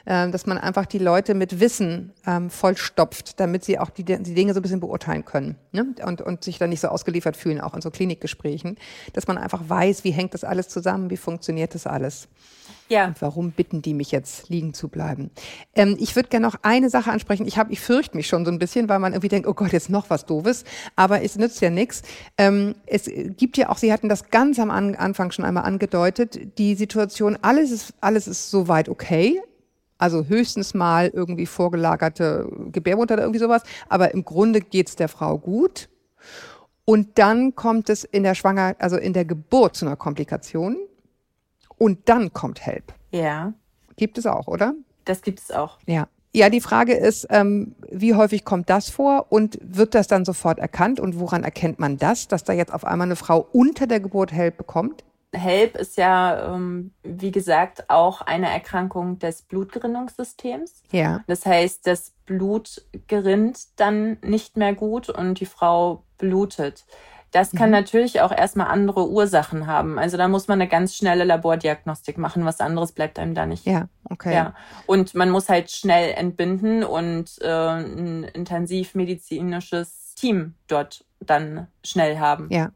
äh, 0.05 0.29
dass 0.31 0.47
man 0.47 0.57
einfach 0.57 0.87
die 0.87 0.97
Leute 0.97 1.35
mit 1.35 1.59
Wissen 1.59 2.11
ähm, 2.25 2.49
vollstopft, 2.49 3.39
damit 3.39 3.63
sie 3.63 3.77
auch 3.77 3.91
die, 3.91 4.03
die 4.03 4.33
Dinge 4.33 4.53
so 4.55 4.59
ein 4.59 4.63
bisschen 4.63 4.79
beurteilen 4.79 5.23
können 5.23 5.57
ne? 5.71 5.85
und, 6.03 6.21
und 6.21 6.43
sich 6.43 6.57
dann 6.57 6.71
nicht 6.71 6.81
so 6.81 6.87
ausgeliefert 6.87 7.37
fühlen, 7.37 7.61
auch 7.61 7.75
in 7.75 7.81
so 7.81 7.91
Klinikgesprächen. 7.91 8.77
Dass 9.13 9.27
man 9.27 9.37
einfach 9.37 9.61
weiß, 9.67 10.03
wie 10.03 10.11
hängt 10.11 10.33
das 10.33 10.43
alles 10.43 10.69
zusammen, 10.69 11.11
wie 11.11 11.17
funktioniert 11.17 11.75
das 11.75 11.85
alles. 11.85 12.29
Ja. 12.89 13.07
Und 13.07 13.21
warum 13.21 13.51
bitten 13.51 13.81
die 13.81 13.93
mich 13.93 14.11
jetzt 14.11 14.49
liegen 14.49 14.73
zu 14.73 14.87
bleiben? 14.87 15.29
Ähm, 15.75 15.97
ich 15.99 16.15
würde 16.15 16.29
gerne 16.29 16.45
noch 16.45 16.55
eine 16.61 16.89
Sache 16.89 17.11
ansprechen. 17.11 17.45
Ich 17.45 17.57
habe, 17.57 17.71
ich 17.73 17.81
fürchte 17.81 18.15
mich 18.15 18.27
schon 18.27 18.45
so 18.45 18.51
ein 18.51 18.59
bisschen, 18.59 18.87
weil 18.87 18.99
man 18.99 19.13
irgendwie 19.13 19.27
denkt, 19.27 19.47
oh 19.47 19.53
Gott, 19.53 19.73
jetzt 19.73 19.89
noch 19.89 20.09
was 20.09 20.25
Doofes. 20.25 20.63
Aber 20.95 21.21
es 21.21 21.35
nützt 21.35 21.61
ja 21.61 21.69
nichts. 21.69 22.01
Ähm, 22.37 22.75
es 22.85 23.09
gibt 23.37 23.57
ja 23.57 23.69
auch, 23.69 23.77
Sie 23.77 23.91
hatten 23.91 24.09
das 24.09 24.29
ganz 24.29 24.59
am 24.59 24.71
Anfang 24.71 25.31
schon 25.31 25.45
einmal 25.45 25.63
angedeutet, 25.63 26.57
die 26.57 26.75
Situation, 26.75 27.37
alles 27.41 27.71
ist, 27.71 27.93
alles 27.99 28.27
ist 28.27 28.49
soweit 28.49 28.89
okay. 28.89 29.41
Also 29.97 30.25
höchstens 30.25 30.73
mal 30.73 31.09
irgendwie 31.13 31.47
vorgelagerte 31.47 32.47
Gebärmutter 32.71 33.15
oder 33.15 33.23
irgendwie 33.23 33.39
sowas. 33.39 33.63
Aber 33.89 34.13
im 34.13 34.23
Grunde 34.23 34.61
geht's 34.61 34.95
der 34.95 35.09
Frau 35.09 35.37
gut. 35.37 35.89
Und 36.85 37.17
dann 37.17 37.55
kommt 37.55 37.89
es 37.89 38.05
in 38.05 38.23
der 38.23 38.35
Schwanger, 38.35 38.75
also 38.79 38.95
in 38.95 39.11
der 39.11 39.25
Geburt 39.25 39.75
zu 39.75 39.85
einer 39.85 39.97
Komplikation 39.97 40.77
und 41.77 42.09
dann 42.09 42.33
kommt 42.33 42.65
Help. 42.65 42.93
Ja. 43.11 43.53
Gibt 43.95 44.17
es 44.17 44.25
auch, 44.25 44.47
oder? 44.47 44.73
Das 45.05 45.21
gibt 45.21 45.39
es 45.39 45.51
auch. 45.51 45.77
Ja. 45.85 46.07
Ja, 46.33 46.49
die 46.49 46.61
Frage 46.61 46.93
ist, 46.93 47.25
ähm, 47.31 47.75
wie 47.89 48.13
häufig 48.13 48.45
kommt 48.45 48.69
das 48.69 48.89
vor 48.89 49.27
und 49.29 49.57
wird 49.61 49.95
das 49.95 50.07
dann 50.07 50.23
sofort 50.23 50.59
erkannt 50.59 50.99
und 50.99 51.19
woran 51.19 51.43
erkennt 51.43 51.79
man 51.79 51.97
das, 51.97 52.27
dass 52.27 52.43
da 52.43 52.53
jetzt 52.53 52.71
auf 52.73 52.85
einmal 52.85 53.07
eine 53.07 53.15
Frau 53.15 53.47
unter 53.53 53.87
der 53.87 53.99
Geburt 53.99 54.31
Help 54.31 54.57
bekommt? 54.57 55.03
HELP 55.33 55.75
ist 55.77 55.97
ja, 55.97 56.53
ähm, 56.53 56.91
wie 57.03 57.31
gesagt, 57.31 57.89
auch 57.89 58.21
eine 58.21 58.49
Erkrankung 58.49 59.19
des 59.19 59.41
Blutgerinnungssystems. 59.41 60.83
Ja. 60.91 61.23
Das 61.27 61.45
heißt, 61.45 61.85
das 61.85 62.13
Blut 62.25 62.85
gerinnt 63.07 63.79
dann 63.79 64.17
nicht 64.23 64.57
mehr 64.57 64.73
gut 64.73 65.09
und 65.09 65.39
die 65.39 65.45
Frau 65.45 66.03
blutet. 66.17 66.85
Das 67.31 67.51
kann 67.51 67.69
mhm. 67.69 67.75
natürlich 67.75 68.21
auch 68.21 68.31
erstmal 68.31 68.67
andere 68.67 69.09
Ursachen 69.09 69.67
haben. 69.67 69.99
Also 69.99 70.17
da 70.17 70.27
muss 70.27 70.47
man 70.47 70.61
eine 70.61 70.69
ganz 70.69 70.95
schnelle 70.95 71.23
Labordiagnostik 71.25 72.17
machen. 72.17 72.45
Was 72.45 72.61
anderes 72.61 72.93
bleibt 72.93 73.19
einem 73.19 73.35
da 73.35 73.45
nicht. 73.45 73.65
Ja, 73.65 73.89
okay. 74.09 74.33
Ja. 74.33 74.55
Und 74.85 75.13
man 75.13 75.29
muss 75.29 75.49
halt 75.49 75.69
schnell 75.69 76.13
entbinden 76.13 76.83
und 76.83 77.37
äh, 77.41 77.47
ein 77.47 78.23
intensivmedizinisches 78.23 80.15
Team 80.15 80.55
dort 80.67 81.05
dann 81.19 81.67
schnell 81.83 82.17
haben. 82.19 82.47
Ja. 82.49 82.71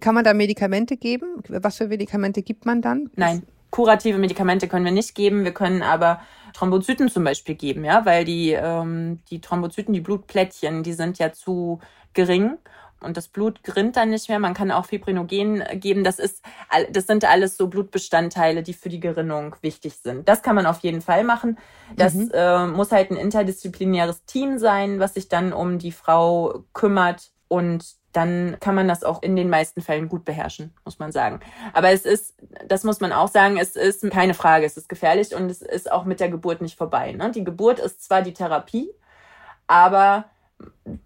Kann 0.00 0.14
man 0.14 0.24
da 0.24 0.34
Medikamente 0.34 0.96
geben? 0.96 1.42
Was 1.48 1.76
für 1.76 1.88
Medikamente 1.88 2.42
gibt 2.42 2.66
man 2.66 2.82
dann? 2.82 3.10
Nein. 3.14 3.42
Kurative 3.70 4.16
Medikamente 4.16 4.68
können 4.68 4.84
wir 4.84 4.92
nicht 4.92 5.14
geben. 5.14 5.44
Wir 5.44 5.52
können 5.52 5.82
aber 5.82 6.20
Thrombozyten 6.54 7.10
zum 7.10 7.24
Beispiel 7.24 7.56
geben, 7.56 7.84
ja, 7.84 8.06
weil 8.06 8.24
die, 8.24 8.52
ähm, 8.52 9.20
die 9.28 9.40
Thrombozyten, 9.40 9.92
die 9.92 10.00
Blutplättchen, 10.00 10.82
die 10.82 10.94
sind 10.94 11.18
ja 11.18 11.32
zu 11.32 11.80
gering 12.14 12.56
und 13.00 13.16
das 13.16 13.28
Blut 13.28 13.62
grinnt 13.62 13.96
dann 13.96 14.10
nicht 14.10 14.28
mehr. 14.28 14.38
Man 14.38 14.54
kann 14.54 14.70
auch 14.70 14.86
Fibrinogen 14.86 15.62
geben. 15.74 16.02
Das 16.02 16.18
ist, 16.18 16.42
das 16.90 17.06
sind 17.06 17.24
alles 17.24 17.56
so 17.56 17.68
Blutbestandteile, 17.68 18.62
die 18.62 18.72
für 18.72 18.88
die 18.88 19.00
Gerinnung 19.00 19.54
wichtig 19.60 19.96
sind. 19.96 20.28
Das 20.28 20.42
kann 20.42 20.56
man 20.56 20.66
auf 20.66 20.80
jeden 20.80 21.02
Fall 21.02 21.22
machen. 21.22 21.58
Das 21.94 22.14
mhm. 22.14 22.30
äh, 22.32 22.66
muss 22.66 22.92
halt 22.92 23.10
ein 23.10 23.16
interdisziplinäres 23.16 24.24
Team 24.24 24.58
sein, 24.58 24.98
was 24.98 25.14
sich 25.14 25.28
dann 25.28 25.52
um 25.52 25.78
die 25.78 25.92
Frau 25.92 26.64
kümmert 26.72 27.30
und 27.48 27.84
dann 28.12 28.56
kann 28.60 28.74
man 28.74 28.88
das 28.88 29.04
auch 29.04 29.22
in 29.22 29.36
den 29.36 29.50
meisten 29.50 29.82
Fällen 29.82 30.08
gut 30.08 30.24
beherrschen, 30.24 30.72
muss 30.86 30.98
man 30.98 31.12
sagen. 31.12 31.40
Aber 31.74 31.90
es 31.90 32.06
ist, 32.06 32.34
das 32.66 32.82
muss 32.82 33.00
man 33.00 33.12
auch 33.12 33.28
sagen, 33.28 33.58
es 33.58 33.76
ist 33.76 34.10
keine 34.10 34.32
Frage, 34.32 34.64
es 34.64 34.78
ist 34.78 34.88
gefährlich 34.88 35.34
und 35.34 35.50
es 35.50 35.60
ist 35.60 35.92
auch 35.92 36.06
mit 36.06 36.18
der 36.18 36.30
Geburt 36.30 36.62
nicht 36.62 36.78
vorbei. 36.78 37.12
Ne? 37.12 37.30
Die 37.30 37.44
Geburt 37.44 37.78
ist 37.78 38.02
zwar 38.02 38.22
die 38.22 38.32
Therapie, 38.32 38.90
aber 39.66 40.30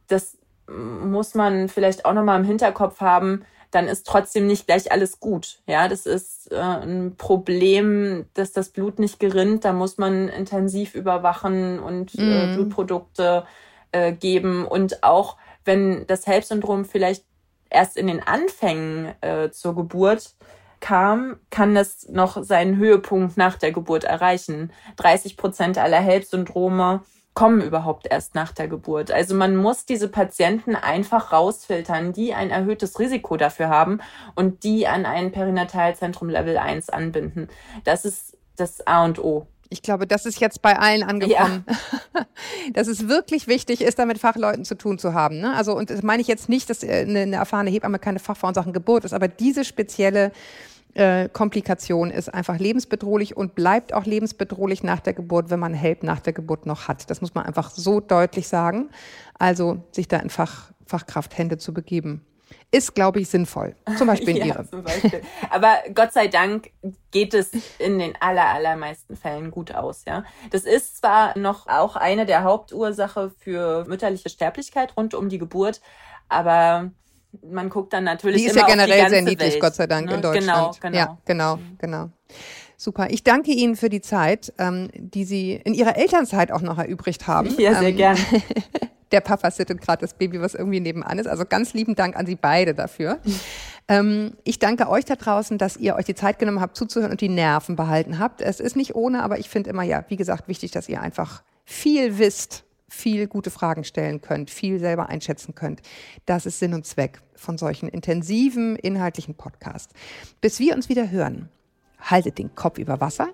das 0.06 0.38
muss 0.70 1.34
man 1.34 1.68
vielleicht 1.68 2.04
auch 2.04 2.12
nochmal 2.12 2.40
im 2.40 2.46
Hinterkopf 2.46 3.00
haben, 3.00 3.44
dann 3.70 3.86
ist 3.86 4.06
trotzdem 4.06 4.46
nicht 4.46 4.66
gleich 4.66 4.90
alles 4.90 5.20
gut. 5.20 5.60
Ja, 5.66 5.88
das 5.88 6.06
ist 6.06 6.50
äh, 6.50 6.56
ein 6.56 7.14
Problem, 7.16 8.26
dass 8.34 8.52
das 8.52 8.70
Blut 8.70 8.98
nicht 8.98 9.20
gerinnt. 9.20 9.64
Da 9.64 9.72
muss 9.72 9.96
man 9.96 10.28
intensiv 10.28 10.94
überwachen 10.94 11.78
und 11.78 12.14
äh, 12.18 12.46
mhm. 12.46 12.54
Blutprodukte 12.54 13.44
äh, 13.92 14.12
geben 14.12 14.66
und 14.66 15.02
auch 15.02 15.36
wenn 15.64 16.06
das 16.06 16.26
HELP-Syndrom 16.26 16.84
vielleicht 16.84 17.24
erst 17.68 17.96
in 17.96 18.08
den 18.08 18.20
Anfängen 18.20 19.12
äh, 19.20 19.50
zur 19.50 19.76
Geburt 19.76 20.34
kam, 20.80 21.36
kann 21.50 21.76
es 21.76 22.08
noch 22.08 22.42
seinen 22.42 22.76
Höhepunkt 22.76 23.36
nach 23.36 23.56
der 23.56 23.70
Geburt 23.70 24.04
erreichen. 24.04 24.72
30 24.96 25.36
Prozent 25.36 25.78
aller 25.78 26.00
HELP-Syndrome 26.00 27.02
kommen 27.40 27.62
überhaupt 27.62 28.06
erst 28.06 28.34
nach 28.34 28.52
der 28.52 28.68
Geburt. 28.68 29.10
Also 29.10 29.34
man 29.34 29.56
muss 29.56 29.86
diese 29.86 30.08
Patienten 30.08 30.76
einfach 30.76 31.32
rausfiltern, 31.32 32.12
die 32.12 32.34
ein 32.34 32.50
erhöhtes 32.50 32.98
Risiko 32.98 33.38
dafür 33.38 33.70
haben 33.70 34.00
und 34.34 34.62
die 34.62 34.86
an 34.86 35.06
ein 35.06 35.32
Perinatalzentrum 35.32 36.28
Level 36.28 36.58
1 36.58 36.90
anbinden. 36.90 37.48
Das 37.84 38.04
ist 38.04 38.36
das 38.56 38.86
A 38.86 39.06
und 39.06 39.18
O. 39.18 39.46
Ich 39.70 39.80
glaube, 39.80 40.06
das 40.06 40.26
ist 40.26 40.38
jetzt 40.38 40.60
bei 40.60 40.78
allen 40.78 41.02
angekommen, 41.02 41.64
ja. 42.14 42.26
dass 42.74 42.88
es 42.88 43.08
wirklich 43.08 43.46
wichtig 43.46 43.80
ist, 43.80 43.98
da 43.98 44.04
mit 44.04 44.18
Fachleuten 44.18 44.66
zu 44.66 44.74
tun 44.74 44.98
zu 44.98 45.14
haben. 45.14 45.40
Ne? 45.40 45.54
Also, 45.56 45.74
und 45.74 45.88
das 45.88 46.02
meine 46.02 46.20
ich 46.20 46.28
jetzt 46.28 46.50
nicht, 46.50 46.68
dass 46.68 46.82
äh, 46.82 47.06
eine, 47.08 47.20
eine 47.20 47.36
erfahrene 47.36 47.70
Hebamme 47.70 47.98
keine 47.98 48.18
Fachfrau 48.18 48.48
in 48.48 48.54
Sachen 48.54 48.74
Geburt 48.74 49.06
ist, 49.06 49.14
aber 49.14 49.28
diese 49.28 49.64
spezielle 49.64 50.32
äh, 50.94 51.28
Komplikation 51.28 52.10
ist 52.10 52.32
einfach 52.32 52.58
lebensbedrohlich 52.58 53.36
und 53.36 53.54
bleibt 53.54 53.92
auch 53.92 54.04
lebensbedrohlich 54.04 54.82
nach 54.82 55.00
der 55.00 55.12
Geburt, 55.12 55.50
wenn 55.50 55.60
man 55.60 55.74
Help 55.74 56.02
nach 56.02 56.20
der 56.20 56.32
Geburt 56.32 56.66
noch 56.66 56.88
hat. 56.88 57.10
Das 57.10 57.20
muss 57.20 57.34
man 57.34 57.46
einfach 57.46 57.70
so 57.70 58.00
deutlich 58.00 58.48
sagen. 58.48 58.90
Also 59.38 59.84
sich 59.92 60.08
da 60.08 60.18
in 60.18 60.30
Fach, 60.30 60.72
Fachkrafthände 60.86 61.58
zu 61.58 61.72
begeben 61.72 62.24
ist, 62.72 62.94
glaube 62.94 63.20
ich, 63.20 63.28
sinnvoll. 63.28 63.74
Zum 63.96 64.06
Beispiel 64.06 64.30
in 64.30 64.36
ja, 64.46 64.46
Ihre. 64.46 64.68
Zum 64.68 64.82
Beispiel. 64.82 65.22
Aber 65.50 65.78
Gott 65.94 66.12
sei 66.12 66.28
Dank 66.28 66.70
geht 67.10 67.34
es 67.34 67.50
in 67.78 67.98
den 67.98 68.14
aller, 68.20 68.46
allermeisten 68.46 69.16
Fällen 69.16 69.50
gut 69.50 69.74
aus, 69.74 70.04
ja. 70.04 70.24
Das 70.50 70.64
ist 70.64 70.98
zwar 70.98 71.36
noch 71.38 71.66
auch 71.66 71.96
eine 71.96 72.26
der 72.26 72.44
Hauptursache 72.44 73.32
für 73.38 73.84
mütterliche 73.86 74.28
Sterblichkeit 74.28 74.96
rund 74.96 75.14
um 75.14 75.28
die 75.28 75.38
Geburt, 75.38 75.80
aber 76.28 76.90
man 77.48 77.68
guckt 77.68 77.92
dann 77.92 78.04
natürlich 78.04 78.42
die 78.42 78.48
ist 78.48 78.56
ja 78.56 78.66
generell 78.66 79.08
sehr 79.08 79.22
niedlich, 79.22 79.52
Welt, 79.52 79.60
Gott 79.60 79.74
sei 79.74 79.86
Dank, 79.86 80.08
ne? 80.08 80.14
in 80.14 80.22
Deutschland. 80.22 80.46
Genau, 80.46 80.72
genau. 80.80 80.96
Ja, 80.96 81.18
genau, 81.24 81.56
mhm. 81.56 81.78
genau. 81.78 82.10
Super. 82.76 83.08
Ich 83.10 83.22
danke 83.22 83.50
Ihnen 83.50 83.76
für 83.76 83.90
die 83.90 84.00
Zeit, 84.00 84.54
ähm, 84.58 84.88
die 84.94 85.24
Sie 85.24 85.52
in 85.52 85.74
Ihrer 85.74 85.96
Elternzeit 85.96 86.50
auch 86.50 86.62
noch 86.62 86.78
erübrigt 86.78 87.26
haben. 87.26 87.54
Ja, 87.58 87.74
sehr 87.74 87.90
ähm, 87.90 87.96
gern. 87.96 88.18
der 89.12 89.20
Papa 89.20 89.50
sittet 89.50 89.80
gerade 89.82 90.00
das 90.00 90.14
Baby, 90.14 90.40
was 90.40 90.54
irgendwie 90.54 90.80
nebenan 90.80 91.18
ist. 91.18 91.26
Also 91.26 91.44
ganz 91.44 91.74
lieben 91.74 91.94
Dank 91.94 92.16
an 92.16 92.26
Sie 92.26 92.36
beide 92.36 92.74
dafür. 92.74 93.18
Ähm, 93.86 94.34
ich 94.44 94.58
danke 94.58 94.88
euch 94.88 95.04
da 95.04 95.16
draußen, 95.16 95.58
dass 95.58 95.76
ihr 95.76 95.96
euch 95.96 96.06
die 96.06 96.14
Zeit 96.14 96.38
genommen 96.38 96.60
habt, 96.60 96.76
zuzuhören 96.76 97.10
und 97.10 97.20
die 97.20 97.28
Nerven 97.28 97.76
behalten 97.76 98.18
habt. 98.18 98.40
Es 98.40 98.60
ist 98.60 98.76
nicht 98.76 98.94
ohne, 98.94 99.22
aber 99.22 99.38
ich 99.38 99.50
finde 99.50 99.70
immer, 99.70 99.82
ja, 99.82 100.04
wie 100.08 100.16
gesagt, 100.16 100.48
wichtig, 100.48 100.70
dass 100.70 100.88
ihr 100.88 101.00
einfach 101.02 101.42
viel 101.64 102.18
wisst, 102.18 102.64
viel 102.90 103.26
gute 103.28 103.50
Fragen 103.50 103.84
stellen 103.84 104.20
könnt, 104.20 104.50
viel 104.50 104.78
selber 104.78 105.08
einschätzen 105.08 105.54
könnt. 105.54 105.80
Das 106.26 106.44
ist 106.44 106.58
Sinn 106.58 106.74
und 106.74 106.84
Zweck 106.84 107.22
von 107.34 107.56
solchen 107.56 107.88
intensiven, 107.88 108.76
inhaltlichen 108.76 109.34
Podcasts. 109.34 109.94
Bis 110.40 110.58
wir 110.58 110.74
uns 110.74 110.88
wieder 110.88 111.10
hören, 111.10 111.48
haltet 112.00 112.38
den 112.38 112.54
Kopf 112.54 112.78
über 112.78 113.00
Wasser. 113.00 113.30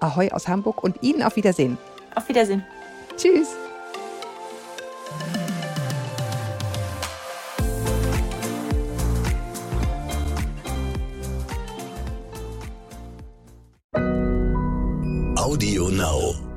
Ahoi 0.00 0.30
aus 0.30 0.48
Hamburg 0.48 0.84
und 0.84 1.02
Ihnen 1.02 1.22
auf 1.22 1.36
Wiedersehen. 1.36 1.78
Auf 2.14 2.28
Wiedersehen. 2.28 2.62
Tschüss. 3.16 3.56
Audio 15.36 15.88
Now. 15.88 16.53